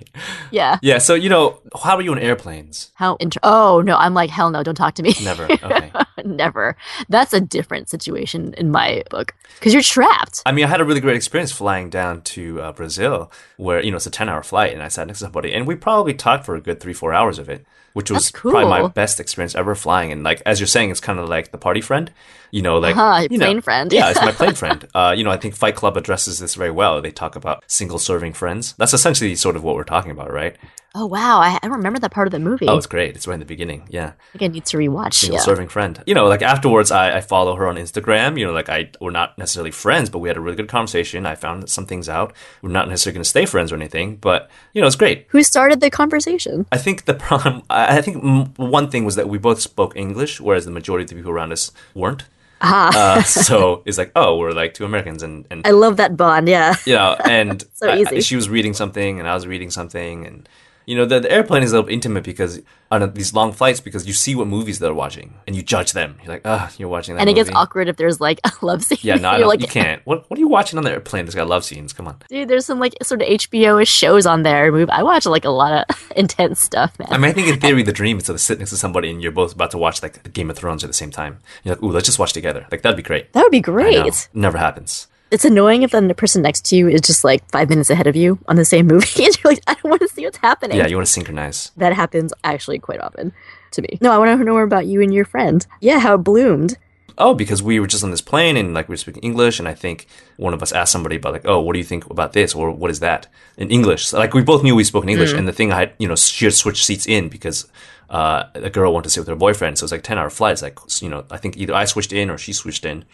yeah. 0.50 0.78
Yeah. 0.82 0.98
So 0.98 1.14
you 1.14 1.28
know, 1.28 1.60
how 1.82 1.96
are 1.96 2.02
you 2.02 2.12
on 2.12 2.18
airplanes? 2.18 2.90
How 2.94 3.16
inter- 3.16 3.40
Oh, 3.42 3.80
no. 3.84 3.96
I'm 3.96 4.14
like, 4.14 4.30
hell 4.30 4.50
no, 4.50 4.62
don't 4.62 4.74
talk 4.74 4.94
to 4.94 5.02
me. 5.02 5.14
Never. 5.24 5.44
Okay. 5.50 5.90
Never. 6.24 6.76
That's 7.08 7.32
a 7.32 7.40
different 7.40 7.88
situation 7.88 8.54
in 8.54 8.70
my 8.70 9.02
book 9.10 9.34
because 9.58 9.72
you're 9.72 9.82
trapped. 9.82 10.42
I 10.46 10.52
mean, 10.52 10.64
I 10.64 10.68
had 10.68 10.80
a 10.80 10.84
really 10.84 11.00
great 11.00 11.16
experience 11.16 11.52
flying 11.52 11.90
down 11.90 12.22
to 12.22 12.60
uh, 12.60 12.72
Brazil, 12.72 13.07
where 13.56 13.82
you 13.82 13.90
know 13.90 13.96
it's 13.96 14.06
a 14.06 14.10
ten-hour 14.10 14.42
flight, 14.42 14.72
and 14.72 14.82
I 14.82 14.88
sat 14.88 15.06
next 15.06 15.20
to 15.20 15.26
somebody, 15.26 15.52
and 15.52 15.66
we 15.66 15.74
probably 15.74 16.14
talked 16.14 16.44
for 16.44 16.54
a 16.54 16.60
good 16.60 16.80
three, 16.80 16.92
four 16.92 17.12
hours 17.12 17.38
of 17.38 17.48
it, 17.48 17.66
which 17.98 18.10
was 18.10 18.30
cool. 18.30 18.52
probably 18.52 18.70
my 18.70 18.88
best 18.88 19.18
experience 19.18 19.54
ever 19.56 19.74
flying. 19.74 20.12
And 20.12 20.22
like 20.22 20.40
as 20.46 20.60
you're 20.60 20.66
saying, 20.76 20.90
it's 20.92 21.00
kind 21.00 21.18
of 21.18 21.28
like 21.28 21.50
the 21.50 21.58
party 21.58 21.80
friend, 21.80 22.10
you 22.52 22.62
know, 22.62 22.78
like 22.78 22.96
Uh-huh, 22.96 23.26
you 23.30 23.38
know- 23.38 23.46
plane 23.46 23.60
friend. 23.60 23.92
Yeah, 23.92 24.10
it's 24.10 24.20
my 24.20 24.32
plane 24.40 24.54
friend. 24.54 24.86
Uh, 24.94 25.12
you 25.16 25.24
know, 25.24 25.30
I 25.32 25.36
think 25.36 25.56
Fight 25.56 25.74
Club 25.74 25.96
addresses 25.96 26.38
this 26.38 26.54
very 26.54 26.70
well. 26.70 27.02
They 27.02 27.10
talk 27.10 27.34
about 27.36 27.64
single-serving 27.66 28.34
friends. 28.34 28.74
That's 28.78 28.94
essentially 28.94 29.34
sort 29.34 29.56
of 29.56 29.62
what 29.64 29.74
we're 29.74 29.84
talking 29.94 30.12
about, 30.12 30.32
right? 30.32 30.56
Oh, 30.94 31.04
wow. 31.06 31.38
I, 31.40 31.58
I 31.62 31.66
remember 31.66 31.98
that 32.00 32.10
part 32.12 32.26
of 32.26 32.32
the 32.32 32.38
movie. 32.38 32.66
Oh, 32.66 32.76
it's 32.78 32.86
great. 32.86 33.14
It's 33.14 33.26
right 33.28 33.34
in 33.34 33.40
the 33.40 33.46
beginning. 33.54 33.86
Yeah. 33.90 34.12
think 34.32 34.42
I 34.42 34.46
need 34.54 34.64
to 34.66 34.76
rewatch. 34.78 35.14
single 35.14 35.36
Yeah. 35.38 35.42
serving 35.44 35.68
friend. 35.68 36.02
You 36.06 36.14
know, 36.14 36.26
like 36.26 36.40
afterwards, 36.42 36.90
I, 36.90 37.18
I 37.18 37.20
follow 37.20 37.54
her 37.56 37.68
on 37.68 37.76
Instagram. 37.76 38.38
You 38.38 38.46
know, 38.46 38.52
like 38.52 38.70
I 38.70 38.90
we're 39.00 39.10
not 39.22 39.36
necessarily 39.36 39.70
friends, 39.70 40.08
but 40.08 40.20
we 40.20 40.28
had 40.28 40.38
a 40.38 40.40
really 40.40 40.56
good 40.56 40.66
conversation. 40.68 41.26
I 41.26 41.34
found 41.34 41.68
some 41.68 41.84
things 41.86 42.08
out. 42.08 42.32
We're 42.62 42.70
not 42.70 42.88
necessarily 42.88 43.16
going 43.16 43.22
to 43.24 43.28
stay 43.28 43.44
friends 43.44 43.70
or 43.70 43.76
anything, 43.76 44.16
but 44.16 44.50
you 44.72 44.80
know, 44.80 44.86
it's 44.86 44.96
great. 44.96 45.26
Who 45.28 45.42
started 45.42 45.80
the 45.80 45.90
conversation? 45.90 46.66
I 46.72 46.78
think 46.78 47.04
the 47.04 47.14
problem. 47.28 47.62
I 47.68 47.87
I 47.96 48.00
think 48.02 48.22
m- 48.24 48.52
one 48.56 48.90
thing 48.90 49.04
was 49.04 49.14
that 49.16 49.28
we 49.28 49.38
both 49.38 49.60
spoke 49.60 49.96
English, 49.96 50.40
whereas 50.40 50.64
the 50.64 50.70
majority 50.70 51.04
of 51.04 51.08
the 51.10 51.16
people 51.16 51.30
around 51.32 51.52
us 51.52 51.72
weren't. 51.94 52.24
Uh, 52.60 53.22
so 53.22 53.82
it's 53.86 53.98
like, 53.98 54.10
oh, 54.16 54.36
we're 54.36 54.50
like 54.52 54.74
two 54.74 54.84
Americans, 54.84 55.22
and 55.22 55.46
and 55.50 55.66
I 55.66 55.70
love 55.70 55.96
that 55.98 56.16
bond. 56.16 56.48
Yeah. 56.48 56.74
you 56.86 56.94
know, 56.94 57.16
and 57.24 57.64
So 57.74 57.88
I- 57.88 57.92
I- 57.92 57.98
easy. 58.00 58.20
she 58.20 58.36
was 58.36 58.48
reading 58.48 58.74
something, 58.74 59.18
and 59.20 59.28
I 59.28 59.34
was 59.34 59.46
reading 59.46 59.70
something, 59.70 60.26
and 60.26 60.48
you 60.88 60.96
know, 60.96 61.04
the, 61.04 61.20
the 61.20 61.30
airplane 61.30 61.62
is 61.62 61.72
a 61.72 61.76
little 61.76 61.90
intimate 61.90 62.24
because 62.24 62.62
on 62.90 63.12
these 63.12 63.34
long 63.34 63.52
flights, 63.52 63.78
because 63.78 64.06
you 64.06 64.14
see 64.14 64.34
what 64.34 64.46
movies 64.46 64.78
they're 64.78 64.94
watching, 64.94 65.34
and 65.46 65.54
you 65.54 65.60
judge 65.60 65.92
them. 65.92 66.16
You're 66.22 66.32
like, 66.32 66.42
ah, 66.46 66.72
you're 66.78 66.88
watching 66.88 67.14
that, 67.14 67.20
And 67.20 67.28
it 67.28 67.34
gets 67.34 67.50
awkward 67.50 67.88
if 67.88 67.98
there's 67.98 68.22
like 68.22 68.40
a 68.44 68.52
love 68.64 68.82
scene. 68.82 68.96
Yeah, 69.02 69.16
no, 69.16 69.46
like, 69.46 69.60
you 69.60 69.66
can't. 69.68 70.00
What 70.06 70.30
What 70.30 70.38
are 70.38 70.40
you 70.40 70.48
watching 70.48 70.78
on 70.78 70.84
the 70.84 70.90
airplane 70.90 71.26
that's 71.26 71.34
got 71.34 71.46
love 71.46 71.62
scenes? 71.62 71.92
Come 71.92 72.08
on. 72.08 72.16
dude, 72.30 72.48
there's 72.48 72.64
some 72.64 72.80
like 72.80 72.94
sort 73.02 73.20
of 73.20 73.28
HBO 73.28 73.82
ish 73.82 73.90
shows 73.90 74.24
on 74.24 74.44
there. 74.44 74.74
I 74.90 75.02
watch 75.02 75.26
like 75.26 75.44
a 75.44 75.50
lot 75.50 75.84
of 75.90 76.12
intense 76.16 76.62
stuff, 76.62 76.98
man. 76.98 77.08
I 77.10 77.18
mean, 77.18 77.32
I 77.32 77.34
think 77.34 77.48
in 77.48 77.60
theory, 77.60 77.82
the 77.82 77.92
dream 77.92 78.16
is 78.16 78.24
to 78.24 78.38
sit 78.38 78.58
next 78.58 78.70
to 78.70 78.78
somebody 78.78 79.10
and 79.10 79.22
you're 79.22 79.30
both 79.30 79.52
about 79.52 79.72
to 79.72 79.78
watch 79.78 80.02
like 80.02 80.32
Game 80.32 80.48
of 80.48 80.56
Thrones 80.56 80.82
at 80.84 80.86
the 80.86 80.94
same 80.94 81.10
time. 81.10 81.40
You're 81.64 81.74
like, 81.74 81.84
ooh, 81.84 81.90
let's 81.92 82.06
just 82.06 82.18
watch 82.18 82.32
together. 82.32 82.66
Like 82.70 82.80
that'd 82.80 82.96
be 82.96 83.02
great. 83.02 83.30
that 83.34 83.42
would 83.42 83.52
be 83.52 83.60
great. 83.60 84.28
Never 84.32 84.56
happens. 84.56 85.06
It's 85.30 85.44
annoying 85.44 85.82
if 85.82 85.90
then 85.90 86.08
the 86.08 86.14
person 86.14 86.42
next 86.42 86.64
to 86.66 86.76
you 86.76 86.88
is 86.88 87.00
just 87.02 87.22
like 87.22 87.48
five 87.50 87.68
minutes 87.68 87.90
ahead 87.90 88.06
of 88.06 88.16
you 88.16 88.38
on 88.48 88.56
the 88.56 88.64
same 88.64 88.86
movie, 88.92 89.24
and 89.24 89.36
you're 89.42 89.52
like, 89.52 89.62
I 89.66 89.74
don't 89.74 89.90
want 89.90 90.02
to 90.02 90.08
see 90.08 90.24
what's 90.24 90.38
happening. 90.38 90.76
Yeah, 90.78 90.86
you 90.86 90.96
want 90.96 91.06
to 91.06 91.12
synchronize. 91.12 91.70
that 91.76 91.92
happens 91.92 92.32
actually 92.44 92.78
quite 92.78 93.00
often 93.00 93.32
to 93.72 93.82
me. 93.82 93.98
No, 94.00 94.10
I 94.12 94.18
want 94.18 94.38
to 94.38 94.44
know 94.44 94.52
more 94.52 94.62
about 94.62 94.86
you 94.86 95.02
and 95.02 95.12
your 95.12 95.24
friend. 95.24 95.66
Yeah, 95.80 95.98
how 95.98 96.14
it 96.14 96.18
bloomed. 96.18 96.78
Oh, 97.20 97.34
because 97.34 97.60
we 97.62 97.80
were 97.80 97.88
just 97.88 98.04
on 98.04 98.12
this 98.12 98.20
plane 98.20 98.56
and 98.56 98.72
like 98.72 98.88
we 98.88 98.92
were 98.92 98.96
speaking 98.96 99.22
English, 99.24 99.58
and 99.58 99.66
I 99.68 99.74
think 99.74 100.06
one 100.36 100.54
of 100.54 100.62
us 100.62 100.72
asked 100.72 100.92
somebody 100.92 101.16
about 101.16 101.32
like, 101.32 101.46
oh, 101.46 101.60
what 101.60 101.72
do 101.72 101.78
you 101.80 101.84
think 101.84 102.08
about 102.08 102.32
this 102.32 102.54
or 102.54 102.70
what 102.70 102.90
is 102.90 103.00
that 103.00 103.26
in 103.56 103.70
English? 103.70 104.06
So, 104.06 104.18
like 104.18 104.34
we 104.34 104.42
both 104.42 104.62
knew 104.62 104.74
we 104.76 104.84
spoke 104.84 105.02
in 105.02 105.10
English, 105.10 105.32
and 105.32 105.46
the 105.48 105.52
thing 105.52 105.72
I 105.72 105.78
had, 105.80 105.92
you 105.98 106.06
know, 106.08 106.14
she 106.16 106.44
had 106.44 106.54
switched 106.54 106.84
seats 106.84 107.06
in 107.06 107.28
because 107.28 107.66
uh, 108.08 108.44
a 108.54 108.70
girl 108.70 108.94
wanted 108.94 109.04
to 109.04 109.10
sit 109.10 109.20
with 109.20 109.28
her 109.28 109.36
boyfriend, 109.36 109.78
so 109.78 109.82
it 109.82 109.86
was 109.86 109.92
like 109.92 110.04
ten 110.04 110.16
hour 110.16 110.30
flights. 110.30 110.62
Like 110.62 110.78
you 111.02 111.08
know, 111.08 111.24
I 111.30 111.38
think 111.38 111.56
either 111.56 111.74
I 111.74 111.84
switched 111.86 112.12
in 112.12 112.30
or 112.30 112.38
she 112.38 112.52
switched 112.52 112.86
in. 112.86 113.04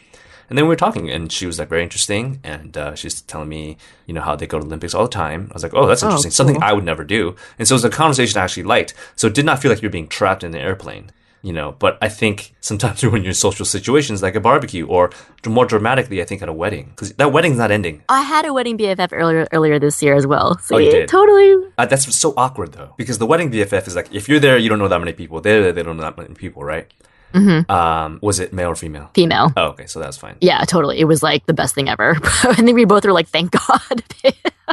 And 0.49 0.59
then 0.59 0.65
we 0.67 0.69
were 0.69 0.77
talking, 0.77 1.11
and 1.11 1.33
she 1.33 1.47
was 1.47 1.59
like 1.59 1.69
very 1.69 1.83
interesting, 1.83 2.41
and 2.45 2.77
uh, 2.77 2.95
she's 2.95 3.23
telling 3.23 3.49
me, 3.49 3.77
you 4.07 4.13
know, 4.15 4.21
how 4.21 4.37
they 4.37 4.47
go 4.47 4.59
to 4.59 4.65
Olympics 4.67 4.95
all 4.95 5.05
the 5.05 5.09
time. 5.11 5.49
I 5.51 5.55
was 5.55 5.63
like, 5.63 5.75
oh, 5.75 5.87
that's 5.87 6.03
interesting, 6.03 6.31
something 6.33 6.63
I 6.63 6.73
would 6.73 6.85
never 6.85 7.05
do. 7.05 7.35
And 7.59 7.67
so 7.67 7.75
it 7.75 7.77
was 7.77 7.85
a 7.85 7.91
conversation 7.91 8.39
I 8.41 8.45
actually 8.45 8.65
liked. 8.65 8.95
So 9.17 9.27
it 9.29 9.35
did 9.35 9.47
not 9.47 9.61
feel 9.61 9.71
like 9.71 9.81
you're 9.83 9.91
being 9.91 10.09
trapped 10.09 10.45
in 10.45 10.55
an 10.55 10.61
airplane, 10.61 11.11
you 11.43 11.53
know. 11.53 11.77
But 11.79 11.97
I 12.03 12.09
think 12.11 12.55
sometimes 12.61 13.03
when 13.13 13.23
you're 13.23 13.29
in 13.31 13.35
social 13.35 13.65
situations 13.65 14.23
like 14.23 14.35
a 14.35 14.41
barbecue, 14.41 14.87
or 14.87 15.11
more 15.47 15.65
dramatically, 15.67 16.21
I 16.21 16.25
think 16.27 16.43
at 16.43 16.49
a 16.49 16.53
wedding, 16.53 16.87
because 16.91 17.13
that 17.15 17.33
wedding's 17.33 17.57
not 17.59 17.71
ending. 17.71 18.03
I 18.09 18.21
had 18.23 18.45
a 18.45 18.53
wedding 18.53 18.77
BFF 18.79 19.09
earlier 19.13 19.47
earlier 19.53 19.79
this 19.79 20.03
year 20.03 20.15
as 20.15 20.27
well. 20.27 20.59
So 20.59 20.77
Oh, 20.77 20.79
you 20.79 20.91
did? 20.91 21.09
totally. 21.09 21.71
Uh, 21.79 21.87
that's 21.87 22.15
so 22.15 22.35
awkward 22.37 22.73
though, 22.73 22.93
because 22.99 23.17
the 23.19 23.27
wedding 23.27 23.51
BFF 23.51 23.87
is 23.89 23.97
like 23.97 24.13
if 24.15 24.29
you're 24.29 24.41
there, 24.41 24.59
you 24.59 24.69
don't 24.69 24.79
know 24.79 24.89
that 24.89 24.99
many 25.01 25.13
people. 25.15 25.41
They're 25.41 25.63
there, 25.63 25.73
they 25.73 25.83
don't 25.83 25.97
know 25.97 26.03
that 26.05 26.17
many 26.19 26.35
people, 26.35 26.63
right? 26.65 26.87
Mm-hmm. 27.35 27.71
Um, 27.71 28.19
was 28.23 28.39
it 28.39 28.53
male 28.53 28.69
or 28.69 28.77
female? 28.77 29.11
Female. 29.15 29.53
Oh, 29.57 29.69
okay, 29.71 29.87
so 29.87 29.99
that's 29.99 30.17
fine. 30.17 30.37
Yeah, 30.41 30.61
totally. 30.65 31.01
It 31.01 31.05
was 31.05 31.23
like 31.23 31.45
the 31.47 31.53
best 31.53 31.75
thing 31.75 31.89
ever. 31.89 32.17
I 32.45 32.55
think 32.55 32.75
we 32.75 32.85
both 32.85 33.05
were 33.05 33.13
like, 33.13 33.27
thank 33.29 33.51
God. 33.69 34.05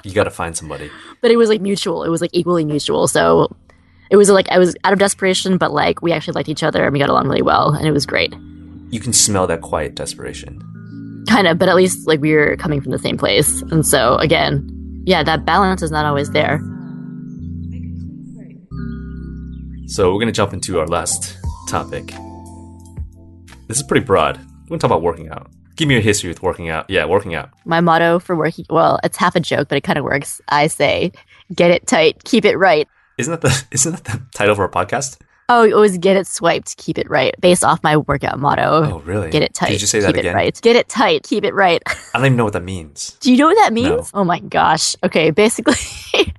You 0.04 0.14
got 0.14 0.26
to 0.26 0.32
find 0.32 0.56
somebody. 0.56 0.90
but 1.22 1.32
it 1.32 1.38
was 1.38 1.50
like 1.50 1.60
mutual. 1.62 2.04
It 2.04 2.10
was 2.10 2.22
like 2.22 2.30
equally 2.34 2.64
mutual. 2.64 3.08
So 3.08 3.56
it 4.12 4.16
was 4.16 4.30
like 4.30 4.48
I 4.50 4.60
was 4.60 4.76
out 4.84 4.94
of 4.94 5.00
desperation, 5.00 5.58
but 5.58 5.72
like 5.74 6.02
we 6.02 6.12
actually 6.12 6.34
liked 6.34 6.50
each 6.50 6.64
other 6.64 6.84
and 6.84 6.94
we 6.94 7.00
got 7.00 7.10
along 7.10 7.28
really 7.28 7.42
well, 7.42 7.72
and 7.74 7.88
it 7.88 7.92
was 7.92 8.06
great. 8.06 8.34
You 8.90 9.00
can 9.00 9.14
smell 9.14 9.48
that 9.48 9.62
quiet 9.62 9.96
desperation. 9.96 10.62
Kind 11.30 11.48
of, 11.48 11.58
but 11.58 11.70
at 11.70 11.76
least 11.76 12.08
like 12.08 12.20
we 12.20 12.34
were 12.34 12.58
coming 12.58 12.82
from 12.82 12.92
the 12.92 13.00
same 13.00 13.18
place, 13.18 13.62
and 13.64 13.86
so 13.86 14.16
again, 14.18 15.02
yeah, 15.06 15.24
that 15.24 15.46
balance 15.46 15.82
is 15.82 15.92
not 15.92 16.06
always 16.06 16.30
there. 16.32 16.60
So 19.88 20.14
we're 20.14 20.20
gonna 20.20 20.32
jump 20.32 20.54
into 20.54 20.80
our 20.80 20.88
last 20.88 21.38
topic. 21.68 22.14
This 23.72 23.78
is 23.78 23.84
pretty 23.88 24.06
broad. 24.06 24.36
We're 24.38 24.68
gonna 24.68 24.80
talk 24.80 24.90
about 24.92 25.02
working 25.02 25.30
out. 25.30 25.50
Give 25.78 25.88
me 25.88 25.94
your 25.94 26.02
history 26.02 26.28
with 26.28 26.44
working 26.44 26.68
out. 26.68 26.90
Yeah, 26.90 27.06
working 27.06 27.36
out. 27.36 27.52
My 27.64 27.80
motto 27.80 28.20
for 28.20 28.36
working, 28.36 28.66
well, 28.70 29.00
it's 29.02 29.16
half 29.16 29.34
a 29.34 29.40
joke, 29.40 29.70
but 29.70 29.78
it 29.78 29.82
kind 29.86 29.98
of 29.98 30.04
works. 30.04 30.42
I 30.50 30.68
say, 30.68 31.14
get 31.56 31.72
it 31.72 31.88
tight, 31.88 32.22
keep 32.26 32.44
it 32.44 32.58
right. 32.58 32.86
Isn't 33.18 33.32
that 33.32 33.40
the 33.40 33.64
isn't 33.72 33.92
that 33.94 34.04
the 34.04 34.22
title 34.34 34.52
of 34.52 34.60
our 34.60 34.68
podcast? 34.68 35.20
Oh, 35.48 35.64
you 35.64 35.74
always 35.74 35.98
get 35.98 36.18
it 36.18 36.28
swiped, 36.28 36.76
keep 36.76 36.98
it 36.98 37.10
right, 37.10 37.34
based 37.40 37.64
off 37.64 37.82
my 37.82 37.96
workout 37.96 38.40
motto. 38.40 38.92
Oh, 38.92 39.00
really? 39.06 39.30
Get 39.30 39.42
it 39.42 39.54
tight. 39.54 39.70
Did 39.70 39.80
you 39.80 39.88
say 39.88 40.00
keep 40.00 40.08
that 40.08 40.16
it 40.16 40.20
again? 40.20 40.36
right. 40.36 40.62
Get 40.62 40.76
it 40.76 40.90
tight. 40.90 41.24
Keep 41.24 41.46
it 41.46 41.54
right. 41.54 41.82
I 41.88 42.18
don't 42.18 42.26
even 42.26 42.36
know 42.36 42.44
what 42.44 42.54
that 42.54 42.64
means. 42.64 43.16
Do 43.22 43.32
you 43.32 43.38
know 43.38 43.48
what 43.48 43.56
that 43.56 43.72
means? 43.72 44.14
No. 44.14 44.20
Oh 44.20 44.24
my 44.26 44.40
gosh. 44.40 44.98
Okay, 45.02 45.32
basically, 45.32 45.76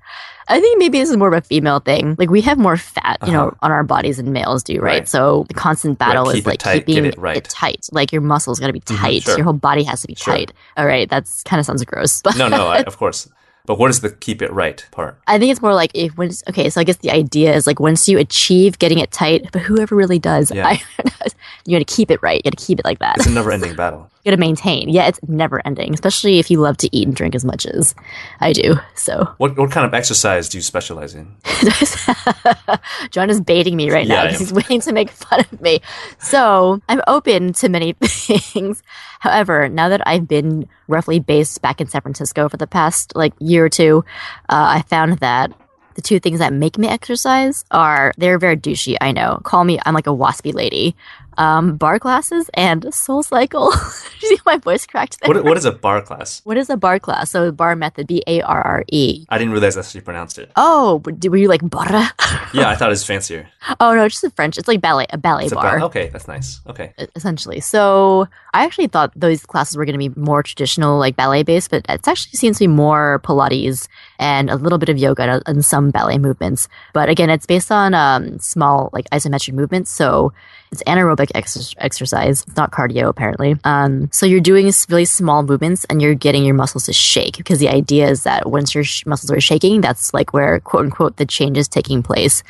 I 0.49 0.61
think 0.61 0.79
maybe 0.79 0.99
this 0.99 1.11
is 1.11 1.17
more 1.17 1.29
of 1.29 1.35
a 1.35 1.41
female 1.41 1.81
thing. 1.81 2.17
Like 2.19 2.31
we 2.31 2.41
have 2.43 2.59
more 2.59 2.77
fat, 2.77 3.19
you 3.27 3.33
know, 3.33 3.49
Uh-huh. 3.49 3.57
on 3.63 3.71
our 3.73 3.85
bodies 3.85 4.17
than 4.17 4.33
males 4.33 4.63
do, 4.63 4.75
right? 4.81 4.83
Right. 5.01 5.09
So 5.09 5.45
the 5.49 5.55
constant 5.55 5.99
battle 5.99 6.27
keep 6.27 6.41
is 6.41 6.47
like 6.47 6.59
tight, 6.59 6.87
keeping 6.87 7.07
it 7.07 7.17
right. 7.19 7.43
tight. 7.45 7.89
Like 7.93 8.13
your 8.13 8.23
muscles 8.23 8.59
got 8.61 8.67
to 8.69 8.73
be 8.73 8.81
tight. 8.81 9.23
sure. 9.23 9.37
Your 9.37 9.45
whole 9.45 9.53
body 9.53 9.85
has 9.85 10.01
to 10.03 10.07
be 10.09 10.15
Sure. 10.15 10.35
tight. 10.35 10.53
All 10.77 10.87
right, 10.87 11.09
that's 11.09 11.43
kind 11.45 11.61
of 11.61 11.67
sounds 11.67 11.85
gross, 11.85 12.21
but 12.23 12.37
No, 12.37 12.49
no, 12.49 12.67
I, 12.69 12.79
of 12.87 12.97
course. 12.99 13.29
But 13.65 13.79
what 13.79 13.91
is 13.91 14.01
the 14.01 14.11
keep 14.11 14.43
it 14.43 14.53
right 14.53 14.85
part? 14.91 15.21
I 15.29 15.39
think 15.39 15.53
it's 15.53 15.63
more 15.63 15.73
like 15.73 15.93
if 15.95 16.17
once 16.19 16.43
okay, 16.49 16.69
so 16.69 16.81
I 16.81 16.85
guess 16.85 16.97
the 16.97 17.13
idea 17.13 17.55
is 17.55 17.65
like 17.65 17.79
once 17.79 18.09
you 18.09 18.19
achieve 18.19 18.79
getting 18.81 18.99
it 18.99 19.13
tight, 19.13 19.51
but 19.53 19.63
whoever 19.63 19.95
really 19.95 20.19
does, 20.19 20.51
Yeah. 20.51 20.67
I, 20.67 20.83
you 21.65 21.79
got 21.79 21.87
to 21.87 21.95
keep 21.95 22.11
it 22.11 22.21
right. 22.23 22.43
You 22.45 22.51
got 22.51 22.59
to 22.59 22.65
keep 22.67 22.81
it 22.81 22.85
like 22.85 22.99
that. 22.99 23.19
It's 23.19 23.27
a 23.27 23.31
never-ending 23.31 23.77
battle. 23.77 24.11
Got 24.25 24.31
to 24.33 24.37
maintain. 24.37 24.89
Yeah, 24.89 25.07
it's 25.09 25.21
never 25.27 25.61
ending, 25.67 25.95
especially 25.95 26.39
if 26.39 26.51
you 26.51 26.61
love 26.61 26.77
to 26.79 26.97
eat 26.97 27.07
and 27.07 27.17
drink 27.17 27.35
as 27.35 27.45
much 27.45 27.67
as 27.67 27.95
I 28.41 28.53
do. 28.53 28.77
So 28.95 29.29
What 29.39 29.57
what 29.57 29.71
kind 29.71 29.87
of 29.87 29.95
exercise 29.95 30.49
do 30.49 30.59
you 30.59 30.63
specialize 30.63 31.15
in? 31.15 31.35
John 33.11 33.31
is 33.31 33.41
baiting 33.41 33.77
me 33.77 33.91
right 33.91 34.07
now 34.07 34.25
because 34.25 34.41
am. 34.41 34.47
he's 34.47 34.53
waiting 34.53 34.81
to 34.83 34.93
make 34.93 35.11
fun 35.11 35.41
of 35.41 35.61
me. 35.61 35.81
So 36.19 36.81
I'm 36.89 37.03
open 37.07 37.53
to 37.55 37.69
many 37.69 37.93
things. 38.03 38.83
However, 39.21 39.69
now 39.69 39.89
that 39.89 40.07
I've 40.07 40.29
been 40.29 40.69
roughly 40.89 41.19
based 41.19 41.63
back 41.63 41.81
in 41.81 41.89
San 41.89 42.01
Francisco 42.03 42.49
for 42.49 42.57
the 42.57 42.67
past 42.67 43.15
like 43.15 43.33
year 43.39 43.65
or 43.65 43.69
two, 43.69 44.05
uh, 44.49 44.67
I 44.79 44.83
found 44.83 45.19
that 45.19 45.53
the 45.95 46.03
two 46.03 46.19
things 46.19 46.39
that 46.39 46.53
make 46.53 46.79
me 46.79 46.89
exercise 46.89 47.65
are 47.71 48.13
they're 48.17 48.39
very 48.39 48.57
douchey. 48.57 48.97
I 49.01 49.13
know. 49.13 49.41
Call 49.45 49.65
me. 49.65 49.79
I'm 49.85 49.95
like 49.95 50.07
a 50.07 50.11
waspy 50.11 50.55
lady. 50.55 50.97
Um, 51.39 51.77
barre 51.77 51.99
classes 51.99 52.51
and 52.55 52.93
Soul 52.95 53.23
Cycle. 53.23 53.71
Did 53.71 54.23
you 54.23 54.29
see 54.37 54.43
my 54.47 54.59
voice 54.59 54.87
cracked 54.87 55.21
there? 55.21 55.29
What 55.33 55.45
what 55.45 55.57
is 55.57 55.65
a 55.65 55.73
barre 55.73 56.03
class? 56.03 56.41
what 56.45 56.57
is 56.57 56.69
a 56.71 56.77
barre 56.77 57.01
class? 57.01 57.31
So 57.31 57.51
barre 57.53 57.75
method, 57.77 58.07
B 58.07 58.23
A 58.27 58.41
R 58.43 58.61
R 58.63 58.85
E. 58.91 59.25
I 59.29 59.39
didn't 59.39 59.53
realize 59.53 59.75
that's 59.75 59.93
how 59.93 59.99
you 59.99 60.03
pronounced 60.03 60.39
it. 60.39 60.51
Oh, 60.57 61.03
were 61.05 61.37
you 61.37 61.49
like 61.49 61.69
barra? 61.69 62.11
Yeah, 62.55 62.69
I 62.69 62.75
thought 62.75 62.89
it 62.89 62.97
was 63.01 63.05
fancier. 63.05 63.49
oh 63.81 63.95
no, 63.95 64.05
it's 64.05 64.17
just 64.21 64.25
a 64.25 64.31
French. 64.31 64.59
It's 64.59 64.69
like 64.69 64.83
ballet, 64.83 65.07
a 65.09 65.17
ballet 65.17 65.45
It's 65.45 65.53
a 65.53 65.55
bar. 65.55 65.79
bar. 65.79 65.87
Okay, 65.87 66.09
that's 66.09 66.29
nice. 66.29 66.61
Okay. 66.67 66.93
essentially. 67.17 67.61
So 67.61 68.29
I 68.53 68.65
actually 68.67 68.89
thought 68.89 69.11
those 69.17 69.47
classes 69.47 69.75
were 69.77 69.87
going 69.87 69.99
to 69.99 70.09
be 70.11 70.21
more 70.21 70.43
traditional, 70.43 70.99
like 70.99 71.17
ballet 71.17 71.45
based, 71.45 71.71
but 71.71 71.87
it 71.89 72.07
actually 72.07 72.37
seems 72.37 72.59
to 72.59 72.65
be 72.65 72.69
more 72.69 73.21
Pilates 73.25 73.89
and 74.19 74.51
a 74.51 74.57
little 74.57 74.77
bit 74.79 74.91
of 74.91 74.99
yoga 74.99 75.23
and- 75.23 75.43
and 75.47 75.65
some 75.65 75.91
ballet 75.91 76.19
movements. 76.19 76.69
But 76.93 77.09
again, 77.09 77.31
it's 77.31 77.47
based 77.47 77.73
on 77.73 77.95
um, 77.95 78.39
small, 78.39 78.91
like 78.93 79.09
isometric 79.11 79.55
movements. 79.55 79.91
So 79.91 80.35
it's 80.73 80.83
anaerobic 80.85 81.13
aerobic 81.13 81.31
ex- 81.35 81.75
exercise. 81.79 82.45
Not 82.57 82.71
cardio, 82.71 83.09
apparently. 83.09 83.57
Um, 83.65 84.11
so 84.13 84.27
you're 84.27 84.41
doing 84.41 84.73
really 84.89 85.05
small 85.05 85.43
movements 85.43 85.85
and 85.85 86.01
you're 86.01 86.15
getting 86.15 86.45
your 86.45 86.55
muscles 86.55 86.87
to 86.87 86.93
shake 86.93 87.37
because 87.37 87.59
the 87.59 87.69
idea 87.69 88.09
is 88.09 88.25
that 88.25 88.51
once 88.51 88.75
your 88.75 88.85
sh- 88.85 89.07
muscles 89.07 89.31
are 89.31 89.41
shaking, 89.41 89.81
that's 89.81 90.13
like 90.15 90.33
where 90.33 90.61
quote 90.61 90.87
unquote 90.87 91.17
the 91.17 91.27
change 91.27 91.59
is 91.59 91.69
taking 91.69 92.03
place. 92.03 92.43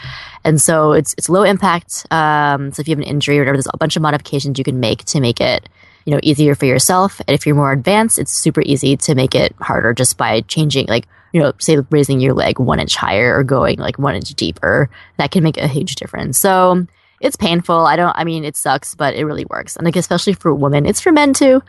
And 0.44 0.60
so 0.60 0.92
it's 0.92 1.14
it's 1.18 1.28
low 1.28 1.42
impact. 1.42 2.06
Um, 2.10 2.72
so 2.72 2.80
if 2.80 2.88
you 2.88 2.92
have 2.92 3.02
an 3.02 3.08
injury 3.08 3.38
or 3.38 3.42
whatever, 3.42 3.56
there's 3.56 3.68
a 3.72 3.76
bunch 3.76 3.96
of 3.96 4.02
modifications 4.02 4.58
you 4.58 4.64
can 4.64 4.80
make 4.80 5.04
to 5.06 5.20
make 5.20 5.40
it 5.40 5.68
you 6.04 6.12
know 6.12 6.20
easier 6.22 6.54
for 6.54 6.66
yourself. 6.66 7.20
And 7.26 7.34
if 7.34 7.46
you're 7.46 7.56
more 7.56 7.72
advanced, 7.72 8.18
it's 8.18 8.32
super 8.32 8.62
easy 8.62 8.96
to 8.98 9.14
make 9.14 9.34
it 9.34 9.54
harder 9.60 9.92
just 9.94 10.16
by 10.16 10.40
changing 10.42 10.86
like 10.88 11.06
you 11.32 11.40
know, 11.40 11.52
say 11.58 11.78
raising 11.90 12.20
your 12.20 12.34
leg 12.34 12.58
one 12.58 12.78
inch 12.78 12.94
higher 12.94 13.34
or 13.34 13.42
going 13.42 13.78
like 13.78 13.98
one 13.98 14.14
inch 14.14 14.34
deeper, 14.34 14.90
that 15.16 15.30
can 15.30 15.42
make 15.42 15.56
a 15.56 15.66
huge 15.66 15.94
difference. 15.94 16.38
So 16.38 16.86
it's 17.22 17.36
painful. 17.36 17.86
I 17.86 17.96
don't, 17.96 18.12
I 18.16 18.24
mean, 18.24 18.44
it 18.44 18.56
sucks, 18.56 18.94
but 18.94 19.14
it 19.14 19.24
really 19.24 19.46
works. 19.46 19.76
And 19.76 19.84
like, 19.84 19.96
especially 19.96 20.34
for 20.34 20.52
women, 20.52 20.84
it's 20.84 21.00
for 21.00 21.12
men 21.12 21.32
too. 21.32 21.62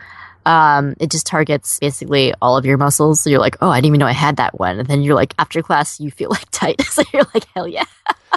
Um, 0.46 0.96
it 1.00 1.10
just 1.10 1.26
targets 1.26 1.80
basically 1.80 2.34
all 2.42 2.58
of 2.58 2.66
your 2.66 2.78
muscles. 2.78 3.22
So 3.22 3.30
you're 3.30 3.40
like, 3.40 3.56
oh, 3.62 3.70
I 3.70 3.78
didn't 3.78 3.88
even 3.88 4.00
know 4.00 4.08
I 4.08 4.12
had 4.12 4.38
that 4.38 4.60
one. 4.60 4.80
And 4.80 4.88
then 4.88 5.02
you're 5.02 5.16
like, 5.16 5.34
after 5.40 5.62
class, 5.62 6.00
you 6.00 6.12
feel 6.12 6.30
like 6.30 6.46
tight. 6.52 6.82
so 6.90 7.04
you're 7.14 7.24
like, 7.34 7.46
hell 7.54 7.68
yeah. 7.68 7.86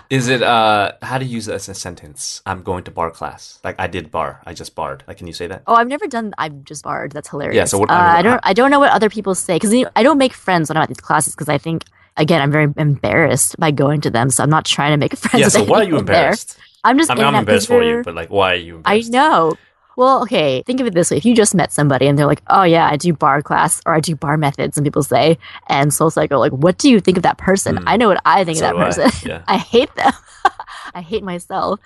Is 0.08 0.28
it 0.28 0.42
uh 0.42 0.92
how 1.02 1.18
to 1.18 1.24
use 1.24 1.48
it 1.48 1.54
as 1.54 1.68
a 1.68 1.74
sentence? 1.74 2.42
I'm 2.46 2.62
going 2.62 2.84
to 2.84 2.92
barre 2.92 3.10
class. 3.10 3.58
Like 3.64 3.74
I 3.80 3.88
did 3.88 4.12
barre. 4.12 4.40
I 4.46 4.52
just 4.52 4.76
barred. 4.76 5.02
Like 5.08 5.16
can 5.16 5.26
you 5.26 5.32
say 5.32 5.48
that? 5.48 5.64
Oh, 5.66 5.74
I've 5.74 5.88
never 5.88 6.06
done. 6.06 6.32
I'm 6.38 6.62
just 6.64 6.84
barred. 6.84 7.10
That's 7.10 7.28
hilarious. 7.28 7.56
Yeah. 7.56 7.64
So 7.64 7.78
what? 7.78 7.90
Uh, 7.90 7.94
I, 7.94 8.18
I 8.18 8.22
don't. 8.22 8.40
I 8.44 8.52
don't 8.52 8.70
know 8.70 8.78
what 8.78 8.92
other 8.92 9.10
people 9.10 9.34
say 9.34 9.56
because 9.56 9.74
I 9.96 10.02
don't 10.04 10.18
make 10.18 10.32
friends 10.32 10.68
when 10.68 10.76
I'm 10.76 10.82
at 10.82 10.90
these 10.90 11.00
classes 11.00 11.34
because 11.34 11.48
I 11.48 11.58
think 11.58 11.84
again 12.16 12.40
I'm 12.40 12.50
very 12.52 12.72
embarrassed 12.76 13.58
by 13.58 13.70
going 13.70 14.00
to 14.02 14.10
them. 14.10 14.30
So 14.30 14.42
I'm 14.42 14.50
not 14.50 14.64
trying 14.64 14.92
to 14.92 14.96
make 14.96 15.12
a 15.12 15.16
friends. 15.24 15.40
Yeah. 15.40 15.48
So 15.48 15.64
why 15.64 15.78
are 15.78 15.82
you 15.82 15.86
anyone 15.88 16.04
there. 16.06 16.16
embarrassed? 16.16 16.58
I'm 16.84 16.98
just. 16.98 17.10
I 17.10 17.14
mean, 17.14 17.24
I'm 17.24 17.34
embarrassed 17.34 17.68
for 17.68 17.82
you, 17.82 18.02
but 18.04 18.14
like, 18.14 18.30
why 18.30 18.52
are 18.52 18.56
you 18.56 18.82
I 18.84 19.00
know. 19.08 19.56
Well, 19.96 20.20
okay, 20.24 20.62
think 20.66 20.78
of 20.80 20.86
it 20.86 20.92
this 20.92 21.10
way. 21.10 21.16
If 21.16 21.24
you 21.24 21.34
just 21.34 21.54
met 21.54 21.72
somebody 21.72 22.06
and 22.06 22.18
they're 22.18 22.26
like, 22.26 22.42
oh, 22.48 22.64
yeah, 22.64 22.86
I 22.86 22.98
do 22.98 23.14
barre 23.14 23.42
class 23.42 23.80
or 23.86 23.94
I 23.94 24.00
do 24.00 24.14
barre 24.14 24.36
methods, 24.36 24.76
and 24.76 24.84
people 24.84 25.02
say, 25.02 25.38
and 25.68 25.92
Soul 25.92 26.10
Cycle, 26.10 26.38
like, 26.38 26.52
what 26.52 26.76
do 26.76 26.90
you 26.90 27.00
think 27.00 27.16
of 27.16 27.22
that 27.22 27.38
person? 27.38 27.78
Hmm. 27.78 27.88
I 27.88 27.96
know 27.96 28.08
what 28.08 28.20
I 28.26 28.44
think 28.44 28.58
So 28.58 28.68
of 28.68 28.76
that 28.76 28.94
do 28.94 29.00
I. 29.02 29.06
person. 29.08 29.28
Yeah. 29.30 29.42
I 29.48 29.56
hate 29.56 29.94
them. 29.94 30.12
I 30.94 31.00
hate 31.00 31.24
myself. 31.24 31.80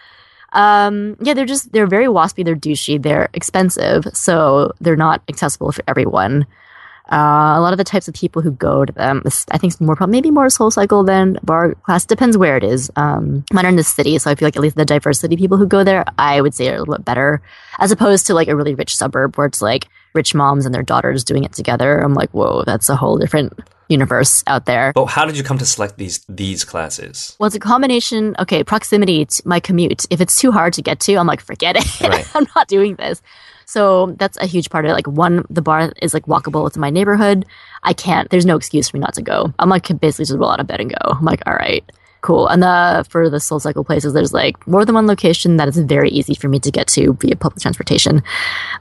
Um, 0.52 1.16
yeah, 1.20 1.34
they're 1.34 1.46
just, 1.46 1.70
they're 1.70 1.86
very 1.86 2.06
waspy, 2.06 2.44
they're 2.44 2.56
douchey, 2.56 3.00
they're 3.00 3.28
expensive, 3.32 4.04
so 4.12 4.72
they're 4.80 4.96
not 4.96 5.22
accessible 5.28 5.70
for 5.70 5.84
everyone. 5.86 6.46
Uh, 7.10 7.54
a 7.56 7.60
lot 7.60 7.72
of 7.72 7.78
the 7.78 7.84
types 7.84 8.06
of 8.06 8.14
people 8.14 8.40
who 8.40 8.52
go 8.52 8.84
to 8.84 8.92
them, 8.92 9.22
I 9.50 9.58
think, 9.58 9.72
it's 9.72 9.80
more 9.80 9.96
maybe 10.06 10.30
more 10.30 10.48
Soul 10.48 10.70
Cycle 10.70 11.02
than 11.02 11.38
barre 11.42 11.74
class. 11.74 12.04
Depends 12.04 12.36
where 12.36 12.56
it 12.56 12.64
is. 12.64 12.90
Um, 12.96 13.44
mine 13.52 13.66
are 13.66 13.68
in 13.68 13.76
the 13.76 13.82
city, 13.82 14.16
so 14.18 14.30
I 14.30 14.34
feel 14.34 14.46
like 14.46 14.56
at 14.56 14.62
least 14.62 14.76
the 14.76 14.84
diversity 14.84 15.34
of 15.34 15.40
people 15.40 15.56
who 15.56 15.66
go 15.66 15.82
there, 15.82 16.04
I 16.18 16.40
would 16.40 16.54
say, 16.54 16.68
are 16.68 16.76
a 16.76 16.78
little 16.78 16.96
bit 16.96 17.04
better, 17.04 17.42
as 17.78 17.90
opposed 17.90 18.26
to 18.26 18.34
like 18.34 18.48
a 18.48 18.54
really 18.54 18.74
rich 18.74 18.96
suburb 18.96 19.36
where 19.36 19.46
it's 19.46 19.60
like 19.60 19.88
rich 20.14 20.34
moms 20.34 20.66
and 20.66 20.74
their 20.74 20.82
daughters 20.82 21.24
doing 21.24 21.44
it 21.44 21.52
together. 21.52 21.98
I'm 21.98 22.14
like, 22.14 22.30
whoa, 22.30 22.64
that's 22.64 22.88
a 22.88 22.96
whole 22.96 23.18
different 23.18 23.58
universe 23.88 24.44
out 24.46 24.66
there. 24.66 24.92
But 24.94 25.06
how 25.06 25.24
did 25.24 25.36
you 25.36 25.42
come 25.42 25.58
to 25.58 25.66
select 25.66 25.98
these 25.98 26.24
these 26.28 26.64
classes? 26.64 27.36
Well, 27.38 27.48
it's 27.48 27.56
a 27.56 27.60
combination. 27.60 28.36
Okay, 28.38 28.62
proximity 28.64 29.26
to 29.26 29.42
my 29.44 29.60
commute. 29.60 30.06
If 30.10 30.20
it's 30.20 30.38
too 30.38 30.52
hard 30.52 30.74
to 30.74 30.82
get 30.82 31.00
to, 31.00 31.16
I'm 31.16 31.26
like, 31.26 31.40
forget 31.40 31.76
it. 31.76 31.84
Right. 32.10 32.26
I'm 32.34 32.46
not 32.56 32.66
doing 32.66 32.96
this. 32.96 33.22
So 33.70 34.16
that's 34.18 34.36
a 34.38 34.46
huge 34.46 34.68
part 34.68 34.84
of 34.84 34.90
it. 34.90 34.94
Like 34.94 35.06
one, 35.06 35.44
the 35.48 35.62
barre 35.62 35.92
is 36.02 36.12
like 36.12 36.26
walkable 36.26 36.68
to 36.72 36.80
my 36.80 36.90
neighborhood. 36.90 37.46
I 37.84 37.92
can't. 37.92 38.28
There's 38.28 38.44
no 38.44 38.56
excuse 38.56 38.88
for 38.88 38.96
me 38.96 39.00
not 39.00 39.14
to 39.14 39.22
go. 39.22 39.54
I'm 39.60 39.68
like 39.68 39.86
basically 40.00 40.24
just 40.24 40.36
roll 40.38 40.50
out 40.50 40.58
of 40.58 40.66
bed 40.66 40.80
and 40.80 40.90
go. 40.90 41.10
I'm 41.12 41.24
like, 41.24 41.42
all 41.46 41.54
right, 41.54 41.84
cool. 42.20 42.48
And 42.48 42.64
the 42.64 43.06
for 43.08 43.30
the 43.30 43.38
Soul 43.38 43.60
Cycle 43.60 43.84
places, 43.84 44.12
there's 44.12 44.32
like 44.32 44.66
more 44.66 44.84
than 44.84 44.96
one 44.96 45.06
location 45.06 45.56
that 45.58 45.68
is 45.68 45.78
very 45.78 46.10
easy 46.10 46.34
for 46.34 46.48
me 46.48 46.58
to 46.58 46.70
get 46.72 46.88
to 46.88 47.12
via 47.20 47.36
public 47.36 47.62
transportation. 47.62 48.24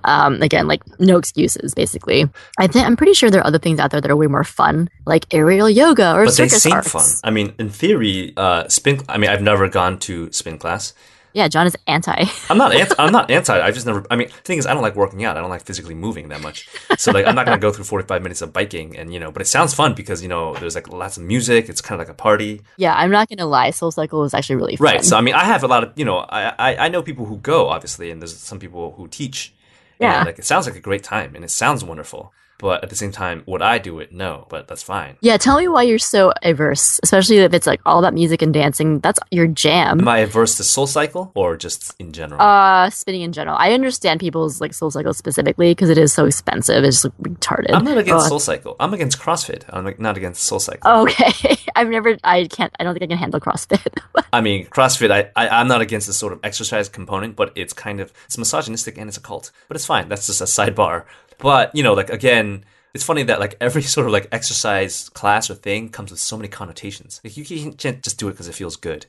Um, 0.06 0.42
again, 0.42 0.68
like 0.68 0.82
no 1.00 1.18
excuses, 1.20 1.76
basically. 1.76 2.28
I 2.58 2.66
think 2.66 2.88
I'm 2.88 2.98
pretty 2.98 3.14
sure 3.14 3.30
there 3.30 3.42
are 3.42 3.48
other 3.48 3.60
things 3.60 3.78
out 3.78 3.92
there 3.92 4.02
that 4.02 4.10
are 4.10 4.16
way 4.16 4.26
more 4.26 4.44
fun, 4.44 4.90
like 5.06 5.32
aerial 5.32 5.70
yoga 5.70 6.16
or 6.16 6.26
But 6.26 6.36
they 6.36 6.48
circus 6.48 6.64
seem 6.64 6.74
arts. 6.74 6.92
fun. 6.92 7.06
I 7.24 7.30
mean, 7.30 7.54
in 7.60 7.70
theory, 7.70 8.34
uh, 8.36 8.68
spin. 8.70 9.02
I 9.08 9.20
mean, 9.20 9.30
I've 9.30 9.44
never 9.44 9.70
gone 9.70 10.00
to 10.00 10.32
spin 10.32 10.58
class. 10.58 10.94
Yeah, 11.34 11.48
John 11.48 11.68
is 11.68 11.76
anti. 11.88 12.24
I'm 12.50 12.58
not 12.58 12.74
anti. 12.74 12.96
I'm 12.98 13.12
not 13.12 13.30
anti. 13.38 13.60
I 13.60 13.72
just 13.72 13.86
never. 13.86 14.04
I 14.10 14.16
mean, 14.16 14.30
the 14.30 14.34
thing 14.34 14.58
is, 14.58 14.66
I 14.66 14.74
don't 14.74 14.82
like 14.82 14.96
working 14.96 15.24
out. 15.26 15.38
I 15.38 15.42
don't 15.42 15.50
like 15.50 15.64
physically 15.64 15.94
moving 15.94 16.30
that 16.30 16.42
much. 16.42 16.68
So 16.98 17.12
like, 17.12 17.26
I'm 17.28 17.36
not 17.36 17.46
gonna 17.46 17.60
go 17.60 17.72
through 17.72 17.86
45 17.86 18.22
minutes 18.24 18.42
of 18.42 18.52
biking, 18.52 18.98
and 18.98 19.14
you 19.14 19.20
know. 19.20 19.32
But 19.32 19.42
it 19.44 19.46
sounds 19.48 19.74
fun 19.74 19.94
because 19.94 20.22
you 20.24 20.28
know, 20.28 20.56
there's 20.56 20.76
like 20.76 20.88
lots 20.92 21.18
of 21.18 21.24
music. 21.24 21.70
It's 21.70 21.82
kind 21.82 22.02
of 22.02 22.08
like 22.08 22.12
a 22.12 22.18
party, 22.18 22.62
yeah, 22.78 22.96
I'm 22.96 23.12
not 23.12 23.30
gonna 23.30 23.46
lie. 23.46 23.70
Soul 23.70 23.92
Cycle 23.92 24.24
is 24.24 24.34
actually 24.34 24.56
really 24.58 24.76
fun. 24.76 24.86
right? 24.86 25.06
So 25.06 25.18
I 25.18 25.22
mean, 25.22 25.36
I 25.36 25.44
have 25.44 25.64
a 25.64 25.68
lot 25.68 25.84
of 25.84 25.94
you 25.96 26.06
know, 26.06 26.18
I 26.18 26.54
I, 26.58 26.76
I 26.86 26.90
know 26.90 27.04
people 27.04 27.26
who 27.26 27.38
go 27.38 27.70
obviously, 27.70 28.10
and 28.12 28.22
there's 28.22 28.36
some 28.36 28.60
people 28.60 28.94
who 28.98 29.08
teach. 29.08 29.54
And, 30.02 30.12
Yeah. 30.14 30.24
like 30.24 30.40
it 30.40 30.46
sounds 30.46 30.66
like 30.66 30.78
a 30.78 30.80
great 30.80 31.04
time, 31.04 31.36
and 31.36 31.44
it 31.44 31.52
sounds 31.52 31.84
wonderful. 31.84 32.34
But 32.60 32.84
at 32.84 32.90
the 32.90 32.96
same 32.96 33.12
time, 33.12 33.44
would 33.46 33.62
I 33.62 33.78
do 33.78 34.00
it? 34.00 34.12
No, 34.12 34.46
but 34.50 34.68
that's 34.68 34.84
fine. 34.84 35.16
yeah, 35.22 35.38
tell 35.38 35.58
me 35.58 35.70
why 35.70 35.84
you're 35.84 35.98
so 35.98 36.34
averse, 36.44 37.00
especially 37.04 37.38
if 37.38 37.54
it's 37.54 37.66
like 37.66 37.80
all 37.86 38.00
about 38.00 38.14
music 38.14 38.42
and 38.42 38.54
dancing. 38.54 39.00
That's 39.00 39.18
your 39.32 39.48
jam. 39.48 40.02
Am 40.02 40.08
I 40.08 40.20
averse 40.20 40.56
to 40.58 40.66
Soul 40.66 40.86
Cycle 40.86 41.32
or 41.36 41.56
just 41.56 41.96
in 42.00 42.12
general? 42.12 42.42
Uh, 42.42 42.90
spinning 42.90 43.22
in 43.22 43.32
general. 43.32 43.56
I 43.58 43.72
understand 43.72 44.20
people's 44.20 44.60
like 44.60 44.74
Soul 44.74 44.92
Cycle 44.92 45.14
specifically 45.14 45.72
because 45.72 45.90
it 45.90 45.98
is 45.98 46.12
so 46.12 46.26
expensive. 46.26 46.84
It's 46.84 47.02
just 47.02 47.06
like, 47.06 47.18
retarded. 47.34 47.74
I'm 47.74 47.86
not 47.86 47.98
against 47.98 48.28
Soul 48.28 48.40
Cycle. 48.40 48.76
I'm 48.78 48.94
against 48.94 49.20
CrossFit. 49.20 49.64
I'm 49.70 49.86
like, 49.86 50.00
not 50.00 50.18
against 50.18 50.44
Soul 50.44 50.60
Cycle. 50.60 50.92
Okay, 51.04 51.56
I've 51.78 51.88
never. 51.88 52.18
I 52.26 52.48
can't. 52.48 52.74
I 52.78 52.84
don't 52.84 52.94
think 52.94 53.04
I 53.04 53.08
can 53.08 53.18
handle 53.18 53.40
CrossFit. 53.40 54.02
I 54.34 54.42
mean, 54.42 54.66
CrossFit. 54.68 55.12
I, 55.12 55.32
I 55.36 55.48
I'm 55.48 55.70
not 55.70 55.80
against 55.80 56.08
the 56.08 56.14
sort 56.14 56.34
of 56.34 56.42
exercise 56.44 56.90
component, 56.90 57.38
but 57.38 57.54
it's 57.56 57.72
kind 57.72 58.02
of 58.02 58.12
it's 58.26 58.38
misogynistic 58.38 58.98
and 58.98 59.08
it's 59.08 59.18
a 59.18 59.22
cult. 59.22 59.52
But 59.70 59.78
it's 59.78 59.86
fine. 59.86 60.10
That's 60.10 60.28
just 60.28 60.42
a 60.42 60.44
sidebar. 60.44 61.06
But 61.40 61.74
you 61.76 61.84
know, 61.84 61.94
like 61.94 62.10
again, 62.10 62.64
it's 62.94 63.04
funny 63.04 63.24
that 63.24 63.40
like 63.40 63.56
every 63.60 63.82
sort 63.96 64.06
of 64.08 64.14
like 64.14 64.28
exercise 64.32 65.10
class 65.10 65.50
or 65.50 65.56
thing 65.56 65.90
comes 65.90 66.12
with 66.12 66.20
so 66.20 66.38
many 66.38 66.48
connotations. 66.50 67.20
Like 67.24 67.36
you 67.38 67.46
can't 67.46 68.02
just 68.04 68.18
do 68.20 68.28
it 68.28 68.32
because 68.32 68.48
it 68.48 68.56
feels 68.56 68.76
good. 68.76 69.06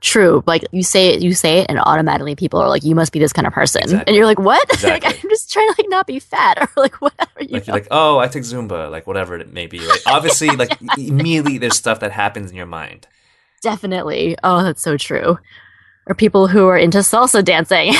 True. 0.00 0.42
Like 0.46 0.64
you 0.72 0.82
say 0.82 1.08
it, 1.08 1.20
you 1.20 1.34
say 1.34 1.58
it, 1.58 1.66
and 1.68 1.78
automatically 1.78 2.34
people 2.34 2.58
are 2.58 2.68
like, 2.70 2.84
"You 2.84 2.94
must 2.94 3.12
be 3.12 3.18
this 3.18 3.34
kind 3.34 3.46
of 3.46 3.52
person," 3.52 3.82
Exactly. 3.82 4.04
and 4.06 4.16
you're 4.16 4.24
like, 4.24 4.38
"What?" 4.38 4.66
like 4.82 5.04
I'm 5.04 5.28
just 5.28 5.52
trying 5.52 5.68
to 5.68 5.74
like 5.76 5.90
not 5.90 6.06
be 6.06 6.18
fat 6.18 6.56
or 6.58 6.68
like 6.82 6.94
whatever. 7.02 7.30
You 7.40 7.48
Like 7.48 7.66
know? 7.66 7.74
you're 7.74 7.82
like, 7.82 7.88
oh, 7.90 8.18
I 8.18 8.26
take 8.28 8.44
Zumba, 8.44 8.90
like 8.90 9.06
whatever 9.06 9.36
it 9.36 9.52
may 9.52 9.66
be. 9.66 9.78
Right? 9.80 10.00
Obviously, 10.06 10.48
like 10.56 10.78
immediately 10.96 11.58
there's 11.58 11.76
stuff 11.76 12.00
that 12.00 12.12
happens 12.12 12.50
in 12.50 12.56
your 12.56 12.64
mind. 12.64 13.08
Definitely. 13.60 14.38
Oh, 14.42 14.62
that's 14.62 14.80
so 14.82 14.96
true. 14.96 15.38
Or 16.06 16.14
people 16.14 16.48
who 16.48 16.66
are 16.68 16.78
into 16.78 16.98
salsa 16.98 17.44
dancing. 17.44 17.92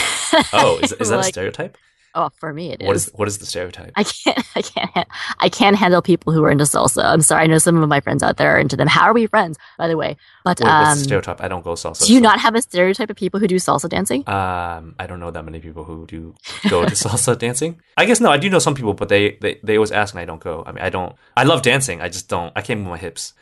Oh, 0.54 0.78
is, 0.82 0.92
is 0.92 1.10
that 1.10 1.20
a 1.20 1.24
stereotype? 1.24 1.76
Oh, 2.14 2.30
for 2.38 2.52
me 2.52 2.72
it 2.72 2.82
is. 2.82 2.86
What 2.86 2.96
is 2.96 3.10
what 3.14 3.28
is 3.28 3.38
the 3.38 3.46
stereotype? 3.46 3.92
I 3.94 4.02
can't. 4.04 4.38
I 4.56 4.62
can't. 4.62 5.08
I 5.38 5.48
can't 5.48 5.76
handle 5.76 6.02
people 6.02 6.32
who 6.32 6.42
are 6.44 6.50
into 6.50 6.64
salsa. 6.64 7.04
I'm 7.04 7.22
sorry. 7.22 7.44
I 7.44 7.46
know 7.46 7.58
some 7.58 7.80
of 7.80 7.88
my 7.88 8.00
friends 8.00 8.22
out 8.22 8.36
there 8.36 8.56
are 8.56 8.58
into 8.58 8.76
them. 8.76 8.88
How 8.88 9.02
are 9.02 9.12
we 9.14 9.26
friends, 9.26 9.58
by 9.78 9.86
the 9.86 9.96
way? 9.96 10.16
But 10.44 10.58
Wait, 10.60 10.66
what's 10.66 10.90
um, 10.92 10.98
the 10.98 11.04
stereotype? 11.04 11.40
I 11.40 11.48
don't 11.48 11.62
go 11.62 11.74
salsa. 11.74 12.06
do 12.06 12.12
you 12.12 12.18
so- 12.18 12.22
not 12.24 12.40
have 12.40 12.54
a 12.54 12.62
stereotype 12.62 13.10
of 13.10 13.16
people 13.16 13.38
who 13.38 13.46
do 13.46 13.56
salsa 13.56 13.88
dancing? 13.88 14.28
Um, 14.28 14.96
I 14.98 15.06
don't 15.06 15.20
know 15.20 15.30
that 15.30 15.44
many 15.44 15.60
people 15.60 15.84
who 15.84 16.06
do 16.06 16.34
go 16.68 16.84
to 16.84 16.94
salsa 16.94 17.38
dancing. 17.46 17.80
I 17.96 18.06
guess 18.06 18.20
no, 18.20 18.30
I 18.30 18.38
do 18.38 18.50
know 18.50 18.58
some 18.58 18.74
people, 18.74 18.94
but 18.94 19.08
they, 19.08 19.36
they 19.40 19.60
they 19.62 19.76
always 19.76 19.92
ask 19.92 20.14
and 20.14 20.20
I 20.20 20.24
don't 20.24 20.40
go. 20.40 20.64
I 20.66 20.72
mean, 20.72 20.82
I 20.82 20.90
don't. 20.90 21.14
I 21.36 21.44
love 21.44 21.62
dancing. 21.62 22.00
I 22.00 22.08
just 22.08 22.28
don't. 22.28 22.52
I 22.56 22.62
can't 22.62 22.80
move 22.80 22.90
my 22.90 22.98
hips. 22.98 23.34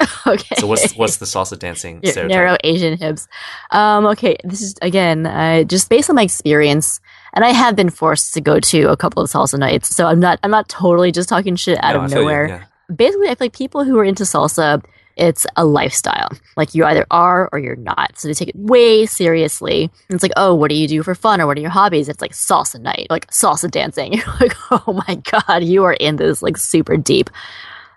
okay. 0.26 0.56
So 0.58 0.66
what's 0.66 0.94
what's 0.96 1.16
the 1.18 1.26
salsa 1.26 1.58
dancing 1.58 2.00
stereotype? 2.04 2.28
narrow 2.28 2.56
Asian 2.64 2.98
hips. 2.98 3.28
Um, 3.70 4.06
okay, 4.06 4.36
this 4.44 4.60
is 4.62 4.74
again 4.82 5.26
uh, 5.26 5.64
just 5.64 5.88
based 5.88 6.10
on 6.10 6.16
my 6.16 6.22
experience, 6.22 7.00
and 7.32 7.44
I 7.44 7.50
have 7.50 7.76
been 7.76 7.90
forced 7.90 8.34
to 8.34 8.40
go 8.40 8.60
to 8.60 8.90
a 8.90 8.96
couple 8.96 9.22
of 9.22 9.30
salsa 9.30 9.58
nights, 9.58 9.94
so 9.94 10.06
I'm 10.06 10.20
not 10.20 10.38
I'm 10.42 10.50
not 10.50 10.68
totally 10.68 11.12
just 11.12 11.28
talking 11.28 11.56
shit 11.56 11.78
out 11.82 11.94
No, 11.94 12.02
of 12.04 12.10
feel 12.10 12.18
you, 12.20 12.24
nowhere. 12.24 12.48
yeah. 12.48 12.64
Basically, 12.94 13.28
I 13.28 13.34
feel 13.34 13.46
like 13.46 13.56
people 13.56 13.84
who 13.84 13.98
are 13.98 14.04
into 14.04 14.24
salsa, 14.24 14.84
it's 15.16 15.46
a 15.56 15.64
lifestyle. 15.64 16.28
Like 16.56 16.74
you 16.74 16.84
either 16.84 17.06
are 17.10 17.48
or 17.52 17.58
you're 17.58 17.76
not. 17.76 18.18
So 18.18 18.28
they 18.28 18.34
take 18.34 18.48
it 18.48 18.56
way 18.56 19.06
seriously. 19.06 19.84
And 20.08 20.14
it's 20.16 20.22
like, 20.22 20.32
oh, 20.36 20.54
what 20.54 20.68
do 20.68 20.74
you 20.74 20.86
do 20.88 21.02
for 21.02 21.14
fun 21.14 21.40
or 21.40 21.46
what 21.46 21.56
are 21.56 21.60
your 21.62 21.70
hobbies? 21.70 22.08
It's 22.10 22.20
like 22.20 22.32
salsa 22.32 22.80
night, 22.80 23.06
like 23.10 23.28
salsa 23.28 23.70
dancing. 23.70 24.12
You're 24.18 24.26
like, 24.40 24.54
oh 24.70 25.02
my 25.08 25.14
god, 25.14 25.64
you 25.64 25.84
are 25.84 25.94
in 25.94 26.16
this 26.16 26.42
like 26.42 26.56
super 26.58 26.96
deep. 26.96 27.30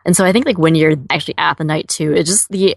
And 0.07 0.15
so 0.15 0.25
I 0.25 0.31
think 0.31 0.45
like 0.45 0.57
when 0.57 0.73
you're 0.73 0.95
actually 1.09 1.35
at 1.37 1.57
the 1.57 1.65
night 1.65 1.89
too, 1.89 2.13
it's 2.13 2.29
just 2.29 2.49
the 2.49 2.75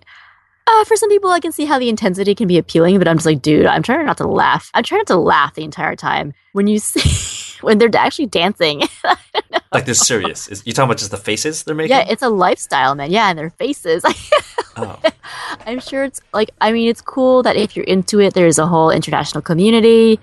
uh, 0.67 0.85
for 0.85 0.97
some 0.97 1.09
people 1.09 1.31
I 1.31 1.41
can 1.41 1.53
see 1.53 1.65
how 1.65 1.79
the 1.79 1.89
intensity 1.89 2.35
can 2.35 2.49
be 2.49 2.59
appealing, 2.59 2.99
but 2.99 3.09
I'm 3.09 3.17
just 3.17 3.27
like, 3.27 3.41
dude, 3.41 3.67
I'm 3.67 3.83
trying 3.83 4.05
not 4.05 4.19
to 4.19 4.27
laugh. 4.27 4.71
I'm 4.75 4.85
trying 4.85 4.99
not 4.99 5.07
to 5.07 5.17
laugh 5.17 5.55
the 5.55 5.65
entire 5.65 5.97
time. 5.97 6.35
When 6.53 6.67
you 6.67 6.81
see 6.81 7.57
when 7.63 7.79
they're 7.79 7.91
actually 7.95 8.27
dancing. 8.27 8.83
Like 9.73 9.85
they're 9.85 9.95
serious. 9.95 10.49
Is, 10.49 10.67
you 10.67 10.73
talking 10.73 10.89
about 10.89 10.99
just 10.99 11.13
the 11.13 11.17
faces 11.17 11.63
they're 11.63 11.77
making? 11.77 11.97
yeah, 11.97 12.05
it's 12.09 12.25
a 12.25 12.29
lifestyle, 12.29 12.97
man. 12.97 13.13
Yeah, 13.13 13.31
and 13.31 13.39
their 13.39 13.51
faces. 13.51 14.05
oh, 14.77 15.01
I'm 15.65 15.79
sure 15.79 16.03
it's 16.03 16.21
like 16.33 16.51
I 16.61 16.73
mean 16.73 16.89
it's 16.89 17.01
cool 17.01 17.45
that 17.45 17.55
if 17.55 17.77
you're 17.77 17.85
into 17.85 18.19
it, 18.19 18.35
there's 18.35 18.59
a 18.59 18.67
whole 18.67 18.91
international 18.91 19.43
community. 19.43 20.19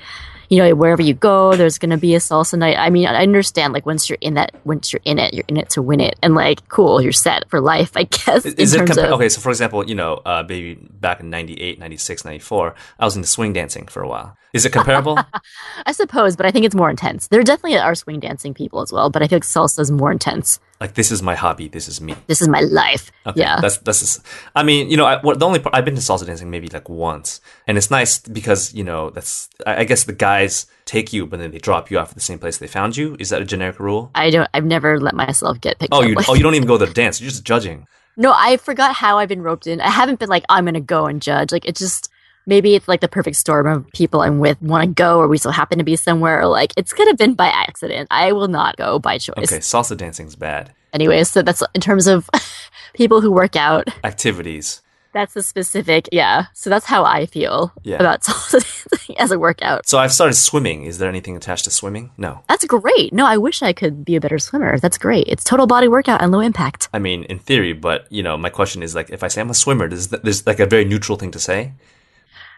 You 0.49 0.59
know, 0.59 0.75
wherever 0.75 1.01
you 1.01 1.13
go, 1.13 1.55
there's 1.55 1.77
gonna 1.77 1.97
be 1.97 2.15
a 2.15 2.19
salsa 2.19 2.57
night. 2.57 2.77
I 2.77 2.89
mean, 2.89 3.07
I 3.07 3.21
understand 3.21 3.73
like 3.73 3.85
once 3.85 4.09
you're 4.09 4.17
in 4.21 4.35
that, 4.35 4.55
once 4.63 4.93
you're 4.93 5.01
in 5.03 5.19
it, 5.19 5.33
you're 5.33 5.43
in 5.47 5.57
it 5.57 5.69
to 5.71 5.81
win 5.81 5.99
it, 5.99 6.17
and 6.21 6.35
like 6.35 6.67
cool, 6.69 7.01
you're 7.01 7.11
set 7.11 7.49
for 7.49 7.59
life, 7.59 7.91
I 7.95 8.03
guess. 8.03 8.45
is, 8.45 8.73
it 8.73 8.81
compa- 8.81 9.05
of, 9.05 9.13
okay? 9.13 9.29
So 9.29 9.41
for 9.41 9.49
example, 9.49 9.87
you 9.87 9.95
know, 9.95 10.15
uh, 10.25 10.43
baby 10.43 10.75
back 10.75 11.19
in 11.19 11.29
98, 11.29 11.79
96, 11.79 12.25
94, 12.25 12.75
I 12.99 13.05
was 13.05 13.15
into 13.15 13.27
swing 13.27 13.53
dancing 13.53 13.87
for 13.87 14.01
a 14.01 14.07
while. 14.07 14.37
Is 14.53 14.65
it 14.65 14.71
comparable? 14.71 15.19
I 15.85 15.91
suppose, 15.91 16.35
but 16.35 16.45
I 16.45 16.51
think 16.51 16.65
it's 16.65 16.75
more 16.75 16.89
intense. 16.89 17.27
There 17.27 17.43
definitely 17.43 17.77
are 17.77 17.95
swing 17.95 18.19
dancing 18.19 18.53
people 18.53 18.81
as 18.81 18.91
well, 18.91 19.09
but 19.09 19.21
I 19.21 19.27
feel 19.27 19.37
like 19.37 19.43
salsa 19.43 19.79
is 19.79 19.91
more 19.91 20.11
intense. 20.11 20.59
Like 20.79 20.93
this 20.93 21.11
is 21.11 21.21
my 21.23 21.35
hobby. 21.35 21.67
This 21.67 21.87
is 21.87 21.99
me. 22.01 22.15
This 22.27 22.41
is 22.41 22.47
my 22.47 22.61
life. 22.61 23.11
Okay, 23.25 23.39
yeah. 23.41 23.59
that's 23.59 23.77
that's. 23.79 23.99
Just, 23.99 24.25
I 24.55 24.63
mean, 24.63 24.89
you 24.89 24.97
know, 24.97 25.05
I, 25.05 25.19
what, 25.21 25.39
the 25.39 25.45
only 25.45 25.59
part, 25.59 25.75
I've 25.75 25.85
been 25.85 25.95
to 25.95 26.01
salsa 26.01 26.25
dancing 26.25 26.49
maybe 26.51 26.67
like 26.67 26.87
once, 26.89 27.41
and 27.67 27.77
it's 27.77 27.89
nice 27.89 28.19
because 28.19 28.73
you 28.73 28.83
know 28.83 29.09
that's. 29.09 29.49
I, 29.65 29.77
I 29.77 29.83
guess 29.85 30.03
the 30.03 30.13
guys 30.13 30.65
take 30.85 31.11
you, 31.13 31.25
but 31.25 31.39
then 31.39 31.51
they 31.51 31.57
drop 31.57 31.89
you 31.91 31.97
off 31.99 32.09
at 32.09 32.15
the 32.15 32.21
same 32.21 32.39
place 32.39 32.57
they 32.59 32.67
found 32.67 32.95
you. 32.95 33.15
Is 33.19 33.29
that 33.29 33.41
a 33.41 33.45
generic 33.45 33.79
rule? 33.79 34.11
I 34.15 34.29
don't. 34.29 34.49
I've 34.53 34.65
never 34.65 34.99
let 34.99 35.13
myself 35.15 35.59
get 35.61 35.79
picked 35.79 35.93
Oh, 35.93 36.03
up. 36.03 36.07
you 36.09 36.15
oh 36.29 36.33
you 36.35 36.43
don't 36.43 36.55
even 36.55 36.67
go 36.67 36.77
to 36.77 36.85
the 36.85 36.93
dance. 36.93 37.19
You're 37.19 37.29
just 37.31 37.43
judging. 37.43 37.87
no, 38.15 38.33
I 38.35 38.57
forgot 38.57 38.93
how 38.95 39.17
I've 39.19 39.29
been 39.29 39.41
roped 39.43 39.67
in. 39.67 39.81
I 39.81 39.89
haven't 39.89 40.19
been 40.19 40.29
like 40.29 40.43
I'm 40.49 40.65
gonna 40.65 40.79
go 40.79 41.05
and 41.07 41.21
judge. 41.21 41.51
Like 41.51 41.65
it 41.67 41.75
just 41.75 42.06
maybe 42.47 42.73
it's 42.73 42.87
like 42.87 43.01
the 43.01 43.07
perfect 43.07 43.35
storm 43.37 43.67
of 43.67 43.87
people 43.91 44.21
I'm 44.21 44.39
with 44.39 44.59
want 44.61 44.83
to 44.83 44.91
go, 44.91 45.19
or 45.19 45.27
we 45.27 45.37
still 45.37 45.51
happen 45.51 45.77
to 45.77 45.83
be 45.83 45.95
somewhere. 45.95 46.39
Or 46.41 46.47
like 46.47 46.73
it's 46.75 46.93
could 46.93 47.07
have 47.07 47.17
been 47.17 47.35
by 47.35 47.47
accident. 47.47 48.07
I 48.09 48.31
will 48.31 48.47
not 48.47 48.77
go 48.77 48.97
by 48.97 49.19
choice. 49.19 49.35
Okay, 49.37 49.59
salsa 49.59 49.95
dancing's 49.95 50.35
bad. 50.35 50.73
Anyway, 50.93 51.23
so 51.25 51.43
that's 51.43 51.61
in 51.75 51.81
terms 51.81 52.07
of 52.07 52.27
people 52.95 53.21
who 53.21 53.31
work 53.31 53.55
out. 53.55 53.87
Activities. 54.03 54.81
That's 55.13 55.33
the 55.33 55.41
specific, 55.41 56.09
yeah. 56.11 56.45
So 56.53 56.69
that's 56.69 56.85
how 56.85 57.03
I 57.03 57.25
feel 57.25 57.71
Yeah. 57.83 57.95
about 57.95 58.21
salsa 58.23 58.59
dancing 58.91 59.17
as 59.17 59.31
a 59.31 59.39
workout. 59.39 59.87
So 59.87 59.97
I've 59.97 60.11
started 60.13 60.35
swimming. 60.35 60.83
Is 60.83 60.99
there 60.99 61.09
anything 61.09 61.35
attached 61.35 61.63
to 61.63 61.71
swimming? 61.71 62.11
No. 62.17 62.43
That's 62.47 62.65
great. 62.65 63.13
No, 63.13 63.25
I 63.25 63.37
wish 63.37 63.63
I 63.63 63.73
could 63.73 64.05
be 64.05 64.15
a 64.15 64.21
better 64.21 64.37
swimmer. 64.37 64.77
That's 64.79 64.97
great. 64.97 65.27
It's 65.27 65.43
total 65.43 65.65
body 65.65 65.87
workout 65.87 66.21
and 66.21 66.31
low 66.31 66.39
impact. 66.41 66.89
I 66.93 66.99
mean, 66.99 67.23
in 67.23 67.39
theory, 67.39 67.73
but 67.73 68.05
you 68.11 68.21
know, 68.21 68.37
my 68.37 68.49
question 68.49 68.83
is 68.83 68.93
like, 68.93 69.09
if 69.09 69.23
I 69.23 69.27
say 69.27 69.41
I'm 69.41 69.49
a 69.49 69.55
swimmer, 69.55 69.87
does 69.87 70.07
th- 70.07 70.21
there's 70.21 70.45
like 70.45 70.59
a 70.59 70.67
very 70.67 70.85
neutral 70.85 71.17
thing 71.17 71.31
to 71.31 71.39
say? 71.39 71.73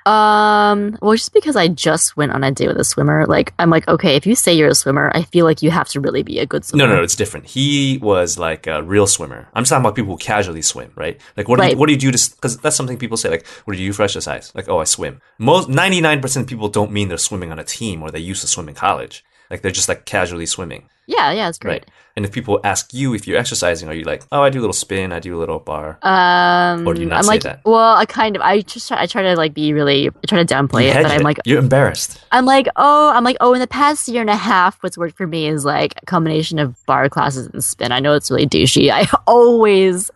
Um, 0.05 0.97
well, 1.01 1.15
just 1.15 1.33
because 1.33 1.55
I 1.55 1.67
just 1.67 2.17
went 2.17 2.31
on 2.31 2.43
a 2.43 2.51
date 2.51 2.67
with 2.67 2.77
a 2.77 2.83
swimmer, 2.83 3.25
like 3.25 3.53
I'm 3.59 3.69
like, 3.69 3.87
okay, 3.87 4.15
if 4.15 4.25
you 4.25 4.35
say 4.35 4.53
you're 4.53 4.69
a 4.69 4.75
swimmer, 4.75 5.11
I 5.13 5.23
feel 5.23 5.45
like 5.45 5.61
you 5.61 5.71
have 5.71 5.87
to 5.89 5.99
really 5.99 6.23
be 6.23 6.39
a 6.39 6.45
good 6.45 6.65
swimmer. 6.65 6.85
No, 6.85 6.89
no, 6.89 6.95
no, 6.97 7.03
it's 7.03 7.15
different. 7.15 7.45
He 7.47 7.99
was 8.01 8.37
like 8.39 8.67
a 8.67 8.81
real 8.83 9.07
swimmer. 9.07 9.47
I'm 9.53 9.63
just 9.63 9.69
talking 9.69 9.83
about 9.83 9.95
people 9.95 10.13
who 10.13 10.17
casually 10.17 10.61
swim, 10.61 10.91
right? 10.95 11.19
Like, 11.37 11.47
what 11.47 11.59
do 11.59 11.67
you, 11.67 11.77
what 11.77 11.87
do 11.87 11.93
you 11.93 11.99
do 11.99 12.11
to? 12.11 12.31
Because 12.35 12.57
that's 12.57 12.75
something 12.75 12.97
people 12.97 13.17
say. 13.17 13.29
Like, 13.29 13.45
what 13.65 13.75
do 13.75 13.81
you 13.81 13.89
do 13.89 13.93
for 13.93 14.03
exercise? 14.03 14.51
Like, 14.55 14.67
oh, 14.69 14.79
I 14.79 14.85
swim. 14.85 15.21
Most 15.37 15.69
99 15.69 16.21
percent 16.21 16.43
of 16.45 16.49
people 16.49 16.69
don't 16.69 16.91
mean 16.91 17.09
they're 17.09 17.17
swimming 17.17 17.51
on 17.51 17.59
a 17.59 17.63
team 17.63 18.01
or 18.01 18.11
they 18.11 18.19
used 18.19 18.41
to 18.41 18.47
swim 18.47 18.69
in 18.69 18.75
college. 18.75 19.23
Like, 19.51 19.61
they're 19.61 19.71
just 19.71 19.89
like 19.89 20.05
casually 20.05 20.45
swimming, 20.45 20.89
Yeah, 21.07 21.31
yeah, 21.31 21.49
it's 21.49 21.57
great. 21.57 21.71
right? 21.83 21.89
And 22.19 22.25
if 22.25 22.33
people 22.33 22.59
ask 22.65 22.93
you 22.93 23.13
if 23.13 23.25
you're 23.29 23.37
exercising, 23.39 23.87
are 23.87 23.93
you 23.93 24.03
like, 24.03 24.23
oh, 24.33 24.41
I 24.41 24.49
do 24.49 24.59
a 24.59 24.63
little 24.63 24.73
spin, 24.73 25.13
I 25.13 25.19
do 25.21 25.37
a 25.37 25.39
little 25.39 25.57
barre? 25.59 25.97
Um, 26.01 26.85
Or 26.85 26.93
do 26.93 26.99
you 26.99 27.07
not 27.07 27.19
I'm 27.19 27.23
say 27.23 27.29
like, 27.29 27.43
that? 27.43 27.61
well, 27.63 27.95
I 27.95 28.03
kind 28.05 28.35
of, 28.35 28.41
I 28.41 28.59
just 28.59 28.89
try, 28.89 29.01
I 29.01 29.05
try 29.05 29.21
to 29.21 29.37
like 29.37 29.53
be 29.53 29.71
really, 29.71 30.09
I 30.09 30.27
try 30.27 30.43
to 30.43 30.53
downplay 30.53 30.83
You 30.83 30.89
it, 30.89 30.95
but 31.03 31.11
I'm 31.13 31.21
it. 31.21 31.23
like, 31.23 31.39
you're 31.45 31.59
embarrassed. 31.59 32.19
I'm 32.33 32.43
like, 32.45 32.67
oh, 32.75 33.13
I'm 33.15 33.23
like, 33.23 33.37
oh, 33.39 33.53
in 33.53 33.61
the 33.61 33.67
past 33.67 34.09
year 34.09 34.19
and 34.19 34.29
a 34.29 34.35
half, 34.35 34.75
what's 34.83 34.97
worked 34.97 35.15
for 35.15 35.27
me 35.27 35.47
is 35.47 35.63
like 35.63 35.93
a 36.03 36.05
combination 36.07 36.59
of 36.59 36.75
barre 36.87 37.09
classes 37.09 37.47
and 37.47 37.63
spin. 37.63 37.93
I 37.93 38.01
know 38.01 38.13
it's 38.15 38.29
really 38.29 38.47
douchey. 38.47 38.91
I 38.91 39.07
always 39.27 40.11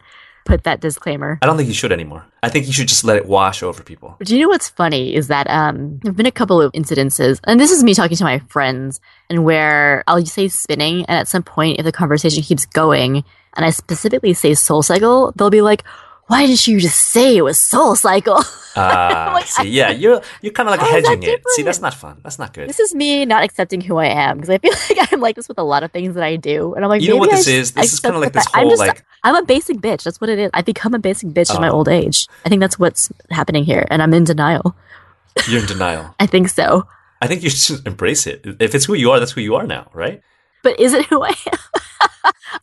put 0.46 0.64
that 0.64 0.82
disclaimer. 0.82 1.40
I 1.42 1.46
don't 1.46 1.58
think 1.58 1.68
you 1.68 1.74
should 1.74 1.92
anymore. 1.92 2.26
I 2.42 2.50
think 2.50 2.68
you 2.68 2.74
should 2.74 2.88
just 2.88 3.04
let 3.04 3.18
it 3.18 3.26
wash 3.26 3.64
over 3.64 3.84
people. 3.84 4.18
Do 4.24 4.36
you 4.36 4.44
know 4.44 4.50
what's 4.50 4.70
funny 4.70 5.16
is 5.16 5.28
that 5.28 5.50
um 5.50 6.00
there've 6.04 6.16
been 6.16 6.26
a 6.26 6.32
couple 6.32 6.62
of 6.62 6.72
incidences, 6.74 7.40
and 7.46 7.60
this 7.60 7.72
is 7.72 7.84
me 7.84 7.94
talking 7.94 8.18
to 8.18 8.24
my 8.24 8.40
friends, 8.50 9.00
and 9.30 9.44
where 9.44 10.04
I'll 10.08 10.26
say 10.26 10.48
spinning, 10.48 11.06
and 11.06 11.18
at 11.18 11.28
some 11.28 11.44
point, 11.44 11.80
if 11.80 11.86
the 11.86 11.92
conversation 11.92 12.44
keeps 12.44 12.66
going, 12.66 13.24
and 13.56 13.66
I 13.66 13.70
specifically 13.70 14.34
say 14.34 14.54
Soul 14.54 14.84
Cycle, 14.84 15.34
they'll 15.36 15.50
be 15.50 15.62
like, 15.62 15.84
"Why 16.28 16.46
didn't 16.48 16.68
you 16.68 16.80
just 16.80 17.00
say 17.00 17.38
it 17.38 17.42
was 17.42 17.60
Soul 17.60 17.96
Cycle?" 17.96 18.40
Ah, 18.76 19.32
Like, 19.36 19.46
see, 19.46 19.70
yeah, 19.70 19.90
you're 19.92 20.22
you're 20.42 20.52
kind 20.54 20.68
of 20.68 20.72
like 20.72 20.80
How 20.82 20.96
is 20.98 21.04
that 21.04 21.10
hedging 21.10 21.24
it. 21.24 21.44
See, 21.50 21.62
that's 21.62 21.80
not 21.82 21.94
fun. 21.94 22.22
That's 22.24 22.40
not 22.40 22.54
good. 22.54 22.68
this 22.68 22.80
is 22.80 22.96
me 22.96 23.24
not 23.26 23.44
accepting 23.44 23.82
who 23.82 23.98
I 23.98 24.08
am 24.08 24.38
because 24.38 24.50
I 24.50 24.58
feel 24.58 24.72
like 24.98 25.14
I'm 25.14 25.20
like 25.22 25.36
this 25.36 25.48
with 25.48 25.60
a 25.60 25.64
lot 25.64 25.84
of 25.84 25.92
things 25.92 26.16
that 26.16 26.24
I 26.24 26.36
do, 26.38 26.74
and 26.74 26.84
I'm 26.84 26.90
like, 26.90 27.02
You 27.02 27.10
know 27.10 27.18
what 27.18 27.32
I 27.32 27.36
this 27.36 27.48
is? 27.48 27.72
This 27.74 27.86
is 27.86 27.94
accept 28.00 28.14
kinda 28.14 28.20
like 28.20 28.34
this 28.34 28.46
fact- 28.46 28.56
I'm 28.58 28.64
whole, 28.64 28.72
just- 28.72 28.80
like- 28.88 29.06
I'm 29.26 29.36
a 29.36 29.44
basic 29.46 29.78
bitch. 29.78 30.04
That's 30.04 30.20
what 30.20 30.30
it 30.30 30.40
is. 30.40 30.50
I've 30.54 30.66
become 30.66 30.94
a 30.94 31.00
basic 31.00 31.30
bitch 31.30 31.54
in 31.56 31.62
my 31.62 31.70
Oh. 31.70 31.74
old 31.78 31.88
age. 31.88 32.28
I 32.46 32.50
think 32.50 32.60
that's 32.62 32.78
what's 32.80 33.10
happening 33.30 33.64
here, 33.64 33.86
and 33.90 34.02
I'm 34.02 34.14
in 34.14 34.24
denial. 34.26 34.76
You're 35.48 35.62
in 35.62 35.68
denial. 35.68 36.14
I 36.20 36.26
think 36.26 36.50
so. 36.50 36.88
I 37.22 37.28
think 37.28 37.42
you 37.44 37.50
should 37.50 37.86
embrace 37.88 38.28
it. 38.28 38.42
If 38.60 38.76
it's 38.76 38.84
who 38.86 38.96
you 38.96 39.12
are, 39.12 39.20
that's 39.20 39.32
who 39.32 39.40
you 39.42 39.56
are 39.56 39.66
now, 39.66 39.90
right? 39.94 40.22
But 40.62 40.78
is 40.80 40.92
it 40.94 41.06
who 41.06 41.24
I 41.24 41.34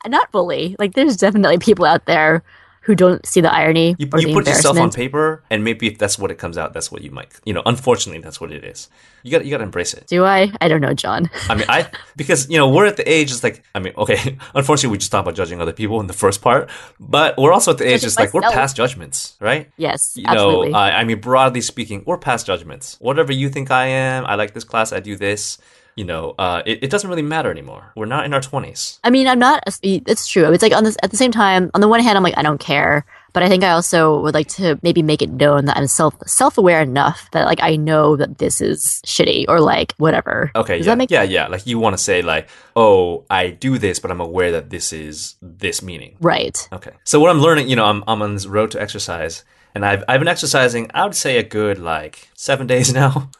am? 0.05 0.11
Not 0.11 0.31
fully. 0.33 0.77
Like, 0.79 0.93
there's 0.95 1.17
definitely 1.17 1.59
people 1.59 1.85
out 1.87 2.05
there 2.07 2.43
who 2.81 2.95
don't 2.95 3.25
see 3.27 3.41
the 3.41 3.53
irony 3.53 3.95
You, 3.99 4.09
you 4.17 4.27
the 4.29 4.33
put 4.33 4.47
yourself 4.47 4.79
on 4.79 4.91
paper, 4.91 5.43
and 5.51 5.63
maybe 5.63 5.87
if 5.87 5.99
that's 5.99 6.19
what 6.19 6.31
it 6.31 6.39
comes 6.39 6.57
out, 6.57 6.73
that's 6.73 6.91
what 6.91 7.03
you 7.03 7.11
might. 7.11 7.29
You 7.45 7.53
know, 7.53 7.63
unfortunately, 7.67 8.23
that's 8.23 8.41
what 8.41 8.53
it 8.53 8.65
is. 8.65 8.89
You 9.23 9.31
got 9.31 9.45
you 9.45 9.51
got 9.51 9.59
to 9.59 9.65
embrace 9.65 9.93
it. 9.93 10.07
Do 10.07 10.25
I? 10.25 10.51
I 10.61 10.69
don't 10.69 10.81
know, 10.81 10.95
John. 10.95 11.29
I 11.49 11.55
mean, 11.55 11.67
I 11.69 11.91
because 12.17 12.49
you 12.49 12.57
know 12.57 12.71
we're 12.71 12.87
at 12.87 12.97
the 12.97 13.09
age. 13.11 13.31
It's 13.31 13.45
like 13.45 13.63
I 13.75 13.81
mean, 13.81 13.93
okay. 13.97 14.39
Unfortunately, 14.55 14.93
we 14.93 14.99
just 14.99 15.13
talked 15.13 15.27
about 15.27 15.37
judging 15.37 15.61
other 15.61 15.73
people 15.75 16.01
in 16.01 16.07
the 16.07 16.15
first 16.15 16.41
part, 16.41 16.71
but 16.99 17.37
we're 17.37 17.53
also 17.53 17.73
at 17.73 17.79
the 17.79 17.87
age. 17.87 18.03
It's 18.05 18.19
like 18.19 18.33
we're 18.33 18.41
past 18.43 18.77
judgments, 18.77 19.37
right? 19.41 19.71
Yes, 19.77 20.17
You 20.17 20.25
absolutely. 20.27 20.71
know, 20.71 20.79
uh, 20.79 20.83
I 20.83 21.05
mean, 21.05 21.21
broadly 21.21 21.61
speaking, 21.61 22.03
we're 22.07 22.19
past 22.19 22.47
judgments. 22.47 22.97
Whatever 23.01 23.33
you 23.33 23.51
think 23.51 23.71
I 23.71 23.87
am, 23.87 24.25
I 24.25 24.37
like 24.37 24.55
this 24.55 24.65
class, 24.65 24.93
I 24.93 25.01
do 25.01 25.17
this. 25.17 25.59
You 26.01 26.07
know, 26.07 26.35
uh, 26.39 26.63
it, 26.65 26.77
it 26.85 26.91
doesn't 26.91 27.11
really 27.11 27.21
matter 27.21 27.51
anymore. 27.51 27.93
We're 27.95 28.07
not 28.07 28.25
in 28.25 28.33
our 28.33 28.41
twenties. 28.41 28.99
I 29.05 29.11
mean, 29.11 29.27
I'm 29.29 29.39
not. 29.39 29.63
It's 29.83 30.27
true. 30.27 30.51
It's 30.51 30.63
like 30.63 30.73
on 30.73 30.85
this. 30.85 30.97
At 31.03 31.11
the 31.11 31.19
same 31.19 31.31
time, 31.31 31.71
on 31.75 31.83
the 31.83 31.89
one 31.89 32.01
hand, 32.01 32.17
I'm 32.17 32.25
like, 32.25 32.39
I 32.39 32.43
don't 32.43 32.59
care, 32.73 33.05
but 33.35 33.43
I 33.43 33.49
think 33.51 33.65
I 33.65 33.73
also 33.73 34.19
would 34.23 34.33
like 34.33 34.49
to 34.57 34.79
maybe 34.83 35.03
make 35.03 35.21
it 35.21 35.29
known 35.29 35.67
that 35.67 35.77
I'm 35.77 35.87
self 35.89 36.15
self 36.25 36.57
aware 36.57 36.81
enough 36.81 37.29
that 37.33 37.45
like 37.45 37.63
I 37.63 37.77
know 37.77 38.17
that 38.17 38.39
this 38.39 38.63
is 38.63 39.03
shitty 39.05 39.45
or 39.47 39.61
like 39.61 39.93
whatever. 39.99 40.51
Okay, 40.55 40.79
Does 40.79 40.87
yeah, 40.87 40.93
that 40.93 40.97
make 40.99 41.11
yeah, 41.11 41.23
yeah. 41.23 41.49
Like 41.49 41.67
you 41.67 41.79
want 41.79 41.93
to 41.99 42.03
say 42.03 42.23
like, 42.23 42.49
oh, 42.75 43.27
I 43.29 43.51
do 43.51 43.77
this, 43.77 43.99
but 44.01 44.11
I'm 44.11 44.23
aware 44.23 44.53
that 44.53 44.71
this 44.71 44.95
is 44.95 45.37
this 45.43 45.83
meaning. 45.83 46.17
right? 46.21 46.57
Okay. 46.73 46.93
So 47.05 47.21
what 47.21 47.29
I'm 47.29 47.41
learning, 47.41 47.69
you 47.69 47.77
know, 47.77 47.85
I'm 47.85 48.03
I'm 48.09 48.23
on 48.23 48.33
this 48.33 48.47
road 48.47 48.71
to 48.71 48.81
exercise, 48.81 49.45
and 49.75 49.85
I've 49.85 50.05
I've 50.09 50.21
been 50.21 50.29
exercising. 50.29 50.91
I 50.95 51.05
would 51.05 51.15
say 51.15 51.39
a 51.39 51.43
good 51.43 51.79
like 51.79 52.29
seven 52.35 52.67
days 52.67 52.93
now, 53.03 53.31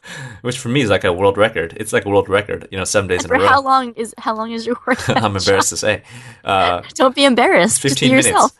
which 0.41 0.57
for 0.57 0.69
me 0.69 0.81
is 0.81 0.89
like 0.89 1.03
a 1.03 1.13
world 1.13 1.37
record. 1.37 1.75
It's 1.77 1.93
like 1.93 2.05
a 2.05 2.09
world 2.09 2.29
record, 2.29 2.67
you 2.71 2.77
know, 2.77 2.83
seven 2.83 3.07
days 3.07 3.25
in 3.25 3.31
a 3.31 3.33
row. 3.33 3.45
how 3.47 3.61
long 3.61 3.93
is 3.93 4.13
how 4.17 4.35
long 4.35 4.51
is 4.51 4.65
your 4.65 4.77
work? 4.87 5.09
I'm 5.09 5.35
embarrassed 5.35 5.69
to 5.69 5.77
say. 5.77 6.03
Uh, 6.43 6.81
Don't 6.95 7.15
be 7.15 7.25
embarrassed. 7.25 7.81
15 7.81 8.09
minutes. 8.09 8.27
yourself. 8.27 8.51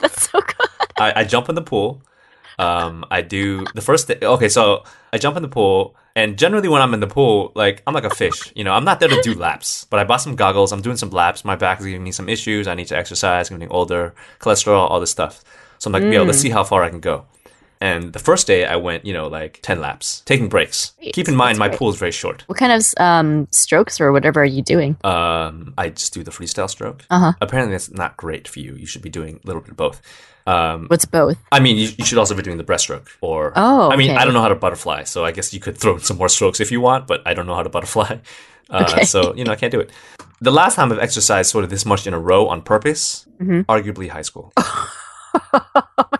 That's 0.00 0.30
so 0.30 0.40
good. 0.40 0.68
I, 0.98 1.20
I 1.20 1.24
jump 1.24 1.48
in 1.48 1.54
the 1.54 1.62
pool. 1.62 2.02
Um, 2.58 3.04
I 3.10 3.22
do 3.22 3.64
the 3.74 3.80
first 3.80 4.08
day. 4.08 4.18
Okay, 4.22 4.48
so 4.48 4.84
I 5.12 5.18
jump 5.18 5.36
in 5.36 5.42
the 5.42 5.48
pool, 5.48 5.96
and 6.14 6.38
generally 6.38 6.68
when 6.68 6.82
I'm 6.82 6.94
in 6.94 7.00
the 7.00 7.08
pool, 7.08 7.50
like 7.54 7.82
I'm 7.86 7.94
like 7.94 8.04
a 8.04 8.14
fish. 8.14 8.52
You 8.54 8.64
know, 8.64 8.72
I'm 8.72 8.84
not 8.84 9.00
there 9.00 9.08
to 9.08 9.20
do 9.22 9.34
laps, 9.34 9.86
but 9.90 9.98
I 9.98 10.04
bought 10.04 10.20
some 10.20 10.36
goggles. 10.36 10.72
I'm 10.72 10.82
doing 10.82 10.96
some 10.96 11.10
laps. 11.10 11.44
My 11.44 11.56
back 11.56 11.80
is 11.80 11.86
giving 11.86 12.04
me 12.04 12.12
some 12.12 12.28
issues. 12.28 12.68
I 12.68 12.74
need 12.74 12.86
to 12.88 12.96
exercise. 12.96 13.50
I'm 13.50 13.58
getting 13.58 13.72
older, 13.72 14.14
cholesterol, 14.40 14.88
all 14.88 15.00
this 15.00 15.10
stuff. 15.10 15.42
So 15.78 15.88
I'm 15.88 15.92
like, 15.92 16.12
yeah, 16.12 16.20
let's 16.20 16.38
see 16.38 16.50
how 16.50 16.64
far 16.64 16.82
I 16.82 16.90
can 16.90 17.00
go. 17.00 17.24
And 17.80 18.12
the 18.14 18.18
first 18.18 18.46
day 18.46 18.64
I 18.64 18.76
went, 18.76 19.04
you 19.04 19.12
know, 19.12 19.26
like 19.26 19.58
10 19.62 19.80
laps, 19.80 20.20
taking 20.24 20.48
breaks. 20.48 20.92
Great. 21.00 21.12
Keep 21.12 21.28
in 21.28 21.36
mind, 21.36 21.56
That's 21.56 21.58
my 21.58 21.68
great. 21.68 21.78
pool 21.78 21.90
is 21.90 21.96
very 21.96 22.12
short. 22.12 22.44
What 22.46 22.56
kind 22.56 22.72
of 22.72 22.82
um, 22.98 23.46
strokes 23.50 24.00
or 24.00 24.10
whatever 24.12 24.40
are 24.40 24.44
you 24.46 24.62
doing? 24.62 24.96
Um, 25.04 25.74
I 25.76 25.90
just 25.90 26.14
do 26.14 26.22
the 26.22 26.30
freestyle 26.30 26.70
stroke. 26.70 27.04
Uh 27.10 27.18
huh. 27.18 27.32
Apparently, 27.42 27.74
that's 27.74 27.90
not 27.90 28.16
great 28.16 28.48
for 28.48 28.60
you. 28.60 28.74
You 28.74 28.86
should 28.86 29.02
be 29.02 29.10
doing 29.10 29.40
a 29.44 29.46
little 29.46 29.60
bit 29.60 29.72
of 29.72 29.76
both. 29.76 30.00
Um, 30.46 30.86
What's 30.88 31.04
both? 31.04 31.36
I 31.52 31.60
mean, 31.60 31.76
you, 31.76 31.88
you 31.98 32.04
should 32.04 32.18
also 32.18 32.34
be 32.34 32.42
doing 32.42 32.56
the 32.58 32.64
breaststroke. 32.64 33.08
Or, 33.20 33.52
Oh, 33.56 33.90
I 33.90 33.96
mean. 33.96 34.12
I 34.12 34.24
don't 34.24 34.34
know 34.34 34.40
how 34.42 34.48
to 34.48 34.54
butterfly, 34.54 35.02
so 35.04 35.24
I 35.24 35.32
guess 35.32 35.52
you 35.52 35.60
could 35.60 35.76
throw 35.76 35.94
in 35.94 36.00
some 36.00 36.16
more 36.16 36.28
strokes 36.30 36.60
if 36.60 36.70
you 36.72 36.80
want, 36.80 37.06
but 37.06 37.22
I 37.26 37.34
don't 37.34 37.46
know 37.46 37.54
how 37.56 37.62
to 37.64 37.70
butterfly. 37.70 38.18
Uh, 38.70 38.86
Okay. 38.90 39.04
So, 39.04 39.34
you 39.34 39.44
know, 39.44 39.52
I 39.52 39.56
can't 39.56 39.70
do 39.70 39.78
it. 39.78 39.90
The 40.40 40.50
last 40.50 40.76
time 40.76 40.90
I've 40.90 40.98
exercised 40.98 41.50
sort 41.50 41.64
of 41.64 41.70
this 41.70 41.84
much 41.84 42.06
in 42.06 42.14
a 42.14 42.18
row 42.18 42.48
on 42.48 42.62
purpose, 42.62 43.26
Mhm. 43.38 43.66
arguably 43.66 44.08
high 44.08 44.22
school. 44.22 44.54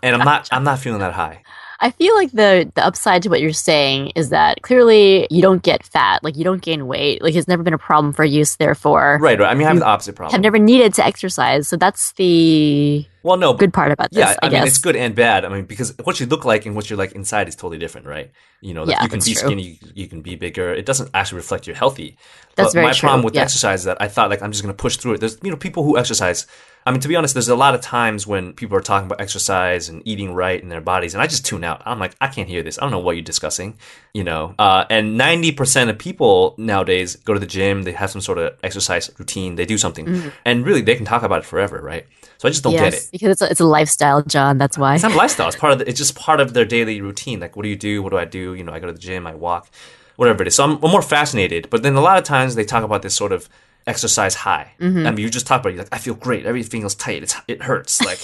and 0.03 0.15
I'm 0.17 0.25
not, 0.25 0.49
I'm 0.53 0.65
not 0.65 0.79
feeling 0.79 1.01
that 1.01 1.13
high. 1.13 1.43
I 1.81 1.91
feel 1.91 2.15
like 2.15 2.31
the 2.33 2.71
the 2.75 2.85
upside 2.87 3.23
to 3.25 3.29
what 3.29 3.41
you're 3.41 3.53
saying 3.53 4.13
is 4.15 4.31
that 4.31 4.63
clearly 4.63 5.27
you 5.31 5.43
don't 5.43 5.63
get 5.63 5.85
fat, 5.85 6.23
like 6.23 6.37
you 6.37 6.45
don't 6.45 6.63
gain 6.63 6.87
weight, 6.87 7.21
like 7.23 7.35
it's 7.35 7.49
never 7.49 7.63
been 7.63 7.75
a 7.75 7.79
problem 7.79 8.13
for 8.13 8.25
you. 8.25 8.45
So 8.45 8.57
therefore, 8.59 9.19
Right, 9.21 9.39
right. 9.39 9.51
I 9.51 9.55
mean, 9.55 9.67
I 9.67 9.71
have 9.71 9.81
the 9.81 9.87
opposite 9.87 10.17
problem. 10.17 10.35
I've 10.35 10.43
never 10.43 10.59
needed 10.59 10.95
to 10.95 11.05
exercise. 11.05 11.69
So 11.69 11.77
that's 11.77 12.13
the 12.13 13.05
well, 13.25 13.39
no, 13.39 13.55
good 13.55 13.73
part 13.73 13.91
about 13.91 14.11
this. 14.11 14.19
Yeah, 14.19 14.37
I, 14.43 14.47
I, 14.47 14.49
guess. 14.51 14.61
mean 14.61 14.67
it's 14.69 14.79
good 14.79 14.97
and 14.97 15.15
bad. 15.15 15.47
I 15.47 15.49
mean 15.49 15.65
because 15.65 15.95
what 16.05 16.21
you 16.21 16.27
look 16.27 16.45
like 16.45 16.67
and 16.67 16.77
what 16.77 16.91
you're 16.91 16.99
like 16.99 17.13
inside 17.13 17.49
is 17.49 17.57
totally 17.57 17.79
different, 17.79 18.07
right? 18.07 18.31
You 18.61 18.75
know, 18.75 18.87
Yeah, 18.87 19.03
you 19.03 19.09
can 19.09 19.19
be 19.19 19.33
true. 19.33 19.49
skinny, 19.49 19.79
you, 19.95 20.09
can 20.09 20.21
be 20.21 20.37
bigger. 20.37 20.75
It 20.75 20.85
doesn't 20.85 21.09
actually 21.15 21.37
reflect 21.37 21.67
you're 21.67 21.75
healthy. 21.75 22.19
That's 22.55 22.69
but 22.69 22.75
very 22.75 22.87
my 22.87 22.93
true, 22.93 23.09
problem 23.09 23.25
with 23.25 23.35
yeah. 23.35 23.41
exercise 23.41 23.81
is 23.81 23.85
that 23.87 23.97
I 24.01 24.09
thought 24.09 24.29
like 24.29 24.43
I'm 24.43 24.53
just 24.53 24.63
going 24.63 24.75
to 24.75 24.81
push 24.81 24.99
through 24.99 25.15
it. 25.15 25.21
There's 25.21 25.39
you 25.43 25.51
know 25.51 25.57
people 25.57 25.85
who 25.85 25.97
exercise. 25.97 26.47
I 26.87 26.91
mean 26.91 27.01
to 27.01 27.09
be 27.09 27.17
honest, 27.17 27.33
there's 27.33 27.49
a 27.49 27.57
lot 27.57 27.75
of 27.75 27.81
times 27.81 28.27
when 28.27 28.53
people 28.53 28.77
are 28.77 28.83
talking 28.83 29.07
about 29.07 29.23
exercise 29.23 29.89
and 29.89 30.03
eating 30.05 30.35
right 30.35 30.63
in 30.63 30.69
their 30.69 30.83
bodies, 30.83 31.15
and 31.15 31.23
I 31.23 31.27
just 31.27 31.47
tune 31.47 31.65
out. 31.65 31.83
I'm 31.87 31.99
like 31.99 32.15
I 32.21 32.29
can't 32.29 32.49
hear 32.49 32.63
this. 32.63 32.77
I 32.79 32.83
don't 32.83 32.91
know 32.91 32.99
what 32.99 33.17
you're 33.17 33.25
discussing. 33.25 33.79
You 34.13 34.23
know, 34.23 34.55
uh, 34.59 34.85
and 34.91 35.19
90% 35.19 35.89
of 35.89 35.99
people 35.99 36.55
nowadays 36.59 37.17
go 37.17 37.33
to 37.33 37.41
the 37.41 37.47
gym. 37.47 37.85
They 37.85 37.93
have 37.93 38.11
some 38.11 38.21
sort 38.21 38.37
of 38.37 38.59
exercise 38.63 39.11
routine. 39.19 39.57
They 39.57 39.65
do 39.65 39.79
something, 39.79 40.31
and 40.45 40.67
really 40.67 40.83
they 40.83 40.95
can 40.95 41.07
talk 41.07 41.23
about 41.23 41.39
it 41.41 41.47
forever, 41.47 41.81
right? 41.81 42.07
So 42.39 42.49
I 42.49 42.51
just 42.51 42.63
don't 42.63 42.73
yes, 42.73 43.11
get 43.11 43.14
it. 43.14 43.14
Because 43.15 43.31
it's 43.31 43.43
a, 43.43 43.49
it's 43.49 43.61
a 43.61 43.65
lifestyle, 43.65 44.23
John. 44.23 44.59
That's 44.59 44.77
why. 44.77 44.95
It's 44.95 45.05
not 45.05 45.13
a 45.13 45.17
lifestyle. 45.25 45.47
It's 45.47 45.57
part 45.57 45.73
of 45.73 45.79
the, 45.79 45.89
it's 45.89 45.99
just 45.99 46.17
part 46.17 46.41
of 46.41 46.53
their 46.53 46.65
daily 46.65 47.01
routine. 47.01 47.39
Like, 47.39 47.55
what 47.55 47.63
do 47.63 47.69
you 47.69 47.77
do? 47.77 48.03
What 48.03 48.11
do 48.11 48.19
I 48.19 48.25
do? 48.25 48.55
You 48.55 48.65
know, 48.65 48.73
I 48.73 48.81
go 48.81 48.89
to 48.89 48.93
the 48.93 48.99
gym, 48.99 49.25
I 49.25 49.37
walk, 49.37 49.71
whatever 50.17 50.43
it 50.43 50.49
is. 50.49 50.57
So 50.57 50.65
I'm, 50.65 50.83
I'm 50.83 50.91
more 50.91 51.01
fascinated. 51.01 51.71
But 51.71 51.85
then 51.85 51.95
a 51.95 52.01
lot 52.01 52.19
of 52.19 52.25
times 52.25 52.57
they 52.57 52.65
talk 52.65 52.83
about 52.83 53.03
this 53.03 53.15
sort 53.15 53.31
of 53.31 53.49
exercise 53.87 54.35
high. 54.35 54.73
Mm-hmm. 54.81 55.07
I 55.07 55.11
mean, 55.13 55.21
you 55.21 55.31
just 55.31 55.47
talk 55.47 55.61
about 55.61 55.71
it. 55.71 55.77
You're 55.77 55.85
like, 55.85 55.95
I 55.95 55.99
feel 55.99 56.15
great. 56.15 56.45
Everything 56.45 56.81
feels 56.81 56.97
tight. 56.97 57.23
It's, 57.23 57.37
it 57.47 57.63
hurts. 57.63 58.03
Like, 58.05 58.19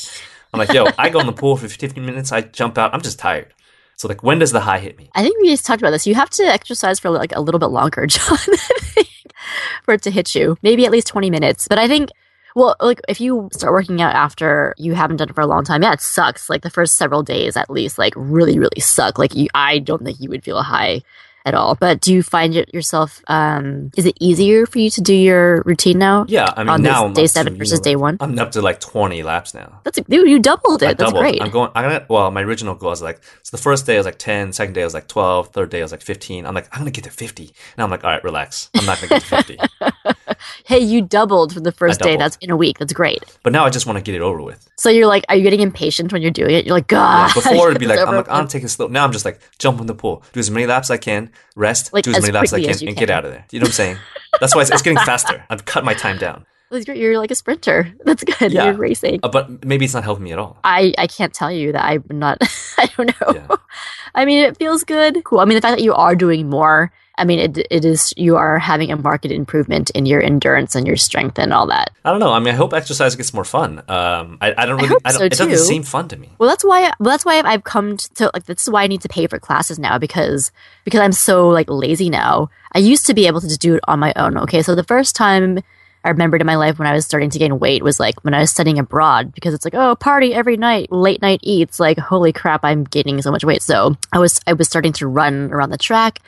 I'm 0.52 0.58
like, 0.58 0.72
yo, 0.72 0.86
I 0.98 1.08
go 1.08 1.20
in 1.20 1.26
the 1.26 1.32
pool 1.32 1.56
for 1.56 1.68
15 1.68 2.04
minutes. 2.04 2.32
I 2.32 2.40
jump 2.40 2.76
out. 2.76 2.92
I'm 2.92 3.00
just 3.00 3.20
tired. 3.20 3.54
So 3.94 4.08
like, 4.08 4.24
when 4.24 4.40
does 4.40 4.50
the 4.50 4.60
high 4.60 4.80
hit 4.80 4.98
me? 4.98 5.08
I 5.14 5.22
think 5.22 5.40
we 5.40 5.50
just 5.50 5.64
talked 5.64 5.82
about 5.82 5.90
this. 5.90 6.04
You 6.06 6.16
have 6.16 6.30
to 6.30 6.42
exercise 6.42 6.98
for 6.98 7.10
like 7.10 7.32
a 7.36 7.40
little 7.40 7.60
bit 7.60 7.66
longer, 7.66 8.06
John, 8.08 8.38
for 9.84 9.94
it 9.94 10.02
to 10.02 10.10
hit 10.10 10.34
you. 10.34 10.56
Maybe 10.62 10.84
at 10.84 10.90
least 10.90 11.06
20 11.06 11.30
minutes. 11.30 11.68
But 11.68 11.78
I 11.78 11.86
think, 11.86 12.10
well, 12.54 12.76
like 12.80 13.00
if 13.08 13.20
you 13.20 13.48
start 13.52 13.72
working 13.72 14.00
out 14.02 14.14
after 14.14 14.74
you 14.78 14.94
haven't 14.94 15.16
done 15.18 15.28
it 15.28 15.34
for 15.34 15.40
a 15.40 15.46
long 15.46 15.64
time, 15.64 15.82
yeah, 15.82 15.92
it 15.92 16.00
sucks. 16.00 16.50
Like 16.50 16.62
the 16.62 16.70
first 16.70 16.96
several 16.96 17.22
days 17.22 17.56
at 17.56 17.70
least, 17.70 17.98
like 17.98 18.14
really, 18.16 18.58
really 18.58 18.80
suck. 18.80 19.18
Like 19.18 19.34
you, 19.34 19.48
I 19.54 19.78
don't 19.78 20.04
think 20.04 20.20
you 20.20 20.28
would 20.30 20.44
feel 20.44 20.62
high 20.62 21.02
at 21.44 21.54
all. 21.54 21.74
But 21.74 22.00
do 22.00 22.12
you 22.12 22.22
find 22.22 22.54
it 22.56 22.72
yourself? 22.74 23.22
Um, 23.28 23.90
is 23.96 24.06
it 24.06 24.16
easier 24.20 24.66
for 24.66 24.78
you 24.78 24.90
to 24.90 25.00
do 25.00 25.14
your 25.14 25.62
routine 25.64 25.98
now? 25.98 26.24
Yeah, 26.28 26.52
I 26.56 26.62
mean 26.62 26.68
on 26.70 26.82
now 26.82 27.06
I'm 27.06 27.12
day 27.12 27.26
seven 27.26 27.52
to, 27.52 27.56
you 27.56 27.60
versus 27.60 27.80
know, 27.80 27.84
day 27.84 27.96
one. 27.96 28.16
I'm 28.20 28.38
up 28.38 28.52
to 28.52 28.62
like 28.62 28.80
20 28.80 29.22
laps 29.22 29.54
now. 29.54 29.80
That's 29.84 29.98
a, 29.98 30.02
dude, 30.02 30.28
you 30.28 30.38
doubled 30.38 30.82
it. 30.82 30.86
I 30.86 30.94
That's 30.94 31.10
doubled. 31.10 31.22
great. 31.22 31.42
I'm 31.42 31.50
going. 31.50 31.70
I'm 31.74 31.84
gonna. 31.84 32.06
Well, 32.08 32.30
my 32.30 32.42
original 32.42 32.74
goal 32.74 32.90
was 32.90 33.02
like. 33.02 33.22
So 33.42 33.56
the 33.56 33.62
first 33.62 33.86
day 33.86 33.94
I 33.94 33.98
was 33.98 34.06
like 34.06 34.18
10. 34.18 34.52
Second 34.52 34.74
day 34.74 34.82
I 34.82 34.84
was 34.84 34.94
like 34.94 35.08
12. 35.08 35.48
Third 35.48 35.70
day 35.70 35.78
I 35.80 35.82
was 35.82 35.92
like 35.92 36.02
15. 36.02 36.46
I'm 36.46 36.54
like, 36.54 36.68
I'm 36.72 36.80
gonna 36.80 36.90
get 36.90 37.04
to 37.04 37.10
50. 37.10 37.42
And 37.76 37.82
I'm 37.84 37.90
like, 37.90 38.04
all 38.04 38.10
right, 38.10 38.22
relax. 38.24 38.70
I'm 38.74 38.86
not 38.86 39.00
gonna 39.00 39.20
get 39.20 39.22
to 39.22 39.28
50. 39.28 39.58
hey, 40.66 40.78
you 40.78 41.02
doubled 41.02 41.52
from 41.54 41.62
the 41.64 41.72
first 41.72 42.00
day. 42.00 42.16
That's 42.16 42.36
in 42.40 42.50
a 42.50 42.56
week. 42.56 42.78
That's 42.78 42.92
great. 42.92 43.22
but 43.42 43.52
now 43.52 43.64
I 43.64 43.70
just 43.70 43.86
want 43.86 43.96
to 43.98 44.02
get 44.02 44.14
it 44.14 44.20
over 44.20 44.40
with. 44.42 44.68
So 44.78 44.88
you're 44.90 45.06
like, 45.06 45.24
are 45.28 45.36
you 45.36 45.42
getting 45.42 45.60
impatient 45.60 46.12
when 46.12 46.22
you're 46.22 46.30
doing 46.30 46.54
it? 46.54 46.64
You're 46.66 46.74
like, 46.74 46.90
Yeah, 46.90 47.28
God. 47.30 47.34
before 47.34 47.68
it'd 47.70 47.80
be 47.80 47.86
like, 47.86 47.98
I'm 47.98 48.14
like, 48.14 48.30
I'm 48.30 48.48
taking 48.48 48.68
slow. 48.68 48.86
Now 48.88 49.04
I'm 49.04 49.12
just 49.12 49.24
like, 49.24 49.40
jump 49.58 49.80
in 49.80 49.86
the 49.86 49.94
pool, 49.94 50.22
do 50.32 50.40
as 50.40 50.50
many 50.50 50.66
laps 50.66 50.86
as 50.86 50.94
I 50.94 50.96
can, 50.98 51.29
rest, 51.56 51.92
Like, 51.92 52.04
do 52.04 52.10
as, 52.10 52.18
as 52.18 52.22
many 52.22 52.32
laps 52.32 52.52
as 52.52 52.54
I 52.54 52.60
can, 52.60 52.70
as 52.70 52.82
and 52.82 52.96
get 52.96 53.10
out 53.10 53.24
of 53.24 53.32
there. 53.32 53.44
You 53.50 53.60
know 53.60 53.64
what 53.64 53.70
I'm 53.70 53.74
saying? 53.74 53.96
That's 54.40 54.54
why 54.54 54.62
it's, 54.62 54.70
it's 54.70 54.82
getting 54.82 54.98
faster. 55.04 55.44
I've 55.50 55.64
cut 55.64 55.84
my 55.84 55.94
time 55.94 56.18
down. 56.18 56.46
That's 56.70 56.84
great. 56.84 56.98
You're 56.98 57.18
like 57.18 57.32
a 57.32 57.34
sprinter. 57.34 57.92
That's 58.04 58.22
good. 58.22 58.52
Yeah. 58.52 58.66
You're 58.66 58.74
racing. 58.74 59.20
Uh, 59.22 59.28
but 59.28 59.64
maybe 59.64 59.84
it's 59.84 59.94
not 59.94 60.04
helping 60.04 60.24
me 60.24 60.32
at 60.32 60.38
all. 60.38 60.58
I, 60.62 60.94
I 60.98 61.06
can't 61.06 61.34
tell 61.34 61.50
you 61.50 61.72
that 61.72 61.84
I'm 61.84 62.04
not, 62.10 62.38
I 62.78 62.86
don't 62.96 63.08
know. 63.20 63.34
Yeah. 63.34 63.56
I 64.14 64.24
mean, 64.24 64.44
it 64.44 64.56
feels 64.56 64.84
good. 64.84 65.22
Cool. 65.24 65.40
I 65.40 65.44
mean, 65.44 65.56
the 65.56 65.60
fact 65.60 65.76
that 65.76 65.84
you 65.84 65.94
are 65.94 66.14
doing 66.14 66.48
more, 66.48 66.92
I 67.18 67.24
mean, 67.24 67.38
it, 67.38 67.58
it 67.70 67.84
is, 67.84 68.14
you 68.16 68.36
are 68.36 68.58
having 68.58 68.90
a 68.90 68.96
marked 68.96 69.26
improvement 69.26 69.90
in 69.90 70.06
your 70.06 70.22
endurance 70.22 70.74
and 70.74 70.86
your 70.86 70.96
strength 70.96 71.38
and 71.38 71.52
all 71.52 71.66
that. 71.66 71.90
I 72.04 72.10
don't 72.10 72.20
know. 72.20 72.32
I 72.32 72.38
mean, 72.38 72.54
I 72.54 72.56
hope 72.56 72.72
exercise 72.72 73.14
gets 73.14 73.34
more 73.34 73.44
fun. 73.44 73.80
Um, 73.88 74.38
I, 74.40 74.54
I 74.56 74.66
don't 74.66 74.76
really. 74.76 74.88
hope 74.88 75.02
I 75.04 75.10
don't, 75.10 75.18
so, 75.18 75.24
it 75.24 75.30
doesn't 75.30 75.48
too. 75.50 75.56
seem 75.56 75.82
fun 75.82 76.08
to 76.08 76.16
me. 76.16 76.30
Well, 76.38 76.48
that's 76.48 76.64
why. 76.64 76.92
Well, 76.98 77.10
that's 77.10 77.24
why 77.24 77.40
I've 77.40 77.64
come 77.64 77.96
to 78.14 78.30
like. 78.32 78.46
This 78.46 78.62
is 78.62 78.70
why 78.70 78.84
I 78.84 78.86
need 78.86 79.02
to 79.02 79.08
pay 79.08 79.26
for 79.26 79.38
classes 79.38 79.78
now 79.78 79.98
because 79.98 80.50
because 80.84 81.00
I'm 81.00 81.12
so 81.12 81.48
like 81.48 81.68
lazy 81.68 82.08
now. 82.08 82.48
I 82.72 82.78
used 82.78 83.06
to 83.06 83.14
be 83.14 83.26
able 83.26 83.42
to 83.42 83.56
do 83.58 83.74
it 83.74 83.80
on 83.86 83.98
my 83.98 84.14
own. 84.16 84.38
Okay, 84.38 84.62
so 84.62 84.74
the 84.74 84.84
first 84.84 85.14
time 85.14 85.58
I 86.04 86.10
remembered 86.10 86.40
in 86.40 86.46
my 86.46 86.56
life 86.56 86.78
when 86.78 86.88
I 86.88 86.94
was 86.94 87.04
starting 87.04 87.30
to 87.30 87.38
gain 87.38 87.58
weight 87.58 87.82
was 87.82 88.00
like 88.00 88.22
when 88.24 88.34
I 88.34 88.40
was 88.40 88.50
studying 88.50 88.78
abroad 88.78 89.32
because 89.34 89.54
it's 89.54 89.64
like 89.64 89.74
oh 89.74 89.96
party 89.96 90.34
every 90.34 90.56
night, 90.56 90.90
late 90.90 91.22
night 91.22 91.40
eats. 91.42 91.78
Like 91.80 91.98
holy 91.98 92.32
crap, 92.32 92.64
I'm 92.64 92.84
gaining 92.84 93.20
so 93.22 93.30
much 93.30 93.44
weight. 93.44 93.62
So 93.62 93.96
I 94.12 94.18
was 94.18 94.40
I 94.46 94.54
was 94.54 94.68
starting 94.68 94.92
to 94.94 95.06
run 95.06 95.50
around 95.52 95.70
the 95.70 95.78
track, 95.78 96.20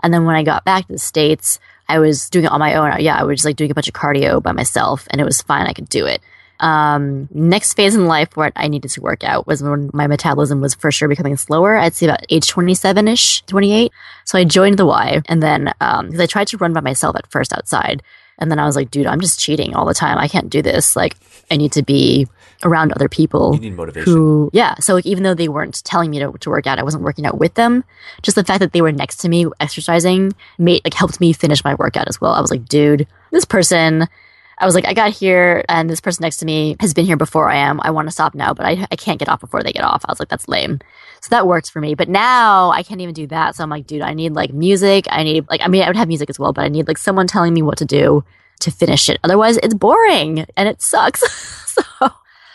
and 0.00 0.12
then 0.12 0.24
when 0.24 0.36
I 0.36 0.42
got 0.42 0.64
back 0.64 0.86
to 0.86 0.92
the 0.92 0.98
states. 0.98 1.58
I 1.88 1.98
was 1.98 2.30
doing 2.30 2.46
it 2.46 2.50
on 2.50 2.60
my 2.60 2.74
own. 2.76 3.02
Yeah, 3.02 3.16
I 3.16 3.24
was 3.24 3.38
just 3.38 3.44
like 3.44 3.56
doing 3.56 3.70
a 3.70 3.74
bunch 3.74 3.88
of 3.88 3.92
cardio 3.92 4.42
by 4.42 4.52
myself, 4.52 5.06
and 5.10 5.20
it 5.20 5.24
was 5.24 5.42
fine. 5.42 5.66
I 5.66 5.74
could 5.74 5.90
do 5.90 6.06
it 6.06 6.22
um, 6.62 7.28
next 7.34 7.74
phase 7.74 7.94
in 7.96 8.06
life 8.06 8.36
where 8.36 8.52
I 8.54 8.68
needed 8.68 8.92
to 8.92 9.00
work 9.00 9.24
out 9.24 9.46
was 9.48 9.62
when 9.62 9.90
my 9.92 10.06
metabolism 10.06 10.60
was 10.60 10.74
for 10.74 10.92
sure 10.92 11.08
becoming 11.08 11.36
slower. 11.36 11.76
I'd 11.76 11.94
say 11.94 12.06
about 12.06 12.24
age 12.30 12.48
27 12.48 13.08
ish, 13.08 13.42
28. 13.42 13.92
So 14.24 14.38
I 14.38 14.44
joined 14.44 14.78
the 14.78 14.86
Y 14.86 15.20
and 15.26 15.42
then, 15.42 15.72
um, 15.80 16.10
cause 16.10 16.20
I 16.20 16.26
tried 16.26 16.46
to 16.48 16.56
run 16.56 16.72
by 16.72 16.80
myself 16.80 17.16
at 17.16 17.30
first 17.30 17.52
outside. 17.52 18.02
And 18.42 18.50
then 18.50 18.58
I 18.58 18.66
was 18.66 18.76
like, 18.76 18.90
dude, 18.90 19.06
I'm 19.06 19.20
just 19.20 19.38
cheating 19.38 19.74
all 19.74 19.86
the 19.86 19.94
time. 19.94 20.18
I 20.18 20.28
can't 20.28 20.50
do 20.50 20.60
this. 20.60 20.96
Like, 20.96 21.16
I 21.50 21.56
need 21.56 21.72
to 21.72 21.82
be 21.82 22.26
around 22.64 22.92
other 22.92 23.08
people 23.08 23.54
You 23.54 23.60
need 23.60 23.74
motivation. 23.76 24.12
who, 24.12 24.50
yeah. 24.52 24.74
So 24.76 24.94
like, 24.94 25.06
even 25.06 25.22
though 25.24 25.34
they 25.34 25.48
weren't 25.48 25.82
telling 25.84 26.10
me 26.10 26.18
to, 26.20 26.32
to 26.32 26.50
work 26.50 26.66
out, 26.66 26.78
I 26.78 26.82
wasn't 26.82 27.02
working 27.02 27.26
out 27.26 27.38
with 27.38 27.54
them. 27.54 27.82
Just 28.22 28.34
the 28.34 28.44
fact 28.44 28.60
that 28.60 28.72
they 28.72 28.82
were 28.82 28.92
next 28.92 29.16
to 29.18 29.28
me 29.28 29.46
exercising 29.58 30.32
made 30.58 30.82
like 30.84 30.94
helped 30.94 31.20
me 31.20 31.32
finish 31.32 31.64
my 31.64 31.74
workout 31.74 32.08
as 32.08 32.20
well. 32.20 32.32
I 32.32 32.40
was 32.40 32.50
like, 32.50 32.66
dude, 32.66 33.06
this 33.30 33.44
person. 33.44 34.06
I 34.62 34.64
was 34.64 34.74
like, 34.76 34.86
I 34.86 34.94
got 34.94 35.10
here 35.12 35.64
and 35.68 35.90
this 35.90 36.00
person 36.00 36.22
next 36.22 36.36
to 36.38 36.46
me 36.46 36.76
has 36.80 36.94
been 36.94 37.04
here 37.04 37.16
before 37.16 37.48
I 37.50 37.56
am. 37.56 37.80
I 37.82 37.90
want 37.90 38.06
to 38.08 38.12
stop 38.12 38.34
now, 38.34 38.54
but 38.54 38.64
I, 38.64 38.86
I 38.92 38.96
can't 38.96 39.18
get 39.18 39.28
off 39.28 39.40
before 39.40 39.62
they 39.62 39.72
get 39.72 39.82
off. 39.82 40.04
I 40.06 40.12
was 40.12 40.20
like, 40.20 40.28
that's 40.28 40.48
lame. 40.48 40.78
So 41.20 41.28
that 41.30 41.46
works 41.48 41.68
for 41.68 41.80
me. 41.80 41.94
But 41.94 42.08
now 42.08 42.70
I 42.70 42.82
can't 42.84 43.00
even 43.00 43.12
do 43.14 43.26
that. 43.26 43.56
So 43.56 43.64
I'm 43.64 43.70
like, 43.70 43.86
dude, 43.86 44.02
I 44.02 44.14
need 44.14 44.34
like 44.34 44.52
music. 44.52 45.06
I 45.10 45.24
need 45.24 45.46
like, 45.50 45.60
I 45.62 45.68
mean, 45.68 45.82
I 45.82 45.88
would 45.88 45.96
have 45.96 46.08
music 46.08 46.30
as 46.30 46.38
well, 46.38 46.52
but 46.52 46.64
I 46.64 46.68
need 46.68 46.86
like 46.86 46.98
someone 46.98 47.26
telling 47.26 47.52
me 47.52 47.62
what 47.62 47.76
to 47.78 47.84
do 47.84 48.24
to 48.60 48.70
finish 48.70 49.08
it. 49.08 49.18
Otherwise, 49.24 49.56
it's 49.58 49.74
boring 49.74 50.46
and 50.56 50.68
it 50.68 50.80
sucks. 50.80 51.20
so 51.74 52.10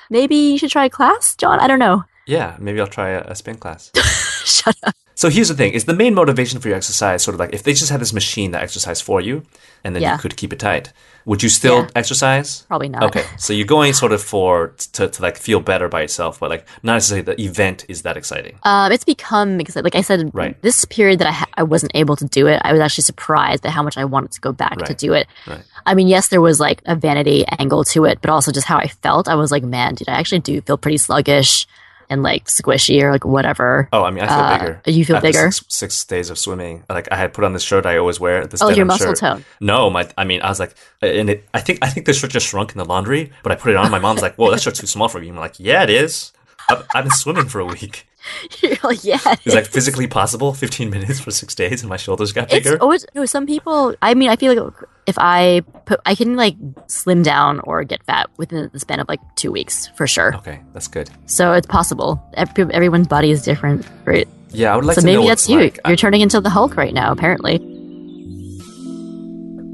maybe 0.10 0.36
you 0.36 0.58
should 0.58 0.72
try 0.72 0.86
a 0.86 0.90
class, 0.90 1.36
John. 1.36 1.60
I 1.60 1.68
don't 1.68 1.80
know. 1.80 2.06
Yeah, 2.26 2.56
maybe 2.60 2.80
I'll 2.80 2.88
try 2.88 3.10
a, 3.10 3.22
a 3.28 3.36
spin 3.36 3.58
class. 3.58 3.92
Shut 4.46 4.76
up. 4.84 4.96
So 5.16 5.30
here's 5.30 5.48
the 5.48 5.56
thing: 5.56 5.74
is 5.74 5.86
the 5.86 5.94
main 5.96 6.14
motivation 6.14 6.60
for 6.60 6.68
your 6.68 6.78
exercise 6.78 7.24
sort 7.24 7.34
of 7.34 7.40
like 7.40 7.54
if 7.54 7.64
they 7.64 7.74
just 7.74 7.90
had 7.90 8.00
this 8.00 8.14
machine 8.14 8.52
that 8.52 8.62
exercise 8.62 9.02
for 9.02 9.20
you, 9.20 9.44
and 9.84 9.96
then 9.96 10.04
Yeah. 10.04 10.14
you 10.14 10.20
could 10.20 10.38
keep 10.38 10.54
it 10.54 10.60
tight, 10.60 10.94
would 11.28 11.44
you 11.44 11.50
still 11.50 11.80
Yeah. 11.82 11.88
exercise? 12.02 12.64
Probably 12.72 12.90
not. 12.90 13.04
Okay, 13.04 13.24
so 13.38 13.52
you're 13.54 13.68
going 13.78 13.94
sort 13.94 14.12
of 14.14 14.22
for 14.24 14.74
to, 14.94 15.08
to 15.10 15.22
like 15.22 15.38
feel 15.38 15.60
better 15.60 15.88
by 15.90 16.02
yourself, 16.02 16.40
but 16.40 16.50
like 16.50 16.66
not 16.84 16.94
necessarily 16.94 17.22
the 17.24 17.40
event 17.50 17.86
is 17.88 18.02
that 18.04 18.16
exciting. 18.18 18.56
Um, 18.64 18.92
it's 18.94 19.04
become 19.04 19.58
because, 19.58 19.76
like 19.76 19.96
I 19.96 20.02
said, 20.02 20.32
Right. 20.34 20.60
this 20.62 20.86
period 20.86 21.20
that 21.20 21.28
I, 21.28 21.36
ha- 21.42 21.52
I 21.56 21.64
wasn't 21.64 21.92
able 21.96 22.16
to 22.16 22.26
do 22.26 22.48
it, 22.48 22.60
I 22.64 22.72
was 22.72 22.82
actually 22.82 23.04
surprised 23.04 23.66
at 23.66 23.72
how 23.74 23.84
much 23.84 23.98
I 23.98 24.06
wanted 24.06 24.32
to 24.32 24.42
go 24.42 24.52
back 24.52 24.78
to 24.86 24.94
do 24.94 25.14
it. 25.14 25.28
Right. 25.46 25.64
I 25.86 25.94
mean, 25.96 26.08
yes, 26.08 26.30
there 26.30 26.42
was 26.42 26.60
like 26.60 26.82
a 26.86 26.96
vanity 26.96 27.46
angle 27.60 27.84
to 27.94 28.06
it, 28.06 28.20
but 28.22 28.30
also 28.32 28.52
just 28.52 28.66
how 28.68 28.78
I 28.78 28.88
felt. 28.88 29.28
I 29.28 29.36
was 29.36 29.52
like, 29.52 29.64
man, 29.64 29.96
dude, 29.96 30.10
I 30.10 30.14
actually 30.14 30.40
do 30.40 30.62
feel 30.62 30.78
pretty 30.78 30.98
sluggish 30.98 31.68
and 32.10 32.24
like 32.24 32.46
squishy 32.46 33.02
or 33.02 33.12
like 33.12 33.26
whatever. 33.26 33.90
Oh, 33.92 34.04
I 34.04 34.12
mean, 34.12 34.24
I 34.24 34.28
feel 34.28 34.36
Uh, 34.38 34.58
bigger. 34.60 34.82
you 34.86 35.06
feel 35.06 35.16
After 35.18 35.28
bigger? 35.28 35.52
Six, 35.52 35.66
six 35.76 36.04
days 36.06 36.30
of 36.30 36.38
swimming. 36.38 36.84
Like 36.90 37.08
I 37.12 37.16
had 37.18 37.34
put 37.34 37.44
on 37.44 37.54
this 37.54 37.64
shirt 37.64 37.86
I 37.86 37.98
always 37.98 38.20
wear. 38.20 38.48
This 38.48 38.62
Oh, 38.62 38.70
your 38.70 38.86
muscle 38.86 39.08
shirt. 39.08 39.18
tone. 39.20 39.46
No, 39.60 39.90
my. 39.90 40.10
I 40.18 40.24
mean, 40.24 40.42
I 40.42 40.50
was 40.50 40.60
like, 40.60 40.74
and 41.02 41.30
it. 41.30 41.48
I 41.54 41.60
think 41.60 41.80
I 41.82 41.90
think 41.90 42.06
this 42.06 42.20
shirt 42.20 42.32
just 42.32 42.48
shrunk 42.48 42.72
in 42.72 42.78
the 42.78 42.86
laundry, 42.86 43.32
but 43.44 43.52
I 43.52 43.56
put 43.56 43.72
it 43.72 43.76
on. 43.78 43.92
My 43.92 44.00
mom's 44.00 44.22
like, 44.22 44.36
"Whoa, 44.36 44.52
that 44.52 44.62
shirt's 44.62 44.80
too 44.80 44.88
small 44.88 45.10
for 45.10 45.22
you." 45.22 45.32
I'm 45.32 45.38
like, 45.38 45.60
"Yeah, 45.60 45.84
it 45.84 45.90
is. 45.90 46.32
I've, 46.70 46.86
I've 46.96 47.04
been 47.06 47.12
swimming 47.14 47.46
for 47.50 47.60
a 47.60 47.66
week. 47.66 48.07
You're 48.62 48.78
like, 48.84 49.04
yeah. 49.04 49.20
Is 49.46 49.54
that 49.54 49.68
physically 49.68 50.08
possible? 50.08 50.54
15 50.54 50.90
minutes 50.90 51.20
for 51.20 51.32
six 51.32 51.54
days, 51.56 51.82
and 51.82 51.90
my 51.90 51.98
shoulders 51.98 52.32
got 52.34 52.52
It's 52.52 52.66
bigger." 52.66 52.78
always 52.82 53.06
no. 53.16 53.26
Some 53.26 53.46
people. 53.46 53.96
I 54.02 54.14
mean, 54.14 54.30
I 54.30 54.36
feel 54.36 54.54
like 54.56 54.74
if 55.06 55.16
I 55.20 55.62
put, 55.86 56.00
I 56.06 56.16
can 56.16 56.36
like 56.36 56.56
slim 56.88 57.24
down 57.24 57.60
or 57.64 57.84
get 57.84 58.04
fat 58.04 58.30
within 58.38 58.70
the 58.74 58.80
span 58.80 59.00
of 59.00 59.08
like 59.08 59.20
two 59.36 59.52
weeks 59.52 59.88
for 59.96 60.08
sure. 60.08 60.36
Okay, 60.38 60.62
that's 60.74 60.88
good. 60.88 61.10
So 61.26 61.54
it's 61.54 61.68
possible. 61.68 62.22
Every, 62.34 62.66
everyone's 62.74 63.08
body 63.08 63.32
is 63.32 63.42
different, 63.42 63.86
right? 64.06 64.28
Yeah, 64.50 64.74
I 64.74 64.76
would 64.78 64.86
like 64.86 64.96
so 64.96 65.02
to 65.02 65.08
know 65.08 65.14
So 65.14 65.18
maybe 65.20 65.28
that's 65.30 65.50
you. 65.50 65.60
like. 65.60 65.80
You're 65.88 65.98
turning 65.98 66.22
into 66.22 66.40
the 66.42 66.50
Hulk 66.50 66.76
right 66.78 66.94
now, 66.94 67.12
apparently. 67.12 67.58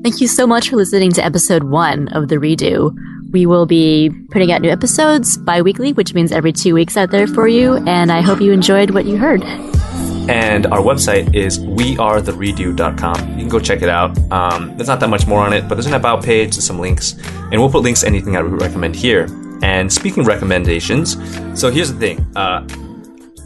Thank 0.03 0.19
you 0.19 0.27
so 0.27 0.45
much 0.45 0.69
for 0.69 0.75
listening 0.75 1.11
to 1.13 1.23
episode 1.23 1.63
one 1.63 2.09
of 2.09 2.27
The 2.27 2.35
Redo. 2.35 2.93
We 3.33 3.47
will 3.47 3.65
be 3.65 4.11
putting 4.29 4.51
out 4.51 4.61
new 4.61 4.69
episodes 4.69 5.37
bi 5.37 5.63
weekly, 5.63 5.91
which 5.91 6.13
means 6.13 6.31
every 6.31 6.53
two 6.53 6.75
weeks 6.75 6.95
out 6.95 7.09
there 7.09 7.25
for 7.25 7.47
you, 7.47 7.77
and 7.87 8.11
I 8.11 8.21
hope 8.21 8.39
you 8.39 8.51
enjoyed 8.51 8.91
what 8.91 9.05
you 9.05 9.17
heard. 9.17 9.43
And 10.29 10.67
our 10.67 10.79
website 10.79 11.33
is 11.33 11.57
wearetheredo.com. 11.57 13.29
You 13.31 13.37
can 13.37 13.49
go 13.49 13.59
check 13.59 13.81
it 13.81 13.89
out. 13.89 14.15
Um, 14.31 14.77
there's 14.77 14.87
not 14.87 14.99
that 14.99 15.09
much 15.09 15.25
more 15.25 15.41
on 15.41 15.51
it, 15.51 15.67
but 15.67 15.75
there's 15.75 15.87
an 15.87 15.95
about 15.95 16.23
page, 16.23 16.51
there's 16.51 16.65
some 16.65 16.77
links, 16.79 17.13
and 17.51 17.53
we'll 17.53 17.71
put 17.71 17.81
links 17.81 18.01
to 18.01 18.07
anything 18.07 18.37
I 18.37 18.43
would 18.43 18.61
recommend 18.61 18.95
here. 18.95 19.27
And 19.63 19.91
speaking 19.91 20.23
recommendations, 20.25 21.13
so 21.59 21.71
here's 21.71 21.91
the 21.91 21.99
thing. 21.99 22.19
Uh, 22.35 22.67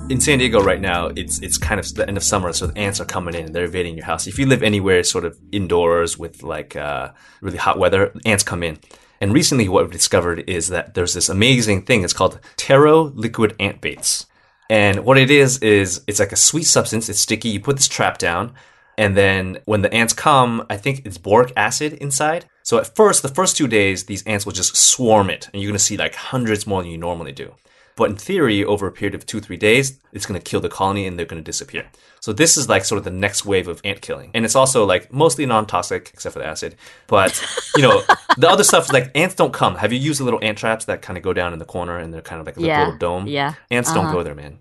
in 0.09 0.19
San 0.19 0.39
Diego 0.39 0.61
right 0.61 0.81
now, 0.81 1.07
it's 1.15 1.39
it's 1.39 1.57
kind 1.57 1.79
of 1.79 1.95
the 1.95 2.05
end 2.05 2.17
of 2.17 2.23
summer, 2.23 2.51
so 2.51 2.67
the 2.67 2.77
ants 2.77 2.99
are 2.99 3.05
coming 3.05 3.35
in 3.35 3.53
they're 3.53 3.65
invading 3.65 3.95
your 3.95 4.05
house. 4.05 4.27
If 4.27 4.37
you 4.37 4.47
live 4.47 4.63
anywhere 4.63 5.01
sort 5.03 5.23
of 5.23 5.37
indoors 5.53 6.17
with 6.17 6.43
like 6.43 6.75
uh, 6.75 7.11
really 7.39 7.57
hot 7.57 7.79
weather, 7.79 8.11
ants 8.25 8.43
come 8.43 8.63
in. 8.63 8.79
And 9.19 9.33
recently, 9.33 9.67
what 9.67 9.83
we've 9.83 9.91
discovered 9.91 10.47
is 10.47 10.67
that 10.67 10.93
there's 10.93 11.13
this 11.13 11.29
amazing 11.29 11.83
thing. 11.83 12.03
It's 12.03 12.13
called 12.13 12.39
Terro 12.55 13.03
liquid 13.03 13.55
ant 13.59 13.81
baits. 13.81 14.25
And 14.69 15.05
what 15.05 15.17
it 15.17 15.31
is 15.31 15.59
is 15.59 16.01
it's 16.07 16.19
like 16.19 16.31
a 16.31 16.37
sweet 16.37 16.63
substance. 16.63 17.09
It's 17.09 17.19
sticky. 17.19 17.49
You 17.49 17.59
put 17.59 17.77
this 17.77 17.87
trap 17.87 18.17
down, 18.17 18.53
and 18.97 19.15
then 19.15 19.59
when 19.65 19.81
the 19.81 19.93
ants 19.93 20.13
come, 20.13 20.65
I 20.69 20.77
think 20.77 21.05
it's 21.05 21.17
boric 21.17 21.53
acid 21.55 21.93
inside. 21.93 22.45
So 22.63 22.77
at 22.77 22.95
first, 22.95 23.21
the 23.21 23.29
first 23.29 23.55
two 23.55 23.67
days, 23.67 24.05
these 24.05 24.23
ants 24.23 24.45
will 24.45 24.53
just 24.53 24.75
swarm 24.75 25.29
it, 25.29 25.49
and 25.53 25.61
you're 25.61 25.71
gonna 25.71 25.79
see 25.79 25.97
like 25.97 26.15
hundreds 26.15 26.67
more 26.67 26.81
than 26.81 26.91
you 26.91 26.97
normally 26.97 27.31
do. 27.31 27.53
But 27.97 28.09
in 28.11 28.15
theory, 28.15 28.63
over 28.63 28.87
a 28.87 28.91
period 28.91 29.15
of 29.15 29.25
two, 29.25 29.41
three 29.41 29.57
days, 29.57 29.99
it's 30.13 30.25
going 30.25 30.39
to 30.39 30.43
kill 30.49 30.61
the 30.61 30.69
colony 30.69 31.05
and 31.05 31.17
they're 31.19 31.25
going 31.25 31.41
to 31.43 31.45
disappear. 31.45 31.85
So 32.21 32.31
this 32.31 32.55
is 32.57 32.69
like 32.69 32.85
sort 32.85 32.97
of 32.97 33.03
the 33.03 33.11
next 33.11 33.45
wave 33.45 33.67
of 33.67 33.81
ant 33.83 34.01
killing. 34.01 34.31
And 34.33 34.45
it's 34.45 34.55
also 34.55 34.85
like 34.85 35.11
mostly 35.11 35.45
non-toxic, 35.45 36.11
except 36.13 36.33
for 36.33 36.39
the 36.39 36.45
acid. 36.47 36.75
But, 37.07 37.31
you 37.75 37.81
know, 37.81 38.03
the 38.37 38.49
other 38.49 38.63
stuff 38.63 38.85
is 38.85 38.93
like 38.93 39.11
ants 39.15 39.35
don't 39.35 39.51
come. 39.53 39.75
Have 39.75 39.91
you 39.91 39.99
used 39.99 40.19
the 40.19 40.23
little 40.23 40.39
ant 40.41 40.57
traps 40.57 40.85
that 40.85 41.01
kind 41.01 41.17
of 41.17 41.23
go 41.23 41.33
down 41.33 41.53
in 41.53 41.59
the 41.59 41.65
corner 41.65 41.97
and 41.97 42.13
they're 42.13 42.21
kind 42.21 42.39
of 42.39 42.45
like 42.45 42.57
a 42.57 42.61
Yeah. 42.61 42.79
little 42.85 42.97
dome? 42.97 43.27
Yeah. 43.27 43.53
Ants 43.71 43.89
Uh-huh. 43.89 44.01
don't 44.03 44.11
go 44.13 44.23
there, 44.23 44.35
man. 44.35 44.59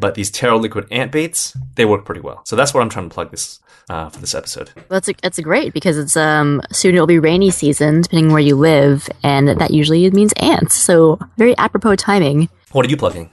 But 0.00 0.14
these 0.16 0.30
Terro 0.30 0.58
liquid 0.58 0.86
ant 0.90 1.12
baits, 1.12 1.56
they 1.76 1.84
work 1.84 2.04
pretty 2.04 2.20
well. 2.22 2.40
So 2.44 2.56
that's 2.56 2.72
what 2.74 2.82
I'm 2.82 2.88
trying 2.90 3.08
to 3.08 3.14
plug 3.14 3.30
this 3.30 3.60
uh, 3.90 4.10
for 4.10 4.20
this 4.20 4.34
episode. 4.34 4.70
Well, 4.76 4.84
That's 4.90 5.08
a, 5.08 5.14
that's 5.22 5.38
a 5.38 5.42
great 5.42 5.72
because 5.72 5.96
it's 5.96 6.14
um 6.14 6.60
soon 6.70 6.94
it'll 6.94 7.06
be 7.06 7.18
rainy 7.18 7.50
season 7.50 8.02
depending 8.02 8.32
where 8.32 8.40
you 8.42 8.54
live, 8.54 9.08
and 9.22 9.48
that 9.48 9.70
usually 9.70 10.10
means 10.10 10.32
ants. 10.34 10.74
So 10.74 11.18
very 11.38 11.56
apropos 11.56 11.96
timing. 11.96 12.48
What 12.72 12.84
are 12.86 12.88
you 12.88 12.96
plugging? 12.96 13.30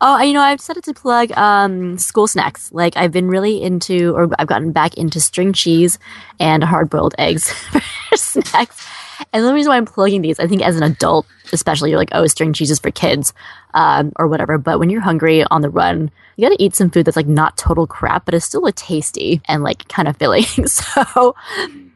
Oh, 0.00 0.20
you 0.20 0.32
know, 0.32 0.40
I've 0.40 0.60
started 0.60 0.84
to 0.84 0.94
plug 0.94 1.32
um, 1.32 1.98
school 1.98 2.26
snacks. 2.26 2.72
Like 2.72 2.96
I've 2.96 3.12
been 3.12 3.28
really 3.28 3.62
into, 3.62 4.14
or 4.14 4.28
I've 4.38 4.46
gotten 4.46 4.72
back 4.72 4.94
into 4.96 5.20
string 5.20 5.52
cheese 5.52 5.98
and 6.40 6.64
hard 6.64 6.90
boiled 6.90 7.14
eggs 7.18 7.50
for 8.08 8.16
snacks. 8.16 8.86
And 9.32 9.44
the 9.44 9.54
reason 9.54 9.70
why 9.70 9.76
I'm 9.76 9.86
plugging 9.86 10.22
these, 10.22 10.40
I 10.40 10.46
think 10.46 10.62
as 10.62 10.76
an 10.76 10.82
adult, 10.82 11.26
especially, 11.52 11.90
you're 11.90 11.98
like, 11.98 12.10
oh, 12.12 12.26
string 12.26 12.52
cheese 12.52 12.70
is 12.70 12.78
for 12.78 12.90
kids, 12.90 13.32
um, 13.72 14.12
or 14.16 14.26
whatever. 14.26 14.58
But 14.58 14.78
when 14.78 14.90
you're 14.90 15.00
hungry 15.00 15.44
on 15.44 15.60
the 15.62 15.70
run, 15.70 16.10
you 16.36 16.48
got 16.48 16.54
to 16.54 16.62
eat 16.62 16.74
some 16.74 16.90
food 16.90 17.06
that's 17.06 17.16
like 17.16 17.28
not 17.28 17.56
total 17.56 17.86
crap, 17.86 18.24
but 18.24 18.34
it's 18.34 18.44
still 18.44 18.62
like 18.62 18.74
tasty 18.74 19.40
and 19.46 19.62
like 19.62 19.86
kind 19.88 20.08
of 20.08 20.16
filling. 20.16 20.42
so 20.66 21.36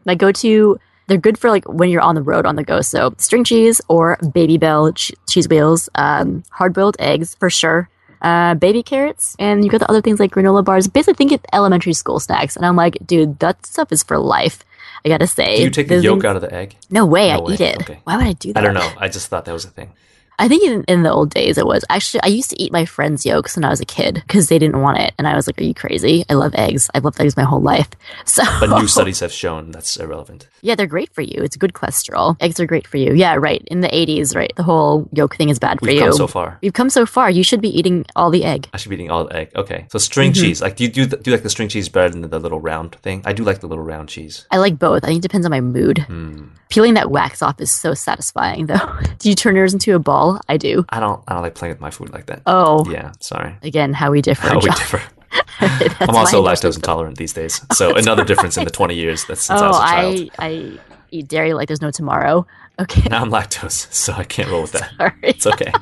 my 0.04 0.14
go-to 0.14 0.78
they're 1.08 1.18
good 1.18 1.36
for 1.38 1.50
like 1.50 1.64
when 1.68 1.90
you're 1.90 2.00
on 2.00 2.14
the 2.14 2.22
road 2.22 2.46
on 2.46 2.54
the 2.56 2.62
go. 2.62 2.80
So 2.80 3.14
string 3.18 3.42
cheese 3.44 3.80
or 3.88 4.16
Babybel 4.22 4.94
ch- 4.94 5.12
cheese 5.28 5.48
wheels, 5.48 5.88
um, 5.96 6.44
hard 6.50 6.72
boiled 6.74 6.96
eggs 7.00 7.34
for 7.34 7.50
sure. 7.50 7.88
Uh, 8.22 8.54
baby 8.54 8.82
carrots, 8.82 9.36
and 9.38 9.64
you 9.64 9.70
got 9.70 9.78
the 9.78 9.88
other 9.88 10.00
things 10.02 10.18
like 10.18 10.32
granola 10.32 10.64
bars. 10.64 10.88
Basically, 10.88 11.14
think 11.14 11.32
it's 11.32 11.44
elementary 11.52 11.92
school 11.92 12.18
snacks. 12.18 12.56
And 12.56 12.66
I'm 12.66 12.74
like, 12.76 12.98
dude, 13.06 13.38
that 13.38 13.64
stuff 13.64 13.92
is 13.92 14.02
for 14.02 14.18
life. 14.18 14.64
I 15.04 15.08
gotta 15.08 15.28
say. 15.28 15.56
Do 15.58 15.62
you 15.62 15.70
take 15.70 15.86
the 15.88 16.00
yolk 16.00 16.16
things- 16.16 16.24
out 16.24 16.34
of 16.36 16.42
the 16.42 16.52
egg? 16.52 16.74
No 16.90 17.06
way, 17.06 17.28
No 17.28 17.34
I 17.38 17.40
way, 17.42 17.54
eat 17.54 17.60
it. 17.60 17.80
okay. 17.82 18.00
Why 18.04 18.16
would 18.16 18.26
I 18.26 18.32
do 18.32 18.52
that? 18.52 18.58
I 18.60 18.64
don't 18.66 18.74
know. 18.74 18.90
I 18.98 19.08
just 19.08 19.28
thought 19.28 19.44
that 19.44 19.52
was 19.52 19.64
a 19.64 19.70
thing. 19.70 19.92
I 20.40 20.46
think 20.46 20.62
in, 20.64 20.84
in 20.86 21.02
the 21.02 21.10
old 21.12 21.30
days 21.30 21.58
it 21.58 21.66
was 21.66 21.84
actually 21.90 22.22
I 22.22 22.28
used 22.28 22.50
to 22.50 22.62
eat 22.62 22.70
my 22.72 22.84
friends' 22.84 23.24
yolks 23.26 23.56
when 23.56 23.64
I 23.64 23.70
was 23.70 23.80
a 23.80 23.84
kid 23.84 24.14
because 24.26 24.48
they 24.48 24.58
didn't 24.58 24.80
want 24.82 24.98
it, 24.98 25.12
and 25.18 25.26
I 25.28 25.34
was 25.36 25.46
like, 25.48 25.60
"Are 25.60 25.64
you 25.64 25.74
crazy? 25.74 26.24
I 26.28 26.34
love 26.34 26.54
eggs. 26.56 26.88
I've 26.94 27.04
loved 27.04 27.20
eggs 27.20 27.36
my 27.36 27.42
whole 27.44 27.60
life." 27.62 27.88
So, 28.24 28.42
But 28.60 28.70
new 28.70 28.86
studies 28.98 29.20
have 29.20 29.32
shown 29.32 29.70
that's 29.72 29.96
irrelevant. 29.96 30.48
Yeah, 30.62 30.74
they're 30.74 30.86
great 30.86 31.12
for 31.14 31.22
you. 31.22 31.42
It's 31.42 31.56
good 31.56 31.72
cholesterol. 31.72 32.36
Eggs 32.40 32.58
are 32.60 32.66
great 32.66 32.86
for 32.86 32.96
you. 32.96 33.12
Yeah, 33.14 33.34
right. 33.36 33.62
In 33.68 33.80
the 33.80 33.88
'80s, 33.88 34.34
right, 34.36 34.52
the 34.56 34.62
whole 34.62 35.08
yolk 35.12 35.36
thing 35.36 35.48
is 35.48 35.58
bad 35.58 35.78
for 35.80 35.90
you. 35.90 35.94
We've 35.96 36.02
come 36.04 36.12
so 36.12 36.26
far. 36.26 36.58
We've 36.62 36.72
come 36.72 36.90
so 36.90 37.06
far. 37.06 37.30
You 37.30 37.42
should 37.42 37.60
be 37.60 37.76
eating 37.76 38.04
all 38.16 38.30
the 38.30 38.44
egg. 38.44 38.68
I 38.72 38.76
should 38.76 38.88
be 38.90 38.96
eating 38.96 39.10
all 39.10 39.24
the 39.24 39.36
egg. 39.36 39.50
Okay. 39.56 39.86
So 39.90 39.98
string 39.98 40.32
Mm-hmm. 40.32 40.42
cheese. 40.42 40.60
Like, 40.62 40.76
do 40.76 40.84
you 40.84 40.90
do, 40.90 41.06
the, 41.06 41.16
do 41.16 41.30
you 41.30 41.36
like 41.36 41.42
the 41.42 41.50
string 41.50 41.68
cheese 41.68 41.88
better 41.88 42.10
than 42.10 42.22
the, 42.22 42.38
little 42.38 42.60
round 42.60 42.96
thing? 42.96 43.22
I 43.24 43.32
do 43.32 43.44
like 43.44 43.60
the 43.60 43.66
little 43.66 43.84
round 43.84 44.08
cheese. 44.08 44.46
I 44.50 44.58
like 44.58 44.78
both. 44.78 45.04
I 45.04 45.06
think 45.08 45.18
it 45.20 45.22
depends 45.22 45.46
on 45.46 45.50
my 45.50 45.60
mood. 45.60 45.98
Hmm. 46.00 46.48
Peeling 46.68 46.94
that 46.94 47.10
wax 47.10 47.40
off 47.40 47.60
is 47.60 47.70
so 47.70 47.94
satisfying, 47.94 48.66
though. 48.66 48.98
do 49.18 49.28
you 49.30 49.34
turn 49.34 49.56
yours 49.56 49.72
into 49.72 49.94
a 49.94 49.98
ball? 49.98 50.38
I 50.48 50.56
do. 50.58 50.84
I 50.90 51.00
don't. 51.00 51.22
I 51.26 51.32
don't 51.34 51.42
like 51.42 51.54
playing 51.54 51.72
with 51.72 51.80
my 51.80 51.90
food 51.90 52.10
like 52.12 52.26
that. 52.26 52.42
Oh, 52.46 52.84
Yeah. 52.90 53.12
Sorry. 53.20 53.56
again, 53.62 53.92
how 53.94 54.10
we 54.10 54.20
differ. 54.20 54.48
How 54.48 54.56
we 54.56 54.68
differ. 54.68 55.02
I'm 55.60 56.14
also 56.16 56.42
lactose 56.44 56.76
intolerant 56.76 57.18
these 57.18 57.32
days. 57.32 57.60
So 57.74 57.94
another 57.96 58.24
difference 58.24 58.56
in 58.56 58.64
the 58.64 58.70
20 58.70 58.94
years 58.94 59.24
that's 59.26 59.42
since 59.44 59.60
I 59.60 59.64
Oh, 59.66 59.68
was 59.70 59.76
a 59.78 59.80
child. 59.82 60.30
I, 60.38 60.46
I 60.46 60.78
eat 61.10 61.28
dairy 61.28 61.54
like 61.54 61.68
there's 61.68 61.82
no 61.82 61.90
tomorrow. 61.90 62.46
Okay, 62.80 63.08
Now 63.08 63.22
I'm 63.22 63.30
lactose, 63.30 63.92
so 63.92 64.12
I 64.12 64.24
can't 64.24 64.48
roll 64.50 64.62
with 64.62 64.72
that. 64.72 64.92
sorry. 64.96 65.12
It's 65.22 65.46
okay. 65.46 65.72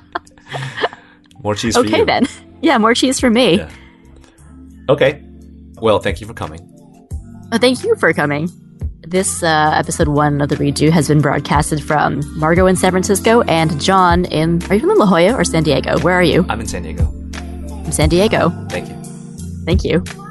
More 1.43 1.55
cheese 1.55 1.75
for 1.77 1.81
Okay 1.81 1.99
you. 1.99 2.05
then. 2.07 2.27
Yeah, 2.63 2.79
more 2.79 2.95
cheese 2.95 3.21
for 3.21 3.29
me. 3.31 3.59
Yeah. 3.59 3.71
Okay. 4.89 5.23
Well, 5.81 5.99
thank 6.01 6.21
you 6.21 6.27
for 6.27 6.33
coming. 6.35 6.61
Well, 7.51 7.61
thank 7.61 7.85
you 7.85 7.95
for 7.97 8.13
coming. 8.15 8.49
This 9.07 9.43
uh, 9.43 9.73
episode 9.75 10.09
one 10.09 10.41
of 10.41 10.49
the 10.49 10.57
redo 10.57 10.91
has 10.91 11.07
been 11.07 11.21
broadcasted 11.21 11.83
from 11.85 12.23
Margot 12.39 12.67
in 12.67 12.75
San 12.75 12.91
Francisco 12.91 13.43
and 13.43 13.79
John 13.81 14.25
in. 14.25 14.61
Are 14.71 14.75
you 14.75 14.81
from 14.81 14.99
La 14.99 15.07
Jolla 15.07 15.35
or 15.35 15.45
San 15.45 15.63
Diego? 15.63 15.99
Where 16.01 16.15
are 16.15 16.23
you? 16.23 16.45
I'm 16.49 16.61
in 16.61 16.67
San 16.67 16.83
Diego. 16.83 17.05
From 17.05 17.93
San 17.93 18.09
Diego. 18.09 18.49
Thank 18.71 18.89
you. 18.89 19.06
Thank 19.67 19.85
you. 19.85 20.26